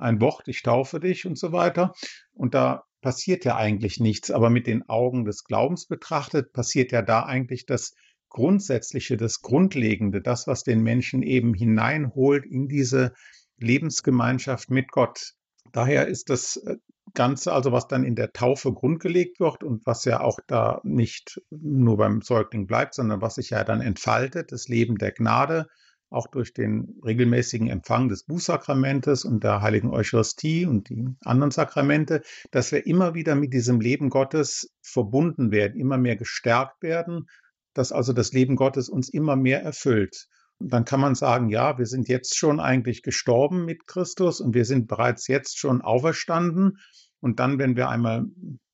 ein 0.00 0.20
Wort, 0.20 0.48
ich 0.48 0.62
taufe 0.62 1.00
dich 1.00 1.26
und 1.26 1.38
so 1.38 1.52
weiter. 1.52 1.94
Und 2.32 2.54
da 2.54 2.84
passiert 3.00 3.44
ja 3.44 3.56
eigentlich 3.56 4.00
nichts, 4.00 4.30
aber 4.30 4.50
mit 4.50 4.66
den 4.66 4.88
Augen 4.88 5.24
des 5.24 5.44
Glaubens 5.44 5.86
betrachtet 5.86 6.52
passiert 6.52 6.92
ja 6.92 7.02
da 7.02 7.24
eigentlich 7.24 7.66
das 7.66 7.94
Grundsätzliche, 8.28 9.16
das 9.16 9.40
Grundlegende, 9.40 10.20
das, 10.22 10.46
was 10.46 10.62
den 10.62 10.82
Menschen 10.82 11.22
eben 11.22 11.54
hineinholt 11.54 12.46
in 12.46 12.68
diese 12.68 13.12
Lebensgemeinschaft 13.58 14.70
mit 14.70 14.90
Gott. 14.92 15.34
Daher 15.72 16.06
ist 16.06 16.30
das 16.30 16.56
äh, 16.56 16.76
Ganze, 17.14 17.52
also 17.52 17.72
was 17.72 17.88
dann 17.88 18.04
in 18.04 18.14
der 18.14 18.32
Taufe 18.32 18.72
grundgelegt 18.72 19.40
wird 19.40 19.64
und 19.64 19.84
was 19.84 20.04
ja 20.04 20.20
auch 20.20 20.38
da 20.46 20.80
nicht 20.84 21.40
nur 21.50 21.96
beim 21.96 22.22
Säugling 22.22 22.68
bleibt, 22.68 22.94
sondern 22.94 23.20
was 23.20 23.34
sich 23.34 23.50
ja 23.50 23.64
dann 23.64 23.80
entfaltet, 23.80 24.52
das 24.52 24.68
Leben 24.68 24.96
der 24.96 25.10
Gnade, 25.10 25.66
auch 26.10 26.26
durch 26.26 26.52
den 26.52 27.00
regelmäßigen 27.04 27.68
Empfang 27.68 28.08
des 28.08 28.24
Bußsakramentes 28.24 29.24
und 29.24 29.44
der 29.44 29.62
heiligen 29.62 29.90
Eucharistie 29.90 30.66
und 30.66 30.88
die 30.88 31.06
anderen 31.24 31.52
Sakramente, 31.52 32.22
dass 32.50 32.72
wir 32.72 32.86
immer 32.86 33.14
wieder 33.14 33.36
mit 33.36 33.54
diesem 33.54 33.80
Leben 33.80 34.10
Gottes 34.10 34.74
verbunden 34.82 35.52
werden, 35.52 35.78
immer 35.78 35.98
mehr 35.98 36.16
gestärkt 36.16 36.82
werden, 36.82 37.28
dass 37.74 37.92
also 37.92 38.12
das 38.12 38.32
Leben 38.32 38.56
Gottes 38.56 38.88
uns 38.88 39.08
immer 39.08 39.36
mehr 39.36 39.62
erfüllt. 39.62 40.26
Und 40.58 40.72
dann 40.72 40.84
kann 40.84 41.00
man 41.00 41.14
sagen, 41.14 41.48
ja, 41.48 41.78
wir 41.78 41.86
sind 41.86 42.08
jetzt 42.08 42.36
schon 42.36 42.60
eigentlich 42.60 43.02
gestorben 43.02 43.64
mit 43.64 43.86
Christus 43.86 44.40
und 44.40 44.54
wir 44.54 44.64
sind 44.64 44.88
bereits 44.88 45.26
jetzt 45.28 45.58
schon 45.58 45.80
auferstanden. 45.80 46.78
Und 47.20 47.38
dann, 47.38 47.58
wenn 47.58 47.76
wir 47.76 47.88
einmal 47.88 48.26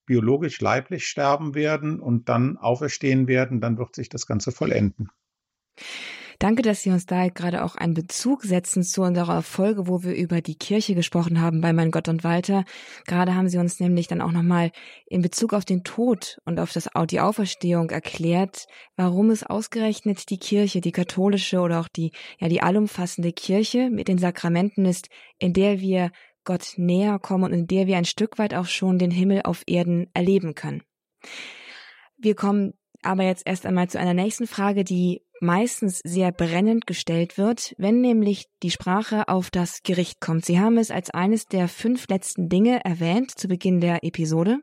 biologisch, 0.05 0.59
leiblich 0.59 1.05
sterben 1.05 1.53
werden 1.53 1.99
und 1.99 2.29
dann 2.29 2.57
auferstehen 2.57 3.27
werden, 3.27 3.61
dann 3.61 3.77
wird 3.77 3.95
sich 3.95 4.09
das 4.09 4.25
Ganze 4.25 4.51
vollenden. 4.51 5.09
Danke, 6.39 6.61
dass 6.61 6.83
Sie 6.83 6.91
uns 6.91 7.07
da 7.07 7.27
gerade 7.29 7.63
auch 7.63 7.75
einen 7.75 7.95
Bezug 7.95 8.43
setzen 8.43 8.83
zu 8.83 9.01
unserer 9.01 9.41
Folge, 9.41 9.87
wo 9.87 10.03
wir 10.03 10.13
über 10.13 10.41
die 10.41 10.55
Kirche 10.55 10.93
gesprochen 10.93 11.41
haben 11.41 11.61
bei 11.61 11.73
Mein 11.73 11.89
Gott 11.89 12.09
und 12.09 12.23
Walter. 12.23 12.63
Gerade 13.07 13.33
haben 13.33 13.49
Sie 13.49 13.57
uns 13.57 13.79
nämlich 13.79 14.07
dann 14.07 14.21
auch 14.21 14.31
nochmal 14.31 14.71
in 15.07 15.23
Bezug 15.23 15.53
auf 15.53 15.65
den 15.65 15.83
Tod 15.83 16.39
und 16.45 16.59
auf 16.59 16.71
das, 16.73 16.89
die 17.09 17.19
Auferstehung 17.19 17.89
erklärt, 17.89 18.67
warum 18.95 19.31
es 19.31 19.43
ausgerechnet 19.43 20.29
die 20.29 20.37
Kirche, 20.37 20.79
die 20.79 20.91
katholische 20.91 21.59
oder 21.59 21.79
auch 21.79 21.87
die, 21.87 22.11
ja, 22.39 22.47
die 22.49 22.61
allumfassende 22.61 23.33
Kirche 23.33 23.89
mit 23.89 24.07
den 24.07 24.19
Sakramenten 24.19 24.85
ist, 24.85 25.09
in 25.39 25.53
der 25.53 25.79
wir 25.79 26.11
Gott 26.43 26.73
näher 26.77 27.17
kommen 27.17 27.45
und 27.45 27.53
in 27.53 27.67
der 27.67 27.87
wir 27.87 27.97
ein 27.97 28.05
Stück 28.05 28.37
weit 28.37 28.53
auch 28.53 28.67
schon 28.67 28.99
den 28.99 29.11
Himmel 29.11 29.41
auf 29.43 29.63
Erden 29.65 30.07
erleben 30.13 30.53
können. 30.53 30.83
Wir 32.15 32.35
kommen 32.35 32.73
aber 33.03 33.23
jetzt 33.23 33.43
erst 33.45 33.65
einmal 33.65 33.89
zu 33.89 33.99
einer 33.99 34.13
nächsten 34.13 34.47
Frage, 34.47 34.83
die 34.83 35.21
meistens 35.41 35.99
sehr 36.03 36.31
brennend 36.31 36.87
gestellt 36.87 37.37
wird, 37.37 37.73
wenn 37.77 38.01
nämlich 38.01 38.47
die 38.63 38.71
Sprache 38.71 39.27
auf 39.27 39.49
das 39.51 39.83
Gericht 39.83 40.19
kommt. 40.19 40.45
Sie 40.45 40.59
haben 40.59 40.77
es 40.77 40.91
als 40.91 41.09
eines 41.09 41.45
der 41.45 41.67
fünf 41.67 42.07
letzten 42.09 42.49
Dinge 42.49 42.83
erwähnt 42.83 43.31
zu 43.31 43.47
Beginn 43.47 43.79
der 43.79 44.03
Episode. 44.03 44.59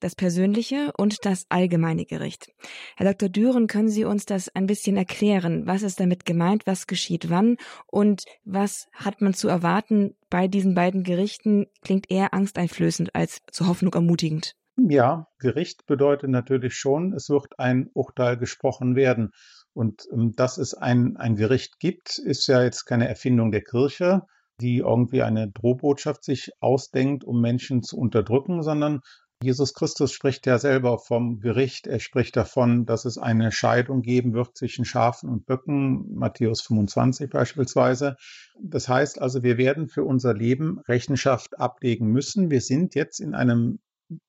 Das 0.00 0.14
persönliche 0.14 0.92
und 0.98 1.24
das 1.24 1.46
allgemeine 1.48 2.04
Gericht. 2.04 2.52
Herr 2.96 3.10
Dr. 3.10 3.28
Düren, 3.30 3.68
können 3.68 3.88
Sie 3.88 4.04
uns 4.04 4.26
das 4.26 4.54
ein 4.54 4.66
bisschen 4.66 4.96
erklären? 4.96 5.66
Was 5.66 5.82
ist 5.82 5.98
damit 5.98 6.26
gemeint? 6.26 6.66
Was 6.66 6.86
geschieht 6.86 7.30
wann? 7.30 7.56
Und 7.86 8.24
was 8.44 8.88
hat 8.92 9.22
man 9.22 9.32
zu 9.32 9.48
erwarten 9.48 10.14
bei 10.28 10.46
diesen 10.46 10.74
beiden 10.74 11.04
Gerichten? 11.04 11.66
Klingt 11.80 12.10
eher 12.10 12.34
angsteinflößend 12.34 13.14
als 13.14 13.40
zur 13.50 13.68
Hoffnung 13.68 13.94
ermutigend. 13.94 14.56
Ja, 14.76 15.28
Gericht 15.38 15.86
bedeutet 15.86 16.30
natürlich 16.30 16.74
schon, 16.74 17.12
es 17.12 17.30
wird 17.30 17.60
ein 17.60 17.88
Urteil 17.94 18.36
gesprochen 18.36 18.96
werden. 18.96 19.30
Und 19.74 20.06
ähm, 20.12 20.32
dass 20.34 20.58
es 20.58 20.74
ein, 20.74 21.16
ein 21.16 21.36
Gericht 21.36 21.78
gibt, 21.80 22.18
ist 22.18 22.46
ja 22.46 22.62
jetzt 22.62 22.84
keine 22.86 23.08
Erfindung 23.08 23.50
der 23.50 23.62
Kirche, 23.62 24.22
die 24.60 24.78
irgendwie 24.78 25.22
eine 25.22 25.50
Drohbotschaft 25.50 26.24
sich 26.24 26.52
ausdenkt, 26.60 27.24
um 27.24 27.40
Menschen 27.40 27.82
zu 27.82 27.98
unterdrücken, 27.98 28.62
sondern 28.62 29.00
Jesus 29.42 29.74
Christus 29.74 30.12
spricht 30.12 30.46
ja 30.46 30.58
selber 30.58 30.98
vom 30.98 31.40
Gericht. 31.40 31.86
Er 31.86 31.98
spricht 31.98 32.36
davon, 32.36 32.86
dass 32.86 33.04
es 33.04 33.18
eine 33.18 33.52
Scheidung 33.52 34.00
geben 34.00 34.32
wird 34.32 34.56
zwischen 34.56 34.86
Schafen 34.86 35.28
und 35.28 35.44
Böcken, 35.44 36.14
Matthäus 36.14 36.62
25 36.62 37.28
beispielsweise. 37.28 38.16
Das 38.62 38.88
heißt 38.88 39.20
also, 39.20 39.42
wir 39.42 39.58
werden 39.58 39.88
für 39.88 40.04
unser 40.04 40.32
Leben 40.32 40.78
Rechenschaft 40.88 41.58
ablegen 41.58 42.06
müssen. 42.06 42.50
Wir 42.50 42.62
sind 42.62 42.94
jetzt 42.94 43.20
in 43.20 43.34
einem 43.34 43.80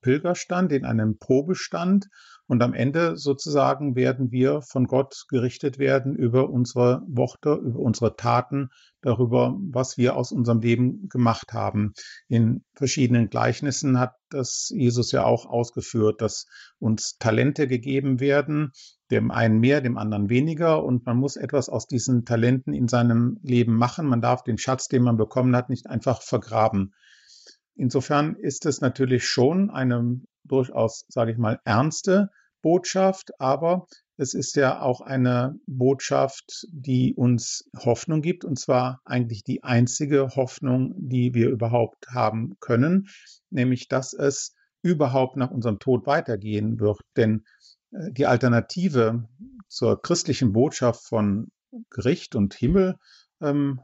Pilgerstand, 0.02 0.72
in 0.72 0.84
einem 0.84 1.18
Probestand. 1.18 2.08
Und 2.48 2.62
am 2.62 2.74
Ende 2.74 3.16
sozusagen 3.16 3.96
werden 3.96 4.30
wir 4.30 4.62
von 4.62 4.86
Gott 4.86 5.24
gerichtet 5.28 5.78
werden 5.78 6.14
über 6.14 6.48
unsere 6.48 7.02
Worte, 7.08 7.54
über 7.54 7.80
unsere 7.80 8.14
Taten, 8.14 8.70
darüber, 9.00 9.56
was 9.60 9.96
wir 9.98 10.16
aus 10.16 10.32
unserem 10.32 10.60
Leben 10.60 11.08
gemacht 11.08 11.52
haben. 11.52 11.92
In 12.28 12.64
verschiedenen 12.74 13.30
Gleichnissen 13.30 13.98
hat 13.98 14.14
das 14.30 14.70
Jesus 14.72 15.12
ja 15.12 15.24
auch 15.24 15.46
ausgeführt, 15.46 16.20
dass 16.20 16.46
uns 16.78 17.16
Talente 17.18 17.66
gegeben 17.66 18.20
werden, 18.20 18.70
dem 19.10 19.30
einen 19.30 19.58
mehr, 19.58 19.80
dem 19.80 19.96
anderen 19.96 20.28
weniger. 20.28 20.84
Und 20.84 21.04
man 21.06 21.16
muss 21.16 21.36
etwas 21.36 21.68
aus 21.68 21.86
diesen 21.86 22.24
Talenten 22.24 22.72
in 22.72 22.88
seinem 22.88 23.38
Leben 23.42 23.76
machen. 23.76 24.06
Man 24.06 24.20
darf 24.20 24.42
den 24.42 24.58
Schatz, 24.58 24.88
den 24.88 25.02
man 25.02 25.16
bekommen 25.16 25.54
hat, 25.56 25.68
nicht 25.68 25.88
einfach 25.88 26.22
vergraben. 26.22 26.92
Insofern 27.74 28.36
ist 28.36 28.66
es 28.66 28.80
natürlich 28.80 29.26
schon 29.26 29.70
eine 29.70 30.20
durchaus, 30.46 31.04
sage 31.08 31.32
ich 31.32 31.38
mal, 31.38 31.60
ernste 31.64 32.30
Botschaft, 32.62 33.30
aber 33.40 33.86
es 34.16 34.34
ist 34.34 34.56
ja 34.56 34.80
auch 34.80 35.02
eine 35.02 35.54
Botschaft, 35.66 36.66
die 36.70 37.14
uns 37.14 37.68
Hoffnung 37.76 38.22
gibt, 38.22 38.44
und 38.44 38.58
zwar 38.58 39.00
eigentlich 39.04 39.44
die 39.44 39.62
einzige 39.62 40.34
Hoffnung, 40.36 40.94
die 40.96 41.34
wir 41.34 41.50
überhaupt 41.50 42.08
haben 42.08 42.56
können, 42.60 43.08
nämlich 43.50 43.88
dass 43.88 44.14
es 44.14 44.54
überhaupt 44.82 45.36
nach 45.36 45.50
unserem 45.50 45.78
Tod 45.78 46.06
weitergehen 46.06 46.80
wird. 46.80 47.00
Denn 47.16 47.44
äh, 47.92 48.12
die 48.12 48.26
Alternative 48.26 49.28
zur 49.68 50.00
christlichen 50.00 50.52
Botschaft 50.52 51.06
von 51.06 51.48
Gericht 51.90 52.34
und 52.36 52.54
Himmel 52.54 52.96
ähm, 53.42 53.80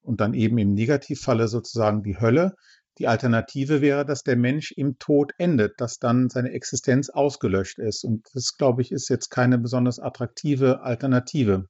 und 0.00 0.20
dann 0.20 0.34
eben 0.34 0.56
im 0.58 0.72
Negativfalle 0.72 1.48
sozusagen 1.48 2.02
die 2.02 2.18
Hölle, 2.18 2.54
Die 2.98 3.08
Alternative 3.08 3.80
wäre, 3.80 4.06
dass 4.06 4.22
der 4.22 4.36
Mensch 4.36 4.72
im 4.72 4.98
Tod 4.98 5.32
endet, 5.38 5.80
dass 5.80 5.98
dann 5.98 6.30
seine 6.30 6.52
Existenz 6.52 7.10
ausgelöscht 7.10 7.78
ist. 7.78 8.04
Und 8.04 8.26
das, 8.32 8.56
glaube 8.56 8.82
ich, 8.82 8.90
ist 8.90 9.08
jetzt 9.08 9.28
keine 9.30 9.58
besonders 9.58 9.98
attraktive 9.98 10.80
Alternative. 10.80 11.68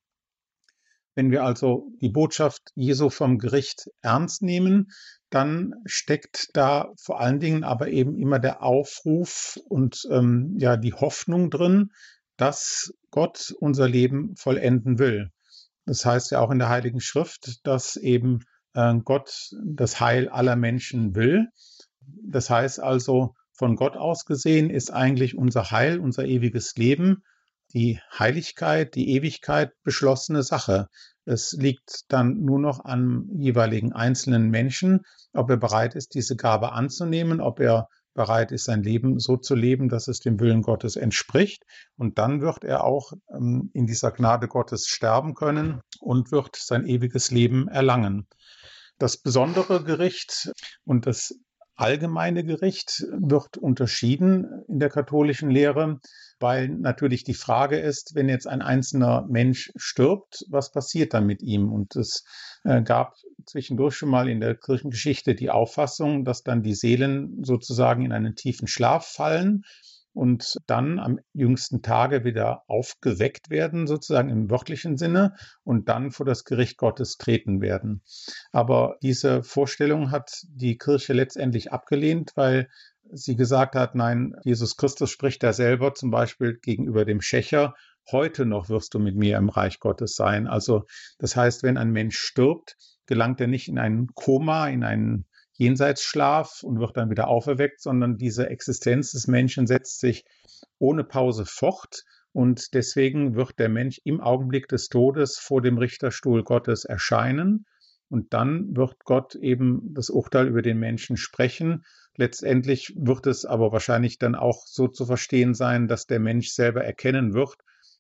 Wenn 1.17 1.31
wir 1.31 1.45
also 1.45 1.89
die 2.03 2.11
Botschaft 2.11 2.71
Jesu 2.75 3.09
vom 3.09 3.39
Gericht 3.39 3.89
ernst 4.03 4.43
nehmen, 4.43 4.93
dann 5.31 5.75
steckt 5.87 6.51
da 6.53 6.93
vor 7.01 7.21
allen 7.21 7.41
Dingen 7.41 7.65
aber 7.65 7.89
eben 7.89 8.17
immer 8.19 8.39
der 8.39 8.63
Aufruf 8.63 9.59
und 9.69 10.07
ähm, 10.11 10.55
ja 10.59 10.77
die 10.77 10.93
Hoffnung 10.93 11.51
drin, 11.51 11.91
dass 12.37 12.93
Gott 13.11 13.55
unser 13.59 13.89
Leben 13.89 14.37
vollenden 14.37 14.99
will. 14.99 15.31
Das 15.87 16.05
heißt 16.05 16.33
ja 16.33 16.41
auch 16.41 16.51
in 16.51 16.59
der 16.59 16.69
Heiligen 16.69 17.01
Schrift, 17.01 17.67
dass 17.67 17.97
eben 17.97 18.41
Gott 19.05 19.51
das 19.65 20.01
Heil 20.01 20.29
aller 20.29 20.57
Menschen 20.57 21.15
will. 21.15 21.49
Das 22.23 22.51
heißt 22.51 22.81
also, 22.81 23.35
von 23.53 23.77
Gott 23.77 23.97
aus 23.97 24.25
gesehen 24.27 24.71
ist 24.71 24.93
eigentlich 24.93 25.37
unser 25.37 25.71
Heil, 25.71 25.99
unser 25.99 26.27
ewiges 26.27 26.77
Leben, 26.77 27.23
die 27.73 27.99
Heiligkeit, 28.19 28.95
die 28.95 29.11
Ewigkeit 29.11 29.73
beschlossene 29.83 30.43
Sache. 30.43 30.89
Es 31.25 31.53
liegt 31.53 32.05
dann 32.09 32.43
nur 32.43 32.59
noch 32.59 32.85
am 32.85 33.29
jeweiligen 33.33 33.93
einzelnen 33.93 34.51
Menschen, 34.51 35.01
ob 35.33 35.51
er 35.51 35.57
bereit 35.57 35.95
ist, 35.95 36.15
diese 36.15 36.37
Gabe 36.37 36.73
anzunehmen, 36.73 37.41
ob 37.41 37.61
er 37.61 37.89
bereit 38.15 38.51
ist, 38.51 38.65
sein 38.65 38.83
Leben 38.83 39.19
so 39.19 39.37
zu 39.37 39.55
leben, 39.55 39.89
dass 39.89 40.09
es 40.09 40.21
dem 40.21 40.41
Willen 40.41 40.63
Gottes 40.63 40.97
entspricht. 40.97 41.65
Und 41.97 42.19
dann 42.19 42.41
wird 42.41 42.65
er 42.65 42.85
auch 42.85 43.13
ähm, 43.31 43.71
in 43.75 43.87
dieser 43.87 44.11
Gnade 44.11 44.49
Gottes 44.49 44.87
sterben 44.87 45.35
können 45.35 45.81
und 46.01 46.33
wird 46.33 46.57
sein 46.57 46.87
ewiges 46.87 47.31
Leben 47.31 47.69
erlangen. 47.69 48.27
Das 48.99 49.19
besondere 49.19 49.85
Gericht 49.85 50.51
und 50.85 51.07
das 51.07 51.35
allgemeine 51.77 52.43
Gericht 52.43 53.05
wird 53.13 53.59
unterschieden 53.59 54.65
in 54.67 54.79
der 54.79 54.89
katholischen 54.89 55.51
Lehre, 55.51 56.01
weil 56.41 56.69
natürlich 56.69 57.23
die 57.23 57.35
Frage 57.35 57.79
ist, 57.79 58.15
wenn 58.15 58.29
jetzt 58.29 58.47
ein 58.47 58.63
einzelner 58.63 59.27
Mensch 59.29 59.71
stirbt, 59.77 60.45
was 60.49 60.73
passiert 60.73 61.13
dann 61.13 61.27
mit 61.27 61.43
ihm? 61.43 61.71
Und 61.71 61.95
es 61.97 62.25
äh, 62.65 62.83
gab 62.83 63.15
zwischendurch 63.45 63.95
schon 63.95 64.09
mal 64.09 64.29
in 64.29 64.41
der 64.41 64.55
Kirchengeschichte 64.55 65.35
die 65.35 65.51
Auffassung, 65.51 66.25
dass 66.25 66.43
dann 66.43 66.63
die 66.63 66.75
Seelen 66.75 67.45
sozusagen 67.45 68.05
in 68.05 68.13
einen 68.13 68.35
tiefen 68.35 68.67
Schlaf 68.67 69.07
fallen 69.07 69.63
und 70.17 70.57
dann 70.67 70.99
am 70.99 71.21
jüngsten 71.35 71.83
Tage 71.83 72.25
wieder 72.25 72.63
aufgeweckt 72.69 73.51
werden, 73.51 73.87
sozusagen 73.87 74.31
im 74.31 74.51
wörtlichen 74.51 74.97
Sinne, 74.97 75.35
und 75.63 75.91
dann 75.91 76.11
vor 76.11 76.25
das 76.25 76.45
Gericht 76.45 76.79
Gottes 76.79 77.19
treten 77.19 77.61
werden. 77.61 78.03
Aber 78.51 78.97
diese 79.03 79.43
Vorstellung 79.43 80.11
hat 80.11 80.31
die 80.49 80.79
Kirche 80.79 81.13
letztendlich 81.13 81.71
abgelehnt, 81.71 82.33
weil 82.35 82.69
sie 83.13 83.37
gesagt 83.37 83.75
hat, 83.75 83.95
nein, 83.95 84.35
Jesus 84.43 84.77
Christus 84.77 85.11
spricht 85.11 85.43
da 85.43 85.53
selber 85.53 85.95
zum 85.95 86.11
Beispiel 86.11 86.59
gegenüber 86.61 87.05
dem 87.05 87.21
Schächer, 87.21 87.75
heute 88.11 88.47
noch 88.47 88.71
wirst 88.71 88.95
du 88.95 88.99
mit 88.99 89.17
mir 89.17 89.37
im 89.37 89.51
Reich 89.51 89.81
Gottes 89.81 90.15
sein. 90.15 90.47
Also 90.47 90.85
das 91.19 91.37
heißt, 91.37 91.63
wenn 91.63 91.77
ein 91.77 91.91
Mensch 91.91 92.17
stirbt, 92.17 92.77
gelangt 93.05 93.41
er 93.41 93.49
nicht 93.49 93.69
in 93.69 93.79
einen 93.79 94.09
Koma, 94.15 94.69
in 94.69 94.83
einen 94.83 95.27
Jenseitsschlaf 95.59 96.63
und 96.63 96.79
wird 96.81 96.97
dann 96.97 97.11
wieder 97.11 97.29
auferweckt, 97.29 97.81
sondern 97.81 98.17
diese 98.17 98.49
Existenz 98.49 99.13
des 99.13 99.27
Menschen 99.27 99.67
setzt 99.67 100.01
sich 100.01 100.25
ohne 100.79 101.05
Pause 101.05 101.45
fort. 101.47 102.05
Und 102.33 102.75
deswegen 102.75 103.35
wird 103.35 103.59
der 103.59 103.71
Mensch 103.71 103.99
im 104.05 104.21
Augenblick 104.21 104.69
des 104.69 104.89
Todes 104.89 105.39
vor 105.39 105.63
dem 105.63 105.79
Richterstuhl 105.79 106.45
Gottes 106.45 106.85
erscheinen. 106.85 107.65
Und 108.09 108.35
dann 108.35 108.77
wird 108.77 109.05
Gott 109.05 109.35
eben 109.35 109.95
das 109.95 110.11
Urteil 110.11 110.47
über 110.47 110.63
den 110.63 110.79
Menschen 110.79 111.17
sprechen. 111.17 111.85
Letztendlich 112.17 112.95
wird 112.97 113.27
es 113.27 113.45
aber 113.45 113.73
wahrscheinlich 113.73 114.19
dann 114.19 114.35
auch 114.35 114.65
so 114.67 114.89
zu 114.89 115.07
verstehen 115.07 115.55
sein, 115.55 115.89
dass 115.89 116.07
der 116.07 116.21
Mensch 116.21 116.51
selber 116.51 116.85
erkennen 116.85 117.35
wird, 117.35 117.57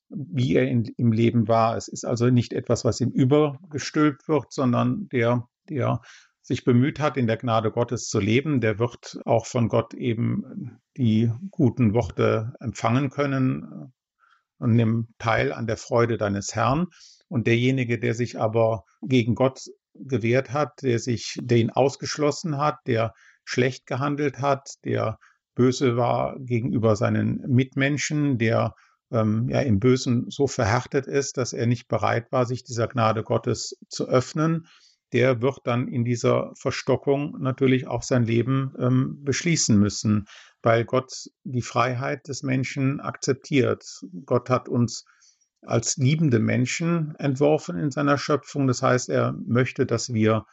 wie 0.08 0.54
er 0.54 0.68
in, 0.68 0.84
im 0.96 1.12
Leben 1.12 1.48
war. 1.48 1.76
Es 1.76 1.88
ist 1.88 2.04
also 2.04 2.30
nicht 2.30 2.52
etwas, 2.52 2.84
was 2.84 3.00
ihm 3.00 3.10
übergestülpt 3.10 4.28
wird, 4.28 4.52
sondern 4.52 5.08
der, 5.08 5.48
der 5.68 6.00
sich 6.46 6.64
bemüht 6.64 7.00
hat, 7.00 7.16
in 7.16 7.26
der 7.26 7.38
Gnade 7.38 7.72
Gottes 7.72 8.08
zu 8.08 8.20
leben, 8.20 8.60
der 8.60 8.78
wird 8.78 9.18
auch 9.24 9.46
von 9.46 9.68
Gott 9.68 9.94
eben 9.94 10.78
die 10.96 11.28
guten 11.50 11.92
Worte 11.92 12.54
empfangen 12.60 13.10
können 13.10 13.92
und 14.58 14.76
nimm 14.76 15.08
teil 15.18 15.52
an 15.52 15.66
der 15.66 15.76
Freude 15.76 16.18
deines 16.18 16.54
Herrn. 16.54 16.86
Und 17.26 17.48
derjenige, 17.48 17.98
der 17.98 18.14
sich 18.14 18.38
aber 18.38 18.84
gegen 19.02 19.34
Gott 19.34 19.64
gewehrt 19.94 20.52
hat, 20.52 20.82
der 20.82 21.00
sich, 21.00 21.36
der 21.42 21.58
ihn 21.58 21.70
ausgeschlossen 21.70 22.58
hat, 22.58 22.76
der 22.86 23.12
schlecht 23.44 23.86
gehandelt 23.86 24.38
hat, 24.38 24.74
der 24.84 25.18
böse 25.56 25.96
war 25.96 26.36
gegenüber 26.38 26.94
seinen 26.94 27.40
Mitmenschen, 27.48 28.38
der 28.38 28.76
ähm, 29.10 29.48
ja 29.48 29.62
im 29.62 29.80
Bösen 29.80 30.30
so 30.30 30.46
verhärtet 30.46 31.08
ist, 31.08 31.38
dass 31.38 31.52
er 31.52 31.66
nicht 31.66 31.88
bereit 31.88 32.30
war, 32.30 32.46
sich 32.46 32.62
dieser 32.62 32.86
Gnade 32.86 33.24
Gottes 33.24 33.76
zu 33.88 34.06
öffnen, 34.06 34.68
der 35.12 35.40
wird 35.40 35.60
dann 35.64 35.88
in 35.88 36.04
dieser 36.04 36.52
Verstockung 36.56 37.36
natürlich 37.40 37.86
auch 37.86 38.02
sein 38.02 38.24
Leben 38.24 38.74
ähm, 38.78 39.24
beschließen 39.24 39.78
müssen, 39.78 40.26
weil 40.62 40.84
Gott 40.84 41.12
die 41.44 41.62
Freiheit 41.62 42.28
des 42.28 42.42
Menschen 42.42 43.00
akzeptiert. 43.00 43.84
Gott 44.24 44.50
hat 44.50 44.68
uns 44.68 45.04
als 45.62 45.96
liebende 45.96 46.38
Menschen 46.38 47.14
entworfen 47.18 47.78
in 47.78 47.90
seiner 47.90 48.18
Schöpfung. 48.18 48.66
Das 48.66 48.82
heißt, 48.82 49.08
er 49.08 49.34
möchte, 49.46 49.86
dass 49.86 50.12
wir 50.12 50.46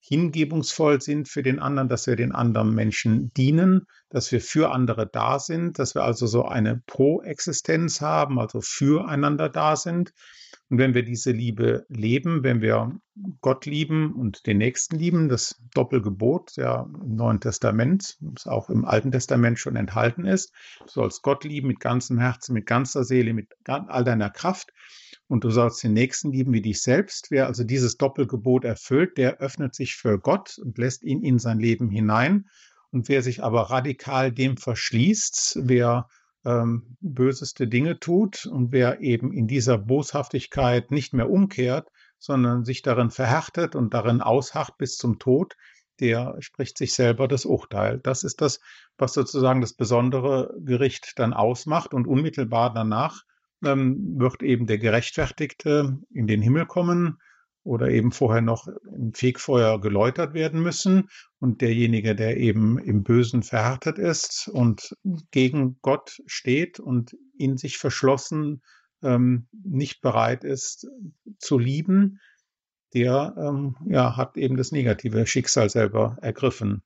hingebungsvoll 0.00 1.00
sind 1.00 1.28
für 1.28 1.44
den 1.44 1.60
anderen, 1.60 1.88
dass 1.88 2.08
wir 2.08 2.16
den 2.16 2.32
anderen 2.32 2.74
Menschen 2.74 3.32
dienen, 3.34 3.86
dass 4.08 4.32
wir 4.32 4.40
für 4.40 4.72
andere 4.72 5.06
da 5.06 5.38
sind, 5.38 5.78
dass 5.78 5.94
wir 5.94 6.02
also 6.02 6.26
so 6.26 6.44
eine 6.44 6.82
Pro-Existenz 6.86 8.00
haben, 8.00 8.40
also 8.40 8.60
füreinander 8.60 9.48
da 9.48 9.76
sind. 9.76 10.12
Und 10.72 10.78
wenn 10.78 10.94
wir 10.94 11.02
diese 11.02 11.32
Liebe 11.32 11.84
leben, 11.90 12.44
wenn 12.44 12.62
wir 12.62 12.98
Gott 13.42 13.66
lieben 13.66 14.14
und 14.14 14.46
den 14.46 14.56
Nächsten 14.56 14.96
lieben, 14.96 15.28
das 15.28 15.60
Doppelgebot, 15.74 16.56
ja 16.56 16.88
im 17.04 17.14
Neuen 17.14 17.40
Testament, 17.40 18.16
das 18.22 18.46
auch 18.46 18.70
im 18.70 18.86
Alten 18.86 19.12
Testament 19.12 19.58
schon 19.58 19.76
enthalten 19.76 20.24
ist, 20.24 20.50
du 20.78 20.88
sollst 20.88 21.20
Gott 21.20 21.44
lieben 21.44 21.68
mit 21.68 21.78
ganzem 21.78 22.18
Herzen, 22.18 22.54
mit 22.54 22.64
ganzer 22.64 23.04
Seele, 23.04 23.34
mit 23.34 23.48
all 23.66 24.02
deiner 24.02 24.30
Kraft 24.30 24.72
und 25.28 25.44
du 25.44 25.50
sollst 25.50 25.84
den 25.84 25.92
Nächsten 25.92 26.32
lieben 26.32 26.54
wie 26.54 26.62
dich 26.62 26.80
selbst. 26.80 27.30
Wer 27.30 27.48
also 27.48 27.64
dieses 27.64 27.98
Doppelgebot 27.98 28.64
erfüllt, 28.64 29.18
der 29.18 29.40
öffnet 29.40 29.74
sich 29.74 29.96
für 29.96 30.18
Gott 30.18 30.56
und 30.56 30.78
lässt 30.78 31.02
ihn 31.02 31.22
in 31.22 31.38
sein 31.38 31.58
Leben 31.58 31.90
hinein. 31.90 32.46
Und 32.90 33.10
wer 33.10 33.22
sich 33.22 33.44
aber 33.44 33.64
radikal 33.64 34.32
dem 34.32 34.56
verschließt, 34.56 35.58
wer 35.64 36.08
ähm, 36.44 36.96
böseste 37.00 37.68
Dinge 37.68 37.98
tut 37.98 38.46
und 38.46 38.72
wer 38.72 39.00
eben 39.00 39.32
in 39.32 39.46
dieser 39.46 39.78
Boshaftigkeit 39.78 40.90
nicht 40.90 41.12
mehr 41.12 41.30
umkehrt, 41.30 41.88
sondern 42.18 42.64
sich 42.64 42.82
darin 42.82 43.10
verhärtet 43.10 43.74
und 43.74 43.94
darin 43.94 44.20
ausharrt 44.20 44.76
bis 44.78 44.96
zum 44.96 45.18
Tod, 45.18 45.56
der 46.00 46.36
spricht 46.40 46.78
sich 46.78 46.94
selber 46.94 47.28
das 47.28 47.44
Urteil. 47.44 47.98
Das 47.98 48.24
ist 48.24 48.40
das, 48.40 48.60
was 48.98 49.12
sozusagen 49.12 49.60
das 49.60 49.74
besondere 49.74 50.54
Gericht 50.60 51.12
dann 51.16 51.32
ausmacht 51.32 51.94
und 51.94 52.06
unmittelbar 52.06 52.72
danach 52.72 53.22
ähm, 53.64 54.18
wird 54.18 54.42
eben 54.42 54.66
der 54.66 54.78
Gerechtfertigte 54.78 55.98
in 56.10 56.26
den 56.26 56.42
Himmel 56.42 56.66
kommen, 56.66 57.18
oder 57.64 57.90
eben 57.90 58.12
vorher 58.12 58.42
noch 58.42 58.66
im 58.94 59.14
Fegfeuer 59.14 59.80
geläutert 59.80 60.34
werden 60.34 60.62
müssen. 60.62 61.08
Und 61.38 61.60
derjenige, 61.60 62.14
der 62.14 62.36
eben 62.36 62.78
im 62.78 63.02
Bösen 63.02 63.42
verhärtet 63.42 63.98
ist 63.98 64.48
und 64.52 64.96
gegen 65.30 65.78
Gott 65.82 66.20
steht 66.26 66.80
und 66.80 67.16
in 67.36 67.56
sich 67.56 67.78
verschlossen 67.78 68.62
ähm, 69.02 69.48
nicht 69.52 70.00
bereit 70.00 70.44
ist 70.44 70.88
zu 71.38 71.58
lieben, 71.58 72.20
der 72.94 73.34
ähm, 73.38 73.76
ja, 73.86 74.16
hat 74.16 74.36
eben 74.36 74.56
das 74.56 74.72
negative 74.72 75.26
Schicksal 75.26 75.70
selber 75.70 76.18
ergriffen. 76.20 76.82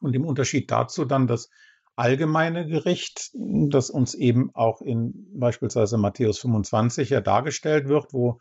Und 0.00 0.14
im 0.14 0.24
Unterschied 0.24 0.70
dazu 0.70 1.04
dann 1.04 1.26
das 1.26 1.50
allgemeine 1.96 2.66
Gericht, 2.66 3.30
das 3.34 3.90
uns 3.90 4.14
eben 4.14 4.50
auch 4.54 4.80
in 4.80 5.12
beispielsweise 5.38 5.96
Matthäus 5.96 6.38
25 6.40 7.10
ja 7.10 7.20
dargestellt 7.20 7.88
wird, 7.88 8.12
wo 8.12 8.40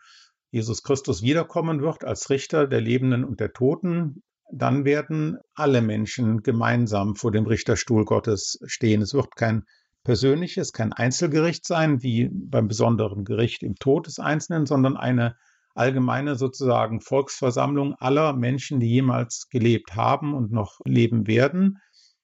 Jesus 0.53 0.83
Christus 0.83 1.23
wiederkommen 1.23 1.81
wird 1.81 2.05
als 2.05 2.29
Richter 2.29 2.67
der 2.67 2.79
Lebenden 2.79 3.23
und 3.23 3.39
der 3.39 3.53
Toten, 3.53 4.21
dann 4.51 4.85
werden 4.85 5.39
alle 5.55 5.81
Menschen 5.81 6.43
gemeinsam 6.43 7.15
vor 7.15 7.31
dem 7.31 7.47
Richterstuhl 7.47 8.05
Gottes 8.05 8.59
stehen. 8.67 9.01
Es 9.01 9.15
wird 9.15 9.35
kein 9.35 9.63
persönliches, 10.03 10.71
kein 10.71 10.93
Einzelgericht 10.93 11.65
sein, 11.65 12.03
wie 12.03 12.29
beim 12.31 12.67
besonderen 12.67 13.25
Gericht 13.25 13.63
im 13.63 13.73
Tod 13.73 14.05
des 14.05 14.19
Einzelnen, 14.19 14.67
sondern 14.67 14.95
eine 14.95 15.35
allgemeine 15.73 16.35
sozusagen 16.35 17.01
Volksversammlung 17.01 17.95
aller 17.95 18.33
Menschen, 18.33 18.79
die 18.79 18.89
jemals 18.89 19.47
gelebt 19.49 19.95
haben 19.95 20.35
und 20.35 20.51
noch 20.51 20.81
leben 20.85 21.25
werden. 21.25 21.79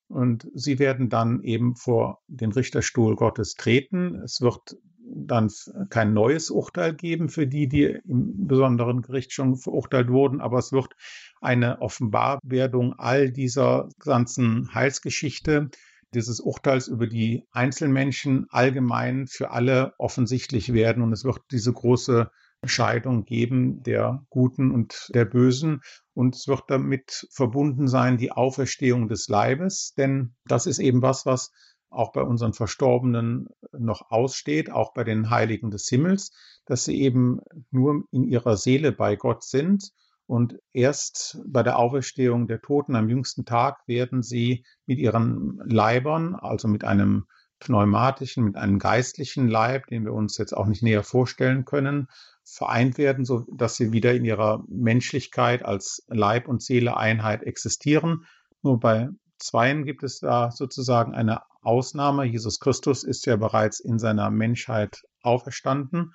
Und 0.09 0.47
sie 0.53 0.79
werden 0.79 1.09
dann 1.09 1.43
eben 1.43 1.75
vor 1.75 2.19
den 2.27 2.51
Richterstuhl 2.51 3.15
Gottes 3.15 3.53
treten. 3.53 4.15
Es 4.23 4.41
wird 4.41 4.75
dann 5.11 5.49
kein 5.89 6.13
neues 6.13 6.49
Urteil 6.49 6.93
geben 6.93 7.29
für 7.29 7.47
die, 7.47 7.67
die 7.67 7.99
im 8.07 8.47
besonderen 8.47 9.01
Gericht 9.01 9.33
schon 9.33 9.55
verurteilt 9.55 10.09
wurden, 10.09 10.41
aber 10.41 10.59
es 10.59 10.71
wird 10.71 10.95
eine 11.41 11.81
Offenbarwerdung 11.81 12.93
all 12.97 13.31
dieser 13.31 13.89
ganzen 13.99 14.73
Heilsgeschichte, 14.73 15.69
dieses 16.13 16.39
Urteils 16.39 16.87
über 16.87 17.07
die 17.07 17.43
Einzelmenschen 17.51 18.47
allgemein 18.49 19.27
für 19.27 19.51
alle 19.51 19.93
offensichtlich 19.97 20.73
werden 20.73 21.03
und 21.03 21.13
es 21.13 21.23
wird 21.23 21.39
diese 21.51 21.71
große 21.71 22.29
Scheidung 22.65 23.25
geben 23.25 23.83
der 23.83 24.25
Guten 24.29 24.71
und 24.71 25.09
der 25.13 25.25
Bösen. 25.25 25.81
Und 26.13 26.35
es 26.35 26.47
wird 26.47 26.63
damit 26.67 27.27
verbunden 27.31 27.87
sein 27.87 28.17
die 28.17 28.31
Auferstehung 28.31 29.07
des 29.07 29.27
Leibes, 29.27 29.93
denn 29.95 30.35
das 30.45 30.65
ist 30.65 30.79
eben 30.79 31.01
was, 31.01 31.25
was 31.25 31.51
auch 31.89 32.11
bei 32.11 32.21
unseren 32.21 32.53
Verstorbenen 32.53 33.47
noch 33.71 34.11
aussteht, 34.11 34.71
auch 34.71 34.93
bei 34.93 35.03
den 35.03 35.29
Heiligen 35.29 35.71
des 35.71 35.87
Himmels, 35.87 36.31
dass 36.65 36.85
sie 36.85 37.01
eben 37.01 37.39
nur 37.71 38.03
in 38.11 38.23
ihrer 38.25 38.57
Seele 38.57 38.91
bei 38.91 39.15
Gott 39.15 39.43
sind 39.43 39.91
und 40.27 40.59
erst 40.73 41.41
bei 41.47 41.63
der 41.63 41.79
Auferstehung 41.79 42.47
der 42.47 42.61
Toten 42.61 42.95
am 42.95 43.09
jüngsten 43.09 43.45
Tag 43.45 43.79
werden 43.87 44.21
sie 44.21 44.63
mit 44.85 44.99
ihren 44.99 45.59
Leibern, 45.65 46.35
also 46.35 46.67
mit 46.67 46.83
einem 46.83 47.25
pneumatischen, 47.59 48.43
mit 48.43 48.55
einem 48.55 48.77
geistlichen 48.77 49.47
Leib, 49.47 49.87
den 49.87 50.05
wir 50.05 50.13
uns 50.13 50.37
jetzt 50.37 50.55
auch 50.55 50.67
nicht 50.67 50.83
näher 50.83 51.03
vorstellen 51.03 51.65
können, 51.65 52.07
vereint 52.55 52.97
werden, 52.97 53.25
so 53.25 53.45
dass 53.51 53.75
sie 53.75 53.91
wieder 53.91 54.13
in 54.13 54.25
ihrer 54.25 54.63
Menschlichkeit 54.67 55.63
als 55.63 56.05
Leib 56.07 56.47
und 56.47 56.61
Seele 56.61 56.97
Einheit 56.97 57.43
existieren. 57.43 58.25
Nur 58.61 58.79
bei 58.79 59.09
Zweien 59.37 59.85
gibt 59.85 60.03
es 60.03 60.19
da 60.19 60.51
sozusagen 60.51 61.13
eine 61.13 61.41
Ausnahme. 61.61 62.25
Jesus 62.25 62.59
Christus 62.59 63.03
ist 63.03 63.25
ja 63.25 63.35
bereits 63.35 63.79
in 63.79 63.99
seiner 63.99 64.29
Menschheit 64.31 65.03
auferstanden 65.21 66.13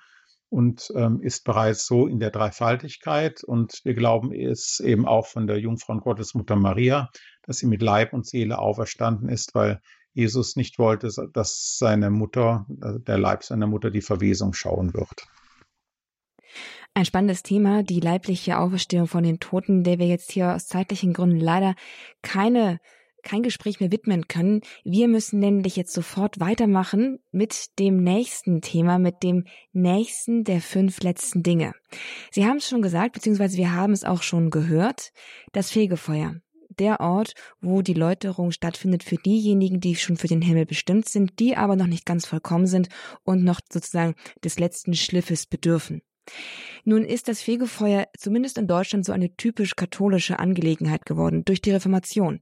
und 0.49 0.91
ähm, 0.95 1.21
ist 1.21 1.43
bereits 1.43 1.85
so 1.85 2.07
in 2.07 2.19
der 2.19 2.31
Dreifaltigkeit. 2.31 3.43
Und 3.43 3.81
wir 3.83 3.93
glauben 3.93 4.31
es 4.31 4.79
eben 4.79 5.07
auch 5.07 5.27
von 5.27 5.47
der 5.47 5.59
Jungfrau 5.59 5.97
Gottesmutter 5.97 6.55
Maria, 6.55 7.09
dass 7.43 7.57
sie 7.57 7.67
mit 7.67 7.81
Leib 7.81 8.13
und 8.13 8.25
Seele 8.25 8.59
auferstanden 8.59 9.29
ist, 9.29 9.55
weil 9.55 9.81
Jesus 10.13 10.55
nicht 10.55 10.79
wollte, 10.79 11.09
dass 11.33 11.77
seine 11.77 12.09
Mutter, 12.09 12.65
äh, 12.81 12.99
der 12.99 13.17
Leib 13.17 13.43
seiner 13.43 13.67
Mutter, 13.67 13.91
die 13.91 14.01
Verwesung 14.01 14.53
schauen 14.53 14.93
wird. 14.93 15.27
Ein 16.97 17.03
spannendes 17.03 17.43
Thema, 17.43 17.83
die 17.83 17.99
leibliche 17.99 18.57
Auferstehung 18.57 19.07
von 19.07 19.21
den 19.21 19.41
Toten, 19.41 19.83
der 19.83 19.99
wir 19.99 20.07
jetzt 20.07 20.31
hier 20.31 20.55
aus 20.55 20.67
zeitlichen 20.67 21.11
Gründen 21.11 21.41
leider 21.41 21.75
keine 22.21 22.79
kein 23.21 23.43
Gespräch 23.43 23.81
mehr 23.81 23.91
widmen 23.91 24.29
können. 24.29 24.61
Wir 24.85 25.09
müssen 25.09 25.39
nämlich 25.39 25.75
jetzt 25.75 25.91
sofort 25.91 26.39
weitermachen 26.39 27.19
mit 27.31 27.79
dem 27.79 28.01
nächsten 28.01 28.61
Thema, 28.61 28.97
mit 28.97 29.23
dem 29.23 29.45
nächsten 29.73 30.45
der 30.45 30.61
fünf 30.61 31.01
letzten 31.01 31.43
Dinge. 31.43 31.73
Sie 32.31 32.45
haben 32.45 32.57
es 32.57 32.69
schon 32.69 32.81
gesagt, 32.81 33.13
beziehungsweise 33.13 33.57
wir 33.57 33.73
haben 33.73 33.91
es 33.91 34.05
auch 34.05 34.21
schon 34.21 34.49
gehört, 34.49 35.11
das 35.51 35.71
Fegefeuer. 35.71 36.35
Der 36.69 37.01
Ort, 37.01 37.33
wo 37.59 37.81
die 37.81 37.93
Läuterung 37.93 38.51
stattfindet 38.51 39.03
für 39.03 39.17
diejenigen, 39.17 39.81
die 39.81 39.95
schon 39.95 40.15
für 40.15 40.27
den 40.27 40.41
Himmel 40.41 40.65
bestimmt 40.65 41.09
sind, 41.09 41.39
die 41.39 41.57
aber 41.57 41.75
noch 41.75 41.87
nicht 41.87 42.05
ganz 42.05 42.25
vollkommen 42.25 42.67
sind 42.67 42.87
und 43.23 43.43
noch 43.43 43.59
sozusagen 43.69 44.15
des 44.45 44.59
letzten 44.59 44.93
Schliffes 44.93 45.45
bedürfen. 45.45 46.01
Nun 46.83 47.03
ist 47.03 47.27
das 47.27 47.41
Fegefeuer 47.41 48.07
zumindest 48.17 48.57
in 48.57 48.67
Deutschland 48.67 49.05
so 49.05 49.11
eine 49.11 49.35
typisch 49.35 49.75
katholische 49.75 50.39
Angelegenheit 50.39 51.05
geworden 51.05 51.43
durch 51.45 51.61
die 51.61 51.71
Reformation. 51.71 52.39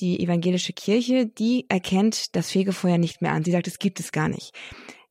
Die 0.00 0.20
evangelische 0.20 0.72
Kirche, 0.72 1.26
die 1.26 1.66
erkennt 1.68 2.34
das 2.34 2.50
Fegefeuer 2.50 2.96
nicht 2.96 3.20
mehr 3.20 3.32
an. 3.32 3.44
Sie 3.44 3.50
sagt, 3.50 3.66
es 3.66 3.78
gibt 3.78 4.00
es 4.00 4.12
gar 4.12 4.28
nicht. 4.28 4.54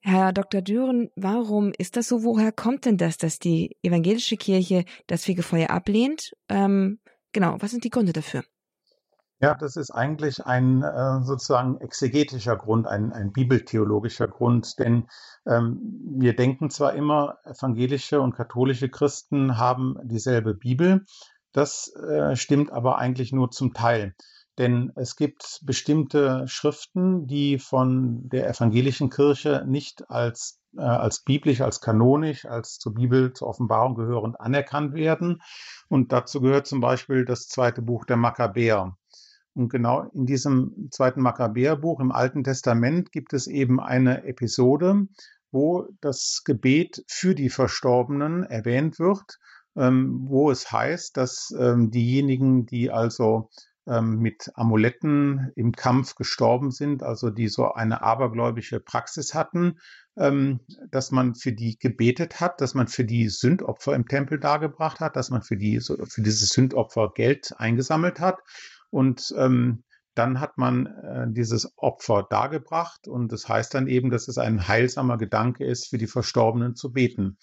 Herr 0.02 0.34
Dr. 0.34 0.62
Düren, 0.62 1.10
warum 1.16 1.74
ist 1.78 1.98
das 1.98 2.08
so? 2.08 2.24
Woher 2.24 2.52
kommt 2.52 2.86
denn 2.86 2.98
das, 2.98 3.18
dass 3.18 3.38
die 3.38 3.78
evangelische 3.84 4.38
Kirche 4.38 4.86
das 5.08 5.26
Fegefeuer 5.26 5.70
ablehnt? 5.70 6.32
Ähm, 6.48 7.00
genau, 7.34 7.58
was 7.60 7.72
sind 7.72 7.84
die 7.84 7.90
Gründe 7.90 8.14
dafür? 8.14 8.44
Ja, 9.42 9.54
das 9.56 9.78
ist 9.78 9.92
eigentlich 9.92 10.46
ein 10.46 10.84
äh, 10.84 11.24
sozusagen 11.24 11.80
exegetischer 11.80 12.58
Grund, 12.58 12.88
ein, 12.88 13.14
ein 13.14 13.32
bibeltheologischer 13.32 14.28
Grund, 14.28 14.78
denn 14.80 15.08
ähm, 15.48 15.80
wir 16.18 16.36
denken 16.36 16.70
zwar 16.70 16.94
immer, 16.94 17.38
evangelische 17.46 18.20
und 18.20 18.36
katholische 18.36 18.90
Christen 18.90 19.58
haben 19.58 19.96
dieselbe 20.04 20.56
Bibel, 20.56 21.06
das 21.54 21.94
äh, 21.96 22.36
stimmt 22.36 22.74
aber 22.74 22.98
eigentlich 22.98 23.32
nur 23.32 23.50
zum 23.50 23.74
Teil. 23.74 24.14
Denn 24.58 24.92
es 24.98 25.16
gibt 25.16 25.62
bestimmte 25.64 26.46
Schriften, 26.50 27.26
die 27.26 27.60
von 27.60 28.28
der 28.28 28.50
evangelischen 28.50 29.10
Kirche 29.10 29.64
nicht 29.66 30.10
als, 30.10 30.60
äh, 30.78 30.82
als 30.82 31.24
biblisch, 31.24 31.62
als 31.62 31.80
kanonisch, 31.80 32.46
als 32.46 32.78
zur 32.78 32.94
Bibel, 32.94 33.32
zur 33.32 33.48
Offenbarung 33.48 33.96
gehörend 33.96 34.38
anerkannt 34.42 34.94
werden. 34.96 35.42
Und 35.88 36.12
dazu 36.12 36.42
gehört 36.42 36.68
zum 36.68 36.82
Beispiel 36.82 37.24
das 37.24 37.48
zweite 37.48 37.82
Buch 37.82 38.04
der 38.04 38.18
Makkabäer. 38.18 38.98
Und 39.56 39.70
genau 39.70 40.10
in 40.14 40.26
diesem 40.26 40.90
zweiten 40.92 41.22
Makkabäerbuch 41.22 42.00
im 42.00 42.12
Alten 42.12 42.44
Testament 42.44 43.12
gibt 43.12 43.34
es 43.34 43.48
eben 43.48 43.80
eine 43.80 44.24
Episode, 44.24 45.08
wo 45.52 45.88
das 46.02 46.44
Gebet 46.46 47.04
für 47.08 47.36
die 47.36 47.50
Verstorbenen 47.50 48.44
erwähnt 48.44 49.00
wird, 49.00 49.40
ähm, 49.76 50.26
wo 50.28 50.52
es 50.52 50.72
heißt, 50.72 51.18
dass 51.18 51.54
ähm, 51.58 51.90
diejenigen, 51.92 52.66
die 52.66 52.92
also 52.92 53.50
ähm, 53.88 54.20
mit 54.20 54.52
Amuletten 54.54 55.52
im 55.56 55.72
Kampf 55.72 56.16
gestorben 56.16 56.70
sind, 56.70 57.02
also 57.02 57.32
die 57.32 57.48
so 57.48 57.72
eine 57.72 58.04
abergläubische 58.04 58.80
Praxis 58.80 59.34
hatten, 59.34 59.80
ähm, 60.16 60.60
dass 60.92 61.12
man 61.12 61.34
für 61.34 61.54
die 61.54 61.78
gebetet 61.80 62.40
hat, 62.40 62.62
dass 62.62 62.76
man 62.76 62.88
für 62.88 63.06
die 63.06 63.30
Sündopfer 63.30 63.96
im 63.96 64.08
Tempel 64.08 64.40
dargebracht 64.40 65.00
hat, 65.00 65.16
dass 65.16 65.32
man 65.32 65.42
für 65.42 65.58
die 65.58 65.80
für 65.80 66.22
diese 66.22 66.46
Sündopfer 66.46 67.12
Geld 67.16 67.54
eingesammelt 67.58 68.20
hat 68.20 68.42
und 68.90 69.34
ähm, 69.38 69.84
dann 70.16 70.40
hat 70.40 70.58
man 70.58 70.86
äh, 70.88 71.28
dieses 71.30 71.72
Opfer 71.78 72.28
dargebracht 72.30 73.08
und 73.08 73.32
das 73.32 73.48
heißt 73.48 73.74
dann 73.74 73.88
eben, 73.88 74.10
dass 74.10 74.28
es 74.28 74.38
ein 74.38 74.68
heilsamer 74.68 75.18
Gedanke 75.18 75.66
ist, 75.66 75.88
für 75.88 75.98
die 75.98 76.08
Verstorbenen 76.08 76.76
zu 76.76 76.92
beten. 76.92 77.38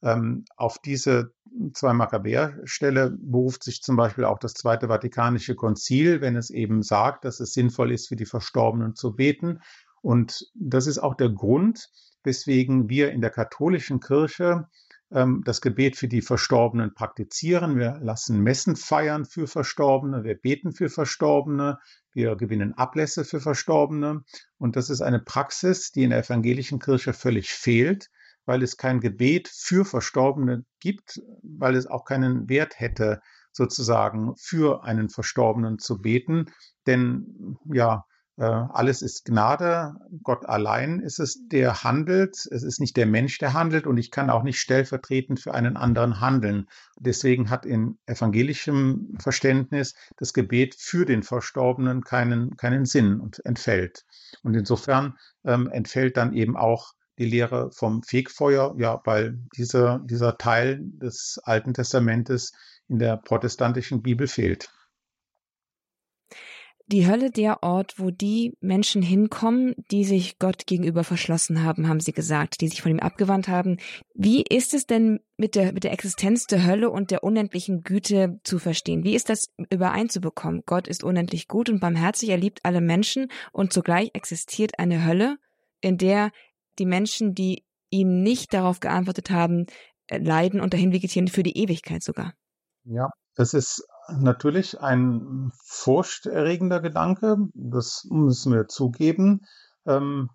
Ähm, 0.00 0.44
auf 0.56 0.78
diese 0.78 1.32
zwei 1.74 1.92
Makkabäer-Stelle 1.92 3.10
beruft 3.10 3.64
sich 3.64 3.82
zum 3.82 3.96
Beispiel 3.96 4.24
auch 4.24 4.38
das 4.38 4.54
Zweite 4.54 4.88
Vatikanische 4.88 5.56
Konzil, 5.56 6.20
wenn 6.20 6.36
es 6.36 6.50
eben 6.50 6.82
sagt, 6.82 7.24
dass 7.24 7.40
es 7.40 7.52
sinnvoll 7.52 7.92
ist, 7.92 8.08
für 8.08 8.16
die 8.16 8.26
Verstorbenen 8.26 8.94
zu 8.94 9.14
beten. 9.14 9.60
Und 10.00 10.46
das 10.54 10.86
ist 10.86 10.98
auch 10.98 11.14
der 11.14 11.30
Grund, 11.30 11.88
weswegen 12.22 12.88
wir 12.88 13.10
in 13.10 13.20
der 13.20 13.30
katholischen 13.30 14.00
Kirche 14.00 14.68
ähm, 15.10 15.42
das 15.44 15.60
Gebet 15.60 15.96
für 15.96 16.08
die 16.08 16.22
Verstorbenen 16.22 16.94
praktizieren. 16.94 17.78
Wir 17.78 17.98
lassen 18.00 18.40
Messen 18.40 18.76
feiern 18.76 19.24
für 19.24 19.46
Verstorbene, 19.46 20.24
wir 20.24 20.36
beten 20.36 20.72
für 20.72 20.88
Verstorbene, 20.88 21.78
wir 22.12 22.36
gewinnen 22.36 22.74
Ablässe 22.74 23.24
für 23.24 23.40
Verstorbene. 23.40 24.22
Und 24.58 24.76
das 24.76 24.90
ist 24.90 25.00
eine 25.00 25.20
Praxis, 25.20 25.90
die 25.92 26.04
in 26.04 26.10
der 26.10 26.20
evangelischen 26.20 26.78
Kirche 26.78 27.12
völlig 27.12 27.50
fehlt, 27.50 28.10
weil 28.44 28.62
es 28.62 28.76
kein 28.76 29.00
Gebet 29.00 29.48
für 29.48 29.84
Verstorbene 29.84 30.64
gibt, 30.80 31.20
weil 31.42 31.76
es 31.76 31.86
auch 31.86 32.04
keinen 32.04 32.48
Wert 32.48 32.80
hätte, 32.80 33.20
sozusagen 33.52 34.34
für 34.36 34.84
einen 34.84 35.08
Verstorbenen 35.08 35.78
zu 35.78 36.00
beten. 36.00 36.46
Denn 36.86 37.56
ja, 37.72 38.04
alles 38.44 39.02
ist 39.02 39.24
Gnade. 39.24 39.94
Gott 40.22 40.46
allein 40.46 41.00
ist 41.00 41.18
es, 41.18 41.48
der 41.48 41.82
handelt. 41.82 42.36
Es 42.50 42.62
ist 42.62 42.78
nicht 42.78 42.96
der 42.96 43.06
Mensch, 43.06 43.38
der 43.38 43.52
handelt. 43.52 43.86
Und 43.86 43.98
ich 43.98 44.10
kann 44.10 44.30
auch 44.30 44.44
nicht 44.44 44.60
stellvertretend 44.60 45.40
für 45.40 45.54
einen 45.54 45.76
anderen 45.76 46.20
handeln. 46.20 46.66
Deswegen 46.98 47.50
hat 47.50 47.66
in 47.66 47.98
evangelischem 48.06 49.16
Verständnis 49.18 49.94
das 50.16 50.32
Gebet 50.32 50.76
für 50.78 51.04
den 51.04 51.22
Verstorbenen 51.22 52.04
keinen, 52.04 52.56
keinen 52.56 52.84
Sinn 52.84 53.18
und 53.18 53.44
entfällt. 53.44 54.04
Und 54.42 54.54
insofern 54.54 55.16
ähm, 55.44 55.68
entfällt 55.68 56.16
dann 56.16 56.32
eben 56.32 56.56
auch 56.56 56.92
die 57.18 57.26
Lehre 57.26 57.72
vom 57.72 58.04
Fegfeuer, 58.04 58.76
ja, 58.78 59.00
weil 59.04 59.40
dieser, 59.56 59.98
dieser 60.04 60.38
Teil 60.38 60.78
des 60.80 61.40
Alten 61.42 61.74
Testamentes 61.74 62.52
in 62.86 63.00
der 63.00 63.16
protestantischen 63.16 64.02
Bibel 64.02 64.28
fehlt 64.28 64.70
die 66.90 67.06
Hölle 67.06 67.30
der 67.30 67.62
Ort, 67.62 67.98
wo 67.98 68.10
die 68.10 68.56
Menschen 68.60 69.02
hinkommen, 69.02 69.74
die 69.90 70.04
sich 70.04 70.38
Gott 70.38 70.66
gegenüber 70.66 71.04
verschlossen 71.04 71.62
haben, 71.62 71.86
haben 71.86 72.00
sie 72.00 72.12
gesagt, 72.12 72.60
die 72.60 72.68
sich 72.68 72.80
von 72.80 72.90
ihm 72.90 73.00
abgewandt 73.00 73.46
haben. 73.46 73.76
Wie 74.14 74.42
ist 74.42 74.72
es 74.72 74.86
denn 74.86 75.20
mit 75.36 75.54
der, 75.54 75.74
mit 75.74 75.84
der 75.84 75.92
Existenz 75.92 76.46
der 76.46 76.66
Hölle 76.66 76.90
und 76.90 77.10
der 77.10 77.22
unendlichen 77.22 77.82
Güte 77.82 78.40
zu 78.42 78.58
verstehen? 78.58 79.04
Wie 79.04 79.14
ist 79.14 79.28
das 79.28 79.48
übereinzubekommen? 79.70 80.62
Gott 80.64 80.88
ist 80.88 81.04
unendlich 81.04 81.46
gut 81.46 81.68
und 81.68 81.80
barmherzig, 81.80 82.30
er 82.30 82.38
liebt 82.38 82.64
alle 82.64 82.80
Menschen 82.80 83.28
und 83.52 83.72
zugleich 83.72 84.10
existiert 84.14 84.78
eine 84.78 85.04
Hölle, 85.04 85.36
in 85.82 85.98
der 85.98 86.30
die 86.78 86.86
Menschen, 86.86 87.34
die 87.34 87.64
ihm 87.90 88.22
nicht 88.22 88.54
darauf 88.54 88.80
geantwortet 88.80 89.30
haben, 89.30 89.66
äh, 90.06 90.18
leiden 90.18 90.60
und 90.60 90.72
dahin 90.72 90.92
vegetieren 90.92 91.28
für 91.28 91.42
die 91.42 91.58
Ewigkeit 91.58 92.02
sogar. 92.02 92.32
Ja, 92.84 93.10
es 93.36 93.52
ist 93.52 93.86
natürlich 94.10 94.80
ein 94.80 95.50
furchterregender 95.64 96.80
Gedanke, 96.80 97.36
das 97.54 98.06
müssen 98.10 98.52
wir 98.52 98.68
zugeben. 98.68 99.42
Ähm, 99.86 100.30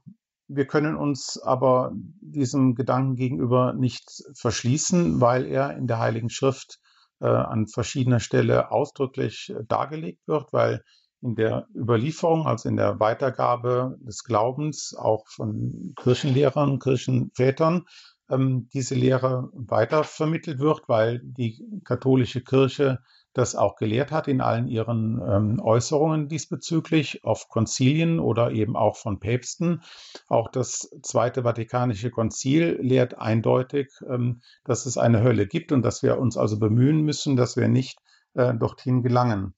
Wir 0.47 0.67
können 0.67 0.95
uns 0.97 1.39
aber 1.41 1.91
diesem 2.21 2.75
Gedanken 2.75 3.15
gegenüber 3.15 3.73
nicht 3.73 4.03
verschließen, 4.35 5.21
weil 5.21 5.45
er 5.45 5.75
in 5.77 5.87
der 5.87 5.99
Heiligen 5.99 6.29
Schrift 6.29 6.79
äh, 7.21 7.27
an 7.27 7.67
verschiedener 7.67 8.19
Stelle 8.19 8.69
ausdrücklich 8.71 9.49
äh, 9.49 9.63
dargelegt 9.67 10.27
wird, 10.27 10.51
weil 10.53 10.83
in 11.21 11.35
der 11.35 11.67
Überlieferung, 11.73 12.45
also 12.45 12.67
in 12.69 12.75
der 12.75 12.99
Weitergabe 12.99 13.97
des 14.01 14.23
Glaubens, 14.25 14.93
auch 14.97 15.25
von 15.29 15.93
Kirchenlehrern, 15.95 16.79
Kirchenvätern, 16.79 17.85
ähm, 18.29 18.67
diese 18.73 18.95
Lehre 18.95 19.49
weitervermittelt 19.53 20.59
wird, 20.59 20.81
weil 20.87 21.19
die 21.23 21.63
katholische 21.85 22.41
Kirche 22.43 22.99
das 23.33 23.55
auch 23.55 23.75
gelehrt 23.75 24.11
hat 24.11 24.27
in 24.27 24.41
allen 24.41 24.67
ihren 24.67 25.21
ähm, 25.27 25.59
Äußerungen 25.59 26.27
diesbezüglich 26.27 27.23
auf 27.23 27.49
Konzilien 27.49 28.19
oder 28.19 28.51
eben 28.51 28.75
auch 28.75 28.95
von 28.95 29.19
Päpsten. 29.19 29.81
Auch 30.27 30.49
das 30.49 30.89
Zweite 31.01 31.43
Vatikanische 31.43 32.11
Konzil 32.11 32.77
lehrt 32.81 33.17
eindeutig, 33.17 33.91
ähm, 34.07 34.41
dass 34.63 34.85
es 34.85 34.97
eine 34.97 35.23
Hölle 35.23 35.47
gibt 35.47 35.71
und 35.71 35.81
dass 35.81 36.03
wir 36.03 36.19
uns 36.19 36.37
also 36.37 36.59
bemühen 36.59 37.01
müssen, 37.01 37.35
dass 37.35 37.57
wir 37.57 37.67
nicht 37.67 37.99
äh, 38.35 38.53
dorthin 38.53 39.01
gelangen. 39.01 39.55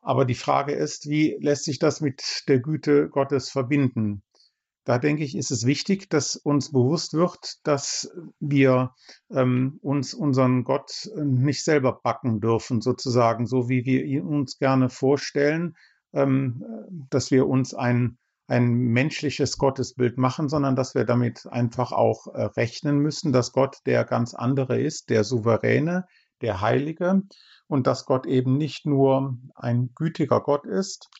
Aber 0.00 0.24
die 0.24 0.34
Frage 0.34 0.72
ist, 0.72 1.08
wie 1.08 1.36
lässt 1.40 1.64
sich 1.64 1.78
das 1.78 2.00
mit 2.00 2.44
der 2.48 2.60
Güte 2.60 3.08
Gottes 3.08 3.50
verbinden? 3.50 4.22
Da 4.86 4.98
denke 4.98 5.24
ich, 5.24 5.36
ist 5.36 5.50
es 5.50 5.66
wichtig, 5.66 6.08
dass 6.10 6.36
uns 6.36 6.70
bewusst 6.70 7.12
wird, 7.12 7.56
dass 7.64 8.08
wir 8.38 8.94
ähm, 9.30 9.80
uns 9.82 10.14
unseren 10.14 10.62
Gott 10.62 11.10
äh, 11.16 11.24
nicht 11.24 11.64
selber 11.64 12.00
backen 12.04 12.40
dürfen, 12.40 12.80
sozusagen, 12.80 13.46
so 13.46 13.68
wie 13.68 13.84
wir 13.84 14.04
ihn 14.04 14.22
uns 14.22 14.58
gerne 14.58 14.88
vorstellen, 14.88 15.74
ähm, 16.12 16.64
dass 17.10 17.32
wir 17.32 17.48
uns 17.48 17.74
ein, 17.74 18.16
ein 18.46 18.70
menschliches 18.74 19.58
Gottesbild 19.58 20.18
machen, 20.18 20.48
sondern 20.48 20.76
dass 20.76 20.94
wir 20.94 21.04
damit 21.04 21.48
einfach 21.48 21.90
auch 21.90 22.28
äh, 22.28 22.42
rechnen 22.42 22.98
müssen, 23.00 23.32
dass 23.32 23.50
Gott 23.50 23.78
der 23.86 24.04
ganz 24.04 24.34
andere 24.34 24.80
ist, 24.80 25.10
der 25.10 25.24
Souveräne, 25.24 26.06
der 26.42 26.60
Heilige 26.60 27.22
und 27.66 27.88
dass 27.88 28.04
Gott 28.04 28.24
eben 28.24 28.56
nicht 28.56 28.86
nur 28.86 29.36
ein 29.56 29.90
gütiger 29.96 30.40
Gott 30.40 30.64
ist, 30.64 31.10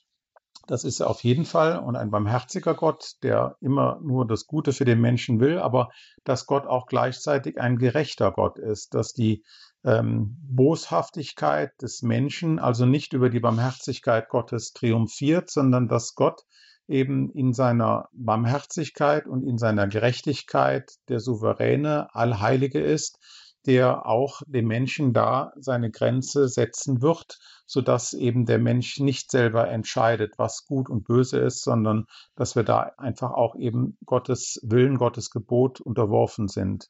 das 0.67 0.85
ist 0.85 1.01
er 1.01 1.09
auf 1.09 1.23
jeden 1.25 1.45
Fall. 1.45 1.79
Und 1.79 1.97
ein 1.97 2.11
barmherziger 2.11 2.75
Gott, 2.75 3.13
der 3.23 3.57
immer 3.61 4.01
nur 4.03 4.27
das 4.27 4.47
Gute 4.47 4.73
für 4.73 4.85
den 4.85 5.01
Menschen 5.01 5.41
will, 5.41 5.59
aber 5.59 5.91
dass 6.25 6.47
Gott 6.47 6.67
auch 6.67 6.87
gleichzeitig 6.87 7.61
ein 7.61 7.79
gerechter 7.79 8.33
Gott 8.33 8.59
ist, 8.59 8.95
dass 8.95 9.13
die 9.13 9.45
ähm, 9.85 10.37
Boshaftigkeit 10.43 11.71
des 11.81 12.03
Menschen 12.03 12.59
also 12.59 12.87
nicht 12.87 13.13
über 13.13 13.31
die 13.31 13.41
Barmherzigkeit 13.41 14.29
Gottes 14.29 14.73
triumphiert, 14.73 15.51
sondern 15.51 15.89
dass 15.89 16.15
Gott 16.15 16.43
eben 16.89 17.31
in 17.31 17.53
seiner 17.53 18.09
Barmherzigkeit 18.13 19.27
und 19.27 19.43
in 19.43 19.59
seiner 19.59 19.89
Gerechtigkeit 19.89 20.93
der 21.09 21.21
souveräne 21.21 22.15
Allheilige 22.15 22.81
ist, 22.81 23.19
der 23.67 24.07
auch 24.07 24.43
dem 24.47 24.67
Menschen 24.67 25.13
da 25.13 25.53
seine 25.57 25.91
Grenze 25.91 26.49
setzen 26.49 27.03
wird, 27.03 27.39
so 27.67 27.81
dass 27.81 28.13
eben 28.13 28.47
der 28.47 28.59
Mensch 28.59 29.01
nicht 29.01 29.31
selber 29.31 29.69
entscheidet, 29.69 30.35
was 30.39 30.65
gut 30.67 30.89
und 30.89 31.05
böse 31.05 31.39
ist, 31.39 31.63
sondern 31.63 32.07
dass 32.37 32.55
wir 32.57 32.63
da 32.63 32.93
einfach 32.97 33.33
auch 33.33 33.57
eben 33.57 33.99
Gottes 34.07 34.61
Willen, 34.63 34.99
Gottes 34.99 35.31
Gebot 35.31 35.81
unterworfen 35.81 36.49
sind. 36.49 36.89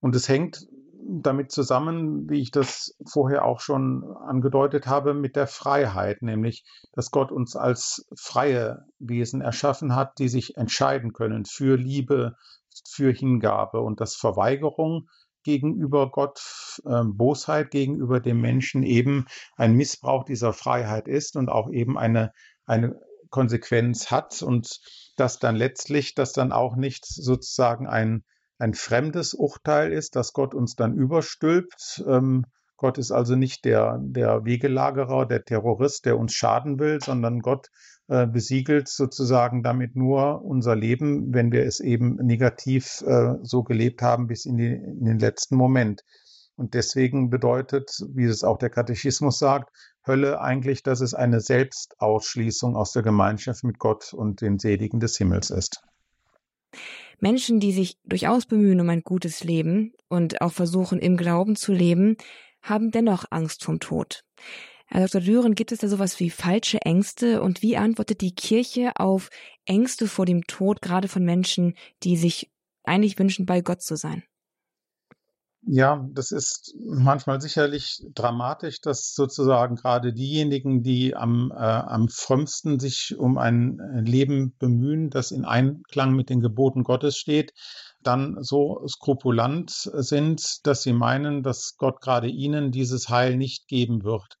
Und 0.00 0.14
es 0.16 0.28
hängt 0.28 0.66
damit 1.08 1.52
zusammen, 1.52 2.28
wie 2.28 2.40
ich 2.40 2.50
das 2.50 2.94
vorher 3.06 3.44
auch 3.44 3.60
schon 3.60 4.04
angedeutet 4.04 4.86
habe, 4.86 5.14
mit 5.14 5.36
der 5.36 5.46
Freiheit, 5.46 6.22
nämlich, 6.22 6.64
dass 6.92 7.10
Gott 7.10 7.32
uns 7.32 7.56
als 7.56 8.06
freie 8.16 8.84
Wesen 8.98 9.40
erschaffen 9.40 9.94
hat, 9.94 10.18
die 10.18 10.28
sich 10.28 10.56
entscheiden 10.56 11.12
können 11.12 11.44
für 11.46 11.76
Liebe, 11.76 12.34
für 12.86 13.10
Hingabe 13.10 13.80
und 13.80 14.00
dass 14.00 14.16
Verweigerung 14.16 15.08
gegenüber 15.48 16.10
Gott, 16.10 16.42
äh, 16.84 17.04
Bosheit 17.04 17.70
gegenüber 17.70 18.20
dem 18.20 18.38
Menschen 18.38 18.82
eben 18.82 19.24
ein 19.56 19.72
Missbrauch 19.72 20.24
dieser 20.24 20.52
Freiheit 20.52 21.08
ist 21.08 21.36
und 21.36 21.48
auch 21.48 21.70
eben 21.70 21.96
eine, 21.96 22.32
eine 22.66 23.00
Konsequenz 23.30 24.10
hat 24.10 24.42
und 24.42 24.78
dass 25.16 25.38
dann 25.38 25.56
letztlich 25.56 26.14
das 26.14 26.34
dann 26.34 26.52
auch 26.52 26.76
nicht 26.76 27.06
sozusagen 27.06 27.86
ein, 27.86 28.24
ein 28.58 28.74
fremdes 28.74 29.32
Urteil 29.32 29.90
ist, 29.90 30.16
dass 30.16 30.34
Gott 30.34 30.54
uns 30.54 30.74
dann 30.76 30.92
überstülpt. 30.92 32.04
Ähm, 32.06 32.44
Gott 32.78 32.96
ist 32.96 33.10
also 33.10 33.34
nicht 33.34 33.64
der, 33.64 33.98
der 34.00 34.44
Wegelagerer, 34.44 35.26
der 35.26 35.44
Terrorist, 35.44 36.06
der 36.06 36.16
uns 36.16 36.32
schaden 36.32 36.78
will, 36.78 37.00
sondern 37.02 37.40
Gott 37.40 37.68
äh, 38.06 38.26
besiegelt 38.26 38.88
sozusagen 38.88 39.62
damit 39.62 39.96
nur 39.96 40.42
unser 40.44 40.76
Leben, 40.76 41.34
wenn 41.34 41.52
wir 41.52 41.64
es 41.64 41.80
eben 41.80 42.14
negativ 42.16 43.02
äh, 43.04 43.34
so 43.42 43.64
gelebt 43.64 44.00
haben 44.00 44.28
bis 44.28 44.46
in, 44.46 44.56
die, 44.56 44.72
in 44.72 45.04
den 45.04 45.18
letzten 45.18 45.56
Moment. 45.56 46.04
Und 46.54 46.74
deswegen 46.74 47.30
bedeutet, 47.30 47.90
wie 48.14 48.24
es 48.24 48.44
auch 48.44 48.58
der 48.58 48.70
Katechismus 48.70 49.38
sagt, 49.38 49.70
Hölle 50.06 50.40
eigentlich, 50.40 50.82
dass 50.82 51.00
es 51.00 51.14
eine 51.14 51.40
Selbstausschließung 51.40 52.76
aus 52.76 52.92
der 52.92 53.02
Gemeinschaft 53.02 53.64
mit 53.64 53.78
Gott 53.78 54.12
und 54.12 54.40
den 54.40 54.58
Seligen 54.58 55.00
des 55.00 55.18
Himmels 55.18 55.50
ist. 55.50 55.82
Menschen, 57.20 57.58
die 57.58 57.72
sich 57.72 57.98
durchaus 58.04 58.46
bemühen 58.46 58.80
um 58.80 58.88
ein 58.88 59.02
gutes 59.02 59.42
Leben 59.42 59.92
und 60.08 60.40
auch 60.40 60.52
versuchen, 60.52 61.00
im 61.00 61.16
Glauben 61.16 61.56
zu 61.56 61.72
leben, 61.72 62.16
haben 62.68 62.90
dennoch 62.90 63.24
Angst 63.30 63.64
vom 63.64 63.80
Tod. 63.80 64.24
Herr 64.86 65.06
Dr. 65.06 65.20
Düren, 65.20 65.54
gibt 65.54 65.70
es 65.70 65.80
da 65.80 65.88
sowas 65.88 66.18
wie 66.18 66.30
falsche 66.30 66.80
Ängste 66.82 67.42
und 67.42 67.60
wie 67.60 67.76
antwortet 67.76 68.22
die 68.22 68.34
Kirche 68.34 68.92
auf 68.96 69.28
Ängste 69.66 70.08
vor 70.08 70.24
dem 70.24 70.46
Tod, 70.46 70.80
gerade 70.80 71.08
von 71.08 71.24
Menschen, 71.24 71.74
die 72.02 72.16
sich 72.16 72.50
eigentlich 72.84 73.18
wünschen, 73.18 73.44
bei 73.44 73.60
Gott 73.60 73.82
zu 73.82 73.96
sein? 73.96 74.22
Ja, 75.70 76.08
das 76.12 76.30
ist 76.30 76.74
manchmal 76.78 77.42
sicherlich 77.42 78.02
dramatisch, 78.14 78.80
dass 78.80 79.14
sozusagen 79.14 79.76
gerade 79.76 80.14
diejenigen, 80.14 80.82
die 80.82 81.14
am, 81.14 81.50
äh, 81.50 81.56
am 81.56 82.08
frömmsten 82.08 82.78
sich 82.78 83.18
um 83.18 83.36
ein 83.36 83.78
Leben 84.06 84.56
bemühen, 84.58 85.10
das 85.10 85.30
in 85.30 85.44
Einklang 85.44 86.14
mit 86.14 86.30
den 86.30 86.40
Geboten 86.40 86.84
Gottes 86.84 87.18
steht, 87.18 87.52
dann 88.02 88.36
so 88.42 88.86
skrupulant 88.86 89.70
sind, 89.70 90.66
dass 90.66 90.82
sie 90.82 90.92
meinen, 90.92 91.42
dass 91.42 91.76
Gott 91.76 92.00
gerade 92.00 92.28
ihnen 92.28 92.70
dieses 92.70 93.08
Heil 93.08 93.36
nicht 93.36 93.68
geben 93.68 94.04
wird. 94.04 94.36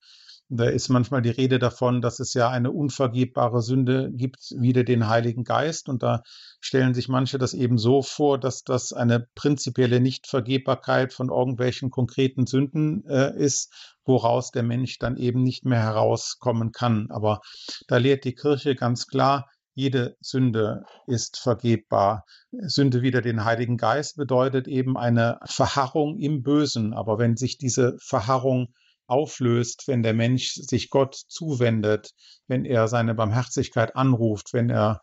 Da 0.50 0.64
ist 0.64 0.88
manchmal 0.88 1.20
die 1.20 1.28
Rede 1.28 1.58
davon, 1.58 2.00
dass 2.00 2.20
es 2.20 2.32
ja 2.32 2.48
eine 2.48 2.70
unvergebbare 2.70 3.60
Sünde 3.60 4.10
gibt, 4.14 4.54
wieder 4.58 4.82
den 4.82 5.06
Heiligen 5.06 5.44
Geist. 5.44 5.90
Und 5.90 6.02
da 6.02 6.22
stellen 6.60 6.94
sich 6.94 7.08
manche 7.08 7.36
das 7.36 7.52
eben 7.52 7.76
so 7.76 8.00
vor, 8.00 8.38
dass 8.38 8.62
das 8.62 8.94
eine 8.94 9.26
prinzipielle 9.34 10.00
Nichtvergebbarkeit 10.00 11.12
von 11.12 11.28
irgendwelchen 11.28 11.90
konkreten 11.90 12.46
Sünden 12.46 13.04
äh, 13.06 13.36
ist, 13.36 13.94
woraus 14.06 14.50
der 14.50 14.62
Mensch 14.62 14.98
dann 14.98 15.18
eben 15.18 15.42
nicht 15.42 15.66
mehr 15.66 15.82
herauskommen 15.82 16.72
kann. 16.72 17.08
Aber 17.10 17.40
da 17.86 17.98
lehrt 17.98 18.24
die 18.24 18.34
Kirche 18.34 18.74
ganz 18.74 19.06
klar, 19.06 19.50
jede 19.78 20.16
Sünde 20.20 20.82
ist 21.06 21.38
vergebbar. 21.38 22.24
Sünde 22.50 23.00
wieder 23.00 23.22
den 23.22 23.44
Heiligen 23.44 23.76
Geist 23.76 24.16
bedeutet 24.16 24.66
eben 24.66 24.96
eine 24.96 25.38
Verharrung 25.44 26.18
im 26.18 26.42
Bösen. 26.42 26.92
Aber 26.92 27.18
wenn 27.18 27.36
sich 27.36 27.58
diese 27.58 27.96
Verharrung 28.00 28.74
auflöst, 29.06 29.84
wenn 29.86 30.02
der 30.02 30.14
Mensch 30.14 30.54
sich 30.54 30.90
Gott 30.90 31.14
zuwendet, 31.14 32.10
wenn 32.48 32.64
er 32.64 32.88
seine 32.88 33.14
Barmherzigkeit 33.14 33.94
anruft, 33.94 34.52
wenn 34.52 34.68
er 34.68 35.00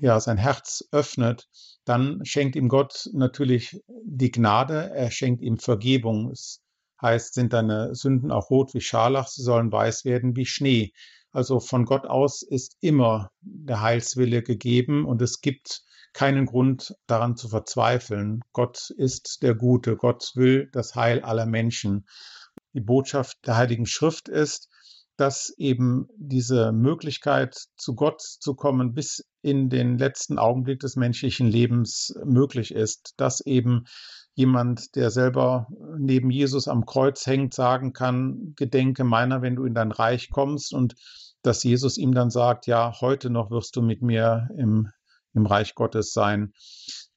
ja 0.00 0.18
sein 0.18 0.38
Herz 0.38 0.82
öffnet, 0.92 1.46
dann 1.84 2.24
schenkt 2.24 2.56
ihm 2.56 2.68
Gott 2.68 3.10
natürlich 3.12 3.82
die 4.02 4.30
Gnade, 4.30 4.92
er 4.94 5.10
schenkt 5.10 5.42
ihm 5.42 5.58
Vergebung. 5.58 6.30
Es 6.30 6.62
heißt, 7.02 7.34
sind 7.34 7.52
deine 7.52 7.94
Sünden 7.94 8.30
auch 8.30 8.48
rot 8.48 8.72
wie 8.72 8.80
Scharlach, 8.80 9.28
sie 9.28 9.42
sollen 9.42 9.70
weiß 9.70 10.06
werden 10.06 10.36
wie 10.36 10.46
Schnee. 10.46 10.94
Also 11.36 11.60
von 11.60 11.84
Gott 11.84 12.06
aus 12.06 12.40
ist 12.40 12.78
immer 12.80 13.30
der 13.42 13.82
Heilswille 13.82 14.42
gegeben 14.42 15.04
und 15.04 15.20
es 15.20 15.42
gibt 15.42 15.82
keinen 16.14 16.46
Grund 16.46 16.94
daran 17.06 17.36
zu 17.36 17.50
verzweifeln. 17.50 18.40
Gott 18.54 18.88
ist 18.96 19.42
der 19.42 19.54
Gute, 19.54 19.96
Gott 19.96 20.32
will 20.34 20.70
das 20.72 20.94
Heil 20.94 21.20
aller 21.20 21.44
Menschen. 21.44 22.06
Die 22.72 22.80
Botschaft 22.80 23.36
der 23.46 23.58
Heiligen 23.58 23.84
Schrift 23.84 24.30
ist, 24.30 24.70
dass 25.18 25.52
eben 25.58 26.08
diese 26.16 26.72
Möglichkeit, 26.72 27.66
zu 27.76 27.94
Gott 27.94 28.22
zu 28.22 28.54
kommen, 28.54 28.94
bis 28.94 29.22
in 29.42 29.68
den 29.68 29.98
letzten 29.98 30.38
Augenblick 30.38 30.80
des 30.80 30.96
menschlichen 30.96 31.48
Lebens 31.48 32.14
möglich 32.24 32.72
ist, 32.72 33.12
dass 33.18 33.44
eben 33.44 33.84
jemand, 34.36 34.94
der 34.96 35.10
selber 35.10 35.66
neben 35.98 36.30
Jesus 36.30 36.68
am 36.68 36.84
Kreuz 36.84 37.26
hängt, 37.26 37.52
sagen 37.52 37.92
kann, 37.92 38.54
gedenke 38.56 39.04
meiner, 39.04 39.42
wenn 39.42 39.56
du 39.56 39.64
in 39.64 39.74
dein 39.74 39.92
Reich 39.92 40.30
kommst. 40.30 40.74
Und 40.74 40.94
dass 41.46 41.62
Jesus 41.62 41.96
ihm 41.96 42.12
dann 42.12 42.30
sagt, 42.30 42.66
ja, 42.66 43.00
heute 43.00 43.30
noch 43.30 43.50
wirst 43.50 43.76
du 43.76 43.82
mit 43.82 44.02
mir 44.02 44.48
im, 44.56 44.88
im 45.34 45.46
Reich 45.46 45.74
Gottes 45.74 46.12
sein. 46.12 46.52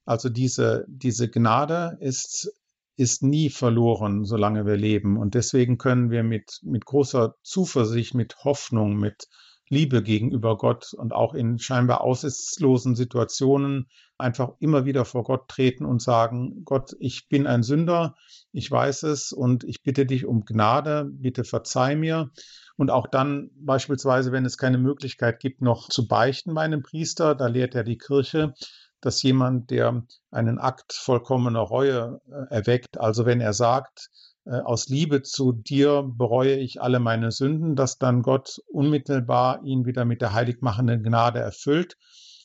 Also 0.06 0.30
diese, 0.30 0.86
diese 0.88 1.30
Gnade 1.30 1.98
ist 2.00 2.52
ist 3.00 3.24
nie 3.24 3.50
verloren, 3.50 4.26
solange 4.26 4.66
wir 4.66 4.76
leben. 4.76 5.16
Und 5.16 5.34
deswegen 5.34 5.78
können 5.78 6.12
wir 6.12 6.22
mit, 6.22 6.60
mit 6.64 6.84
großer 6.84 7.36
Zuversicht, 7.44 8.14
mit 8.14 8.44
Hoffnung, 8.44 8.98
mit 8.98 9.30
Liebe 9.70 10.04
gegenüber 10.04 10.58
Gott 10.58 10.94
und 10.94 11.14
auch 11.14 11.34
in 11.34 11.60
scheinbar 11.60 12.02
aussichtslosen 12.02 12.98
Situationen 12.98 13.88
einfach 14.18 14.50
immer 14.60 14.84
wieder 14.84 15.06
vor 15.06 15.24
Gott 15.24 15.48
treten 15.48 15.86
und 15.86 16.02
sagen, 16.02 16.66
Gott, 16.66 16.94
ich 17.00 17.30
bin 17.30 17.48
ein 17.48 17.64
Sünder, 17.64 18.16
ich 18.52 18.70
weiß 18.70 19.04
es 19.04 19.32
und 19.32 19.64
ich 19.64 19.82
bitte 19.82 20.06
dich 20.06 20.26
um 20.26 20.44
Gnade, 20.44 21.10
bitte 21.10 21.46
verzeih 21.46 21.96
mir. 21.96 22.32
Und 22.80 22.92
auch 22.92 23.08
dann 23.08 23.50
beispielsweise, 23.56 24.32
wenn 24.32 24.46
es 24.46 24.58
keine 24.58 24.78
Möglichkeit 24.78 25.42
gibt, 25.42 25.62
noch 25.62 25.90
zu 25.90 26.08
beichten 26.08 26.54
bei 26.54 26.62
einem 26.62 26.82
Priester, 26.82 27.36
da 27.36 27.48
lehrt 27.48 27.76
ja 27.76 27.84
die 27.84 27.98
Kirche, 27.98 28.54
dass 29.02 29.22
jemand, 29.22 29.70
der 29.70 30.06
einen 30.32 30.60
Akt 30.60 30.94
vollkommener 30.94 31.60
Reue 31.60 32.22
äh, 32.32 32.56
erweckt, 32.56 32.98
also 32.98 33.26
wenn 33.26 33.42
er 33.42 33.52
sagt, 33.52 34.08
äh, 34.46 34.52
aus 34.52 34.88
Liebe 34.88 35.24
zu 35.24 35.52
dir 35.52 36.10
bereue 36.10 36.56
ich 36.56 36.82
alle 36.82 37.02
meine 37.02 37.32
Sünden, 37.32 37.76
dass 37.76 37.98
dann 37.98 38.22
Gott 38.22 38.62
unmittelbar 38.72 39.62
ihn 39.66 39.86
wieder 39.86 40.06
mit 40.06 40.22
der 40.22 40.32
heiligmachenden 40.32 41.04
Gnade 41.04 41.40
erfüllt 41.40 41.98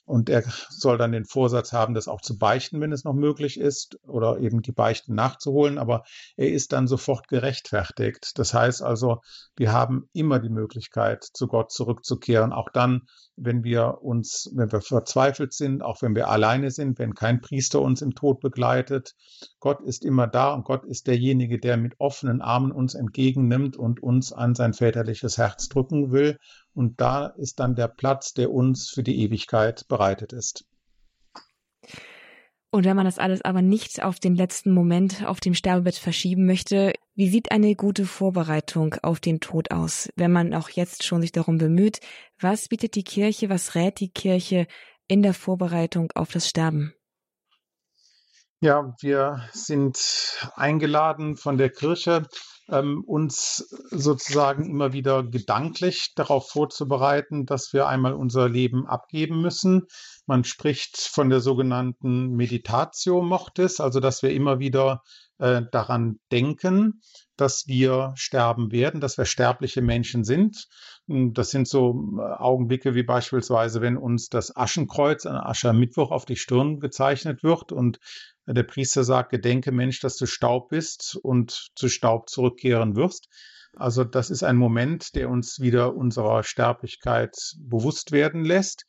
und 0.07 0.29
er 0.29 0.43
soll 0.69 0.99
dann 0.99 1.13
den 1.13 1.25
Vorsatz 1.25 1.73
haben, 1.73 1.95
das 1.95 2.09
auch 2.09 2.21
zu 2.21 2.37
beichten, 2.37 2.81
wenn 2.81 2.93
es 2.93 3.05
noch 3.05 3.15
möglich 3.15 3.59
ist, 3.59 3.99
oder 4.07 4.39
eben 4.39 4.61
die 4.61 4.73
Beichten 4.73 5.15
nachzuholen. 5.15 5.79
Aber 5.79 6.05
er 6.37 6.51
ist 6.51 6.73
dann 6.73 6.87
sofort 6.87 7.29
gerechtfertigt. 7.29 8.39
Das 8.39 8.53
heißt 8.53 8.83
also, 8.83 9.23
wir 9.57 9.73
haben 9.73 10.09
immer 10.13 10.41
die 10.41 10.51
Möglichkeit, 10.51 11.25
zu 11.25 11.47
Gott 11.47 11.73
zurückzukehren, 11.73 12.53
auch 12.53 12.69
dann, 12.71 13.03
wenn 13.37 13.65
wir 13.65 14.03
uns, 14.03 14.51
wenn 14.55 14.71
wir 14.71 14.81
verzweifelt 14.81 15.55
sind, 15.55 15.83
auch 15.83 16.03
wenn 16.03 16.15
wir 16.15 16.29
alleine 16.29 16.71
sind, 16.71 16.99
wenn 16.99 17.15
kein 17.15 17.41
Priester 17.41 17.81
uns 17.81 18.03
im 18.03 18.15
Tod 18.15 18.41
begleitet. 18.41 19.15
Gott 19.59 19.81
ist 19.81 20.05
immer 20.05 20.27
da 20.27 20.53
und 20.53 20.65
Gott 20.65 20.85
ist 20.85 21.07
derjenige, 21.07 21.59
der 21.59 21.77
mit 21.77 21.95
offenen 21.99 22.43
Armen 22.43 22.73
uns 22.73 22.95
entgegennimmt 22.95 23.77
und 23.77 24.03
uns 24.03 24.33
an 24.33 24.55
sein 24.55 24.75
väterliches 24.75 25.39
Herz 25.39 25.69
drücken 25.69 26.13
will. 26.13 26.39
Und 26.75 27.01
da 27.01 27.27
ist 27.27 27.61
dann 27.61 27.77
der 27.77 27.89
Platz, 27.89 28.35
der 28.35 28.51
uns 28.51 28.91
für 28.91 29.03
die 29.03 29.23
Ewigkeit 29.23 29.87
bereitet 29.89 30.33
ist. 30.33 30.65
Und 32.71 32.85
wenn 32.85 32.97
man 32.97 33.05
das 33.05 33.21
alles 33.21 33.41
aber 33.43 33.63
nicht 33.63 34.03
auf 34.03 34.19
den 34.19 34.35
letzten 34.35 34.73
Moment 34.73 35.25
auf 35.25 35.39
dem 35.39 35.55
Sterbebett 35.55 35.95
verschieben 35.95 36.45
möchte, 36.45 36.93
wie 37.15 37.29
sieht 37.29 37.53
eine 37.53 37.77
gute 37.77 38.05
Vorbereitung 38.05 38.97
auf 39.03 39.21
den 39.21 39.39
Tod 39.39 39.71
aus, 39.71 40.09
wenn 40.17 40.33
man 40.33 40.53
auch 40.53 40.69
jetzt 40.71 41.05
schon 41.05 41.21
sich 41.21 41.31
darum 41.31 41.59
bemüht? 41.59 42.01
Was 42.41 42.67
bietet 42.67 42.97
die 42.97 43.05
Kirche, 43.05 43.49
was 43.49 43.77
rät 43.77 44.01
die 44.01 44.11
Kirche 44.11 44.67
in 45.07 45.23
der 45.23 45.35
Vorbereitung 45.35 46.11
auf 46.17 46.33
das 46.33 46.49
Sterben? 46.49 46.93
Ja, 48.59 48.97
wir 49.01 49.49
sind 49.53 50.49
eingeladen 50.57 51.37
von 51.37 51.59
der 51.59 51.71
Kirche, 51.71 52.27
ähm, 52.69 53.05
uns 53.05 53.69
sozusagen 53.91 54.69
immer 54.69 54.93
wieder 54.93 55.23
gedanklich 55.23 56.13
darauf 56.15 56.49
vorzubereiten, 56.49 57.47
dass 57.47 57.73
wir 57.73 57.87
einmal 57.89 58.15
unser 58.15 58.49
Leben 58.49 58.87
abgeben 58.87 59.41
müssen. 59.43 59.87
Man 60.27 60.45
spricht 60.45 60.97
von 60.99 61.31
der 61.31 61.41
sogenannten 61.41 62.31
Meditatio 62.31 63.23
Mortis, 63.23 63.81
also 63.81 64.01
dass 64.01 64.23
wir 64.23 64.31
immer 64.31 64.59
wieder 64.59 65.03
äh, 65.39 65.63
daran 65.71 66.19
denken, 66.33 67.01
dass 67.37 67.67
wir 67.67 68.13
sterben 68.17 68.73
werden, 68.73 69.01
dass 69.01 69.19
wir 69.19 69.25
sterbliche 69.25 69.83
Menschen 69.83 70.25
sind. 70.25 70.69
Das 71.07 71.51
sind 71.51 71.69
so 71.69 72.17
äh, 72.19 72.21
Augenblicke 72.21 72.95
wie 72.95 73.03
beispielsweise, 73.03 73.81
wenn 73.81 73.97
uns 73.97 74.29
das 74.29 74.57
Aschenkreuz 74.57 75.27
an 75.27 75.37
Aschermittwoch 75.37 76.11
auf 76.11 76.25
die 76.25 76.37
Stirn 76.37 76.81
gezeichnet 76.81 77.43
wird 77.43 77.73
und 77.73 77.99
der 78.47 78.63
Priester 78.63 79.05
sagt, 79.05 79.31
gedenke 79.31 79.73
Mensch, 79.73 80.01
dass 80.01 80.17
du 80.17 80.27
Staub 80.27 80.69
bist 80.69 81.17
und 81.23 81.71
zu 81.75 81.89
Staub 81.89 82.29
zurückkehren 82.29 82.95
wirst. 82.95 83.29
Also 83.77 84.05
das 84.05 84.31
ist 84.31 84.45
ein 84.45 84.57
Moment, 84.57 85.15
der 85.15 85.29
uns 85.29 85.61
wieder 85.61 85.97
unserer 85.97 86.45
Sterblichkeit 86.45 87.37
bewusst 87.59 88.13
werden 88.13 88.45
lässt. 88.45 88.85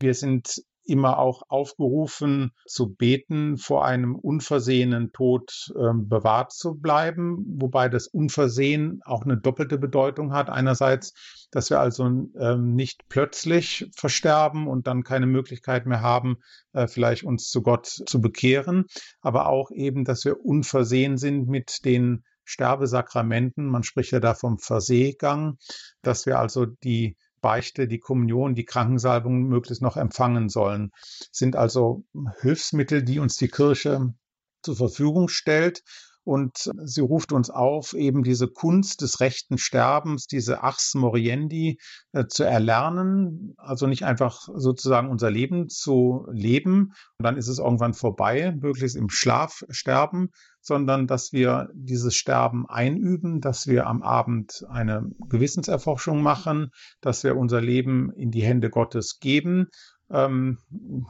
Wir 0.00 0.14
sind 0.14 0.62
immer 0.84 1.18
auch 1.18 1.42
aufgerufen 1.48 2.52
zu 2.66 2.94
beten, 2.94 3.56
vor 3.56 3.84
einem 3.84 4.14
unversehenen 4.16 5.12
Tod 5.12 5.72
ähm, 5.78 6.08
bewahrt 6.08 6.52
zu 6.52 6.74
bleiben, 6.74 7.44
wobei 7.60 7.88
das 7.88 8.08
Unversehen 8.08 9.00
auch 9.04 9.22
eine 9.22 9.36
doppelte 9.36 9.78
Bedeutung 9.78 10.32
hat. 10.32 10.50
Einerseits, 10.50 11.12
dass 11.50 11.70
wir 11.70 11.80
also 11.80 12.04
ähm, 12.04 12.74
nicht 12.74 13.08
plötzlich 13.08 13.88
versterben 13.94 14.66
und 14.66 14.86
dann 14.86 15.04
keine 15.04 15.26
Möglichkeit 15.26 15.86
mehr 15.86 16.00
haben, 16.00 16.38
äh, 16.72 16.86
vielleicht 16.86 17.24
uns 17.24 17.50
zu 17.50 17.62
Gott 17.62 17.86
zu 17.86 18.20
bekehren, 18.20 18.86
aber 19.20 19.48
auch 19.48 19.70
eben, 19.70 20.04
dass 20.04 20.24
wir 20.24 20.44
unversehen 20.44 21.16
sind 21.18 21.48
mit 21.48 21.84
den 21.84 22.24
Sterbesakramenten. 22.44 23.66
Man 23.66 23.82
spricht 23.82 24.12
ja 24.12 24.20
da 24.20 24.34
vom 24.34 24.58
Verseegang, 24.58 25.58
dass 26.02 26.26
wir 26.26 26.38
also 26.38 26.66
die 26.66 27.16
Beichte, 27.42 27.86
die 27.86 27.98
Kommunion, 27.98 28.54
die 28.54 28.64
Krankensalbung 28.64 29.42
möglichst 29.42 29.82
noch 29.82 29.98
empfangen 29.98 30.48
sollen. 30.48 30.92
Sind 31.30 31.56
also 31.56 32.04
Hilfsmittel, 32.40 33.02
die 33.02 33.18
uns 33.18 33.36
die 33.36 33.48
Kirche 33.48 34.14
zur 34.62 34.76
Verfügung 34.76 35.28
stellt. 35.28 35.82
Und 36.24 36.70
sie 36.84 37.00
ruft 37.00 37.32
uns 37.32 37.50
auf, 37.50 37.94
eben 37.94 38.22
diese 38.22 38.48
Kunst 38.48 39.02
des 39.02 39.20
rechten 39.20 39.58
Sterbens, 39.58 40.26
diese 40.26 40.62
Ars 40.62 40.94
Moriendi 40.94 41.78
äh, 42.12 42.26
zu 42.26 42.44
erlernen. 42.44 43.54
Also 43.56 43.86
nicht 43.86 44.04
einfach 44.04 44.48
sozusagen 44.54 45.10
unser 45.10 45.30
Leben 45.30 45.68
zu 45.68 46.26
leben 46.30 46.92
und 47.18 47.24
dann 47.24 47.36
ist 47.36 47.48
es 47.48 47.58
irgendwann 47.58 47.94
vorbei, 47.94 48.54
möglichst 48.60 48.96
im 48.96 49.08
Schlaf 49.08 49.62
sterben, 49.68 50.30
sondern 50.60 51.06
dass 51.06 51.32
wir 51.32 51.68
dieses 51.74 52.14
Sterben 52.14 52.66
einüben, 52.68 53.40
dass 53.40 53.66
wir 53.66 53.86
am 53.86 54.02
Abend 54.02 54.64
eine 54.68 55.10
Gewissenserforschung 55.28 56.22
machen, 56.22 56.70
dass 57.00 57.24
wir 57.24 57.36
unser 57.36 57.60
Leben 57.60 58.12
in 58.12 58.30
die 58.30 58.42
Hände 58.42 58.70
Gottes 58.70 59.18
geben. 59.18 59.68
Ähm, 60.10 60.58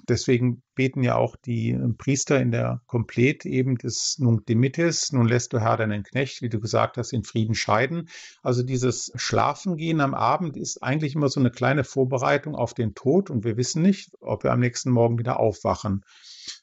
deswegen 0.08 0.62
beten 0.74 1.02
ja 1.02 1.16
auch 1.16 1.36
die 1.36 1.78
Priester 1.98 2.40
in 2.40 2.52
der 2.52 2.80
Komplet 2.86 3.44
eben 3.44 3.76
des 3.76 4.16
Nunc 4.18 4.46
Dimittis, 4.46 5.12
nun 5.12 5.26
lässt 5.26 5.52
du 5.52 5.60
Herr 5.60 5.76
deinen 5.76 6.04
Knecht, 6.04 6.40
wie 6.40 6.48
du 6.48 6.60
gesagt 6.60 6.96
hast, 6.96 7.12
in 7.12 7.24
Frieden 7.24 7.54
scheiden. 7.54 8.08
Also 8.42 8.62
dieses 8.62 9.12
Schlafengehen 9.16 10.00
am 10.00 10.14
Abend 10.14 10.56
ist 10.56 10.82
eigentlich 10.82 11.14
immer 11.14 11.28
so 11.28 11.40
eine 11.40 11.50
kleine 11.50 11.84
Vorbereitung 11.84 12.54
auf 12.54 12.74
den 12.74 12.94
Tod 12.94 13.28
und 13.28 13.44
wir 13.44 13.56
wissen 13.56 13.82
nicht, 13.82 14.12
ob 14.20 14.44
wir 14.44 14.52
am 14.52 14.60
nächsten 14.60 14.90
Morgen 14.90 15.18
wieder 15.18 15.40
aufwachen. 15.40 16.04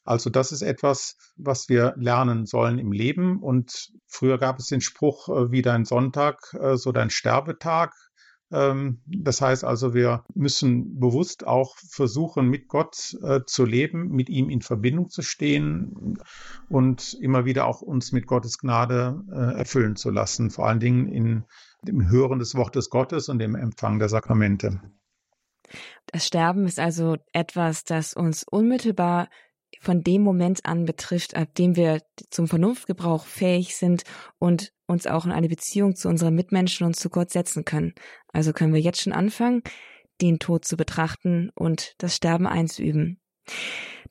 Also 0.04 0.30
das 0.30 0.52
ist 0.52 0.62
etwas, 0.62 1.18
was 1.36 1.70
wir 1.70 1.94
lernen 1.98 2.46
sollen 2.46 2.80
im 2.80 2.92
Leben. 2.92 3.42
Und 3.42 3.92
früher 4.08 4.38
gab 4.38 4.60
es 4.60 4.68
den 4.68 4.82
Spruch, 4.82 5.30
äh, 5.30 5.52
wie 5.52 5.62
dein 5.62 5.86
Sonntag, 5.86 6.54
äh, 6.60 6.78
so 6.78 6.92
dein 6.92 7.10
Sterbetag. 7.10 7.94
Ähm, 8.52 9.02
das 9.06 9.42
heißt 9.42 9.64
also, 9.64 9.94
wir 9.94 10.24
müssen 10.34 11.00
bewusst 11.00 11.46
auch 11.46 11.76
versuchen, 11.78 12.48
mit 12.48 12.68
Gott 12.68 13.16
äh, 13.22 13.42
zu 13.46 13.66
leben, 13.66 14.10
mit 14.10 14.30
ihm 14.30 14.50
in 14.50 14.62
Verbindung 14.62 15.10
zu 15.10 15.22
stehen 15.22 16.18
und 16.70 17.14
immer 17.22 17.46
wieder 17.46 17.68
auch 17.68 17.82
uns 17.82 18.12
mit 18.12 18.28
Gottes 18.28 18.58
Gnade 18.58 19.24
erfüllen 19.30 19.96
zu 19.96 20.10
lassen, 20.10 20.50
vor 20.50 20.68
allen 20.68 20.80
Dingen 20.80 21.08
in 21.08 21.44
dem 21.84 22.10
Hören 22.10 22.40
des 22.40 22.56
Wortes 22.56 22.90
Gottes 22.90 23.30
und 23.30 23.40
dem 23.40 23.56
Empfang 23.56 24.00
der 24.00 24.10
Sakramente. 24.10 24.82
Das 26.08 26.26
Sterben 26.26 26.66
ist 26.66 26.80
also 26.80 27.18
etwas, 27.34 27.84
das 27.84 28.14
uns 28.14 28.44
unmittelbar 28.44 29.30
von 29.80 30.02
dem 30.02 30.24
Moment 30.24 30.66
an 30.66 30.86
betrifft, 30.86 31.36
ab 31.36 31.54
dem 31.56 31.76
wir 31.76 32.02
zum 32.32 32.48
Vernunftgebrauch 32.48 33.26
fähig 33.26 33.76
sind 33.76 34.04
und 34.40 34.74
uns 34.90 35.08
auch 35.08 35.26
in 35.26 35.32
eine 35.32 35.48
Beziehung 35.48 35.96
zu 35.96 36.10
unseren 36.10 36.36
Mitmenschen 36.36 36.86
und 36.86 36.96
zu 36.96 37.10
Gott 37.10 37.32
setzen 37.32 37.64
können. 37.64 37.94
Also 38.34 38.54
können 38.54 38.74
wir 38.74 38.82
jetzt 38.82 39.02
schon 39.02 39.14
anfangen, 39.14 39.62
den 40.22 40.40
Tod 40.40 40.66
zu 40.66 40.76
betrachten 40.76 41.50
und 41.56 41.94
das 42.00 42.16
Sterben 42.16 42.48
einzuüben. 42.48 43.22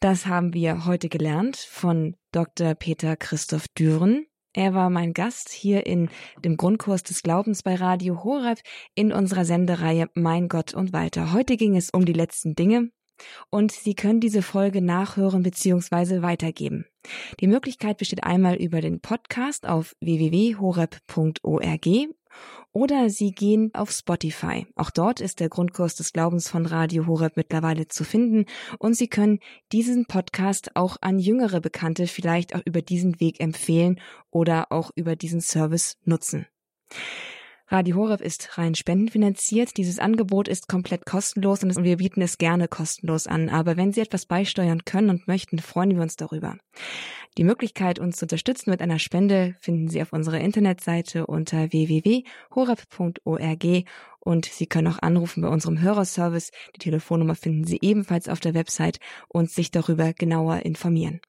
Das 0.00 0.26
haben 0.26 0.54
wir 0.54 0.86
heute 0.86 1.08
gelernt 1.08 1.56
von 1.56 2.16
Dr. 2.32 2.74
Peter 2.74 3.16
Christoph 3.16 3.66
Düren. 3.68 4.26
Er 4.54 4.74
war 4.74 4.90
mein 4.90 5.12
Gast 5.12 5.50
hier 5.50 5.86
in 5.86 6.08
dem 6.44 6.56
Grundkurs 6.56 7.02
des 7.02 7.22
Glaubens 7.22 7.62
bei 7.62 7.74
Radio 7.74 8.24
Horeb 8.24 8.60
in 8.94 9.12
unserer 9.12 9.44
Sendereihe 9.44 10.08
Mein 10.14 10.48
Gott 10.48 10.74
und 10.74 10.92
weiter. 10.92 11.32
Heute 11.32 11.56
ging 11.56 11.76
es 11.76 11.90
um 11.90 12.04
die 12.04 12.12
letzten 12.12 12.54
Dinge, 12.54 12.90
und 13.50 13.72
Sie 13.72 13.94
können 13.94 14.20
diese 14.20 14.42
Folge 14.42 14.82
nachhören 14.82 15.42
bzw. 15.42 16.22
weitergeben. 16.22 16.86
Die 17.40 17.46
Möglichkeit 17.46 17.98
besteht 17.98 18.24
einmal 18.24 18.56
über 18.56 18.80
den 18.80 19.00
Podcast 19.00 19.66
auf 19.66 19.94
www.horeb.org 20.00 21.86
oder 22.72 23.10
Sie 23.10 23.32
gehen 23.32 23.70
auf 23.74 23.90
Spotify. 23.90 24.66
Auch 24.76 24.90
dort 24.90 25.20
ist 25.20 25.40
der 25.40 25.48
Grundkurs 25.48 25.96
des 25.96 26.12
Glaubens 26.12 26.48
von 26.48 26.66
Radio 26.66 27.06
Horeb 27.06 27.36
mittlerweile 27.36 27.88
zu 27.88 28.04
finden 28.04 28.44
und 28.78 28.94
Sie 28.94 29.08
können 29.08 29.40
diesen 29.72 30.06
Podcast 30.06 30.76
auch 30.76 30.96
an 31.00 31.18
jüngere 31.18 31.60
Bekannte 31.60 32.06
vielleicht 32.06 32.54
auch 32.54 32.62
über 32.64 32.82
diesen 32.82 33.20
Weg 33.20 33.40
empfehlen 33.40 34.00
oder 34.30 34.70
auch 34.70 34.90
über 34.94 35.16
diesen 35.16 35.40
Service 35.40 35.96
nutzen. 36.04 36.46
Radio 37.70 37.96
Horeb 37.96 38.22
ist 38.22 38.56
rein 38.56 38.74
spendenfinanziert. 38.74 39.76
Dieses 39.76 39.98
Angebot 39.98 40.48
ist 40.48 40.68
komplett 40.68 41.04
kostenlos 41.04 41.62
und 41.62 41.84
wir 41.84 41.98
bieten 41.98 42.22
es 42.22 42.38
gerne 42.38 42.66
kostenlos 42.66 43.26
an. 43.26 43.50
Aber 43.50 43.76
wenn 43.76 43.92
Sie 43.92 44.00
etwas 44.00 44.24
beisteuern 44.24 44.86
können 44.86 45.10
und 45.10 45.28
möchten, 45.28 45.58
freuen 45.58 45.94
wir 45.94 46.00
uns 46.00 46.16
darüber. 46.16 46.56
Die 47.36 47.44
Möglichkeit, 47.44 47.98
uns 47.98 48.16
zu 48.16 48.24
unterstützen 48.24 48.70
mit 48.70 48.80
einer 48.80 48.98
Spende, 48.98 49.54
finden 49.60 49.88
Sie 49.88 50.00
auf 50.00 50.14
unserer 50.14 50.40
Internetseite 50.40 51.26
unter 51.26 51.70
www.horab.org 51.70 53.64
und 54.20 54.46
Sie 54.46 54.66
können 54.66 54.88
auch 54.88 55.02
anrufen 55.02 55.42
bei 55.42 55.48
unserem 55.48 55.82
Hörerservice. 55.82 56.52
Die 56.74 56.78
Telefonnummer 56.80 57.34
finden 57.34 57.64
Sie 57.64 57.80
ebenfalls 57.82 58.30
auf 58.30 58.40
der 58.40 58.54
Website 58.54 58.98
und 59.28 59.50
sich 59.50 59.70
darüber 59.70 60.14
genauer 60.14 60.60
informieren. 60.64 61.20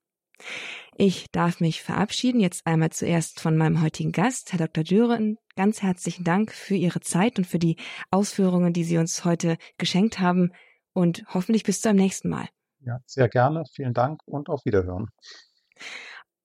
Ich 0.95 1.31
darf 1.31 1.59
mich 1.61 1.81
verabschieden. 1.81 2.39
Jetzt 2.39 2.67
einmal 2.67 2.89
zuerst 2.89 3.39
von 3.39 3.55
meinem 3.55 3.81
heutigen 3.81 4.11
Gast, 4.11 4.51
Herr 4.51 4.59
Dr. 4.59 4.83
Düren. 4.83 5.37
Ganz 5.55 5.81
herzlichen 5.81 6.23
Dank 6.23 6.51
für 6.51 6.75
Ihre 6.75 6.99
Zeit 6.99 7.37
und 7.37 7.45
für 7.45 7.59
die 7.59 7.77
Ausführungen, 8.11 8.73
die 8.73 8.83
Sie 8.83 8.97
uns 8.97 9.23
heute 9.23 9.57
geschenkt 9.77 10.19
haben. 10.19 10.51
Und 10.91 11.23
hoffentlich 11.33 11.63
bis 11.63 11.81
zum 11.81 11.95
nächsten 11.95 12.29
Mal. 12.29 12.49
Ja, 12.81 12.99
sehr 13.05 13.29
gerne. 13.29 13.63
Vielen 13.73 13.93
Dank 13.93 14.19
und 14.25 14.49
auf 14.49 14.65
Wiederhören. 14.65 15.07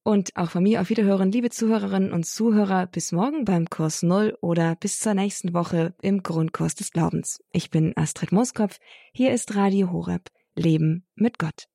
Und 0.07 0.37
auch 0.37 0.51
von 0.51 0.63
mir 0.63 0.83
auf 0.83 0.91
Wiederhören, 0.91 1.33
liebe 1.33 1.49
Zuhörerinnen 1.49 2.13
und 2.13 2.27
Zuhörer, 2.27 2.87
bis 2.87 3.11
morgen 3.11 3.47
beim 3.47 3.71
Kurs 3.71 4.03
Null 4.03 4.37
oder 4.43 4.77
bis 4.77 5.01
zur 5.01 5.15
nächsten 5.15 5.55
Woche 5.55 5.95
im 6.03 6.23
Grundkurs 6.23 6.75
des 6.75 6.91
Glaubens. 6.91 7.43
Ich 7.53 7.71
bin 7.71 7.97
Astrid 7.97 8.31
Moskopf. 8.31 8.79
Hier 9.13 9.33
ist 9.33 9.57
Radio 9.57 9.91
Horeb. 9.91 10.29
Leben 10.55 11.07
mit 11.15 11.39
Gott. 11.39 11.69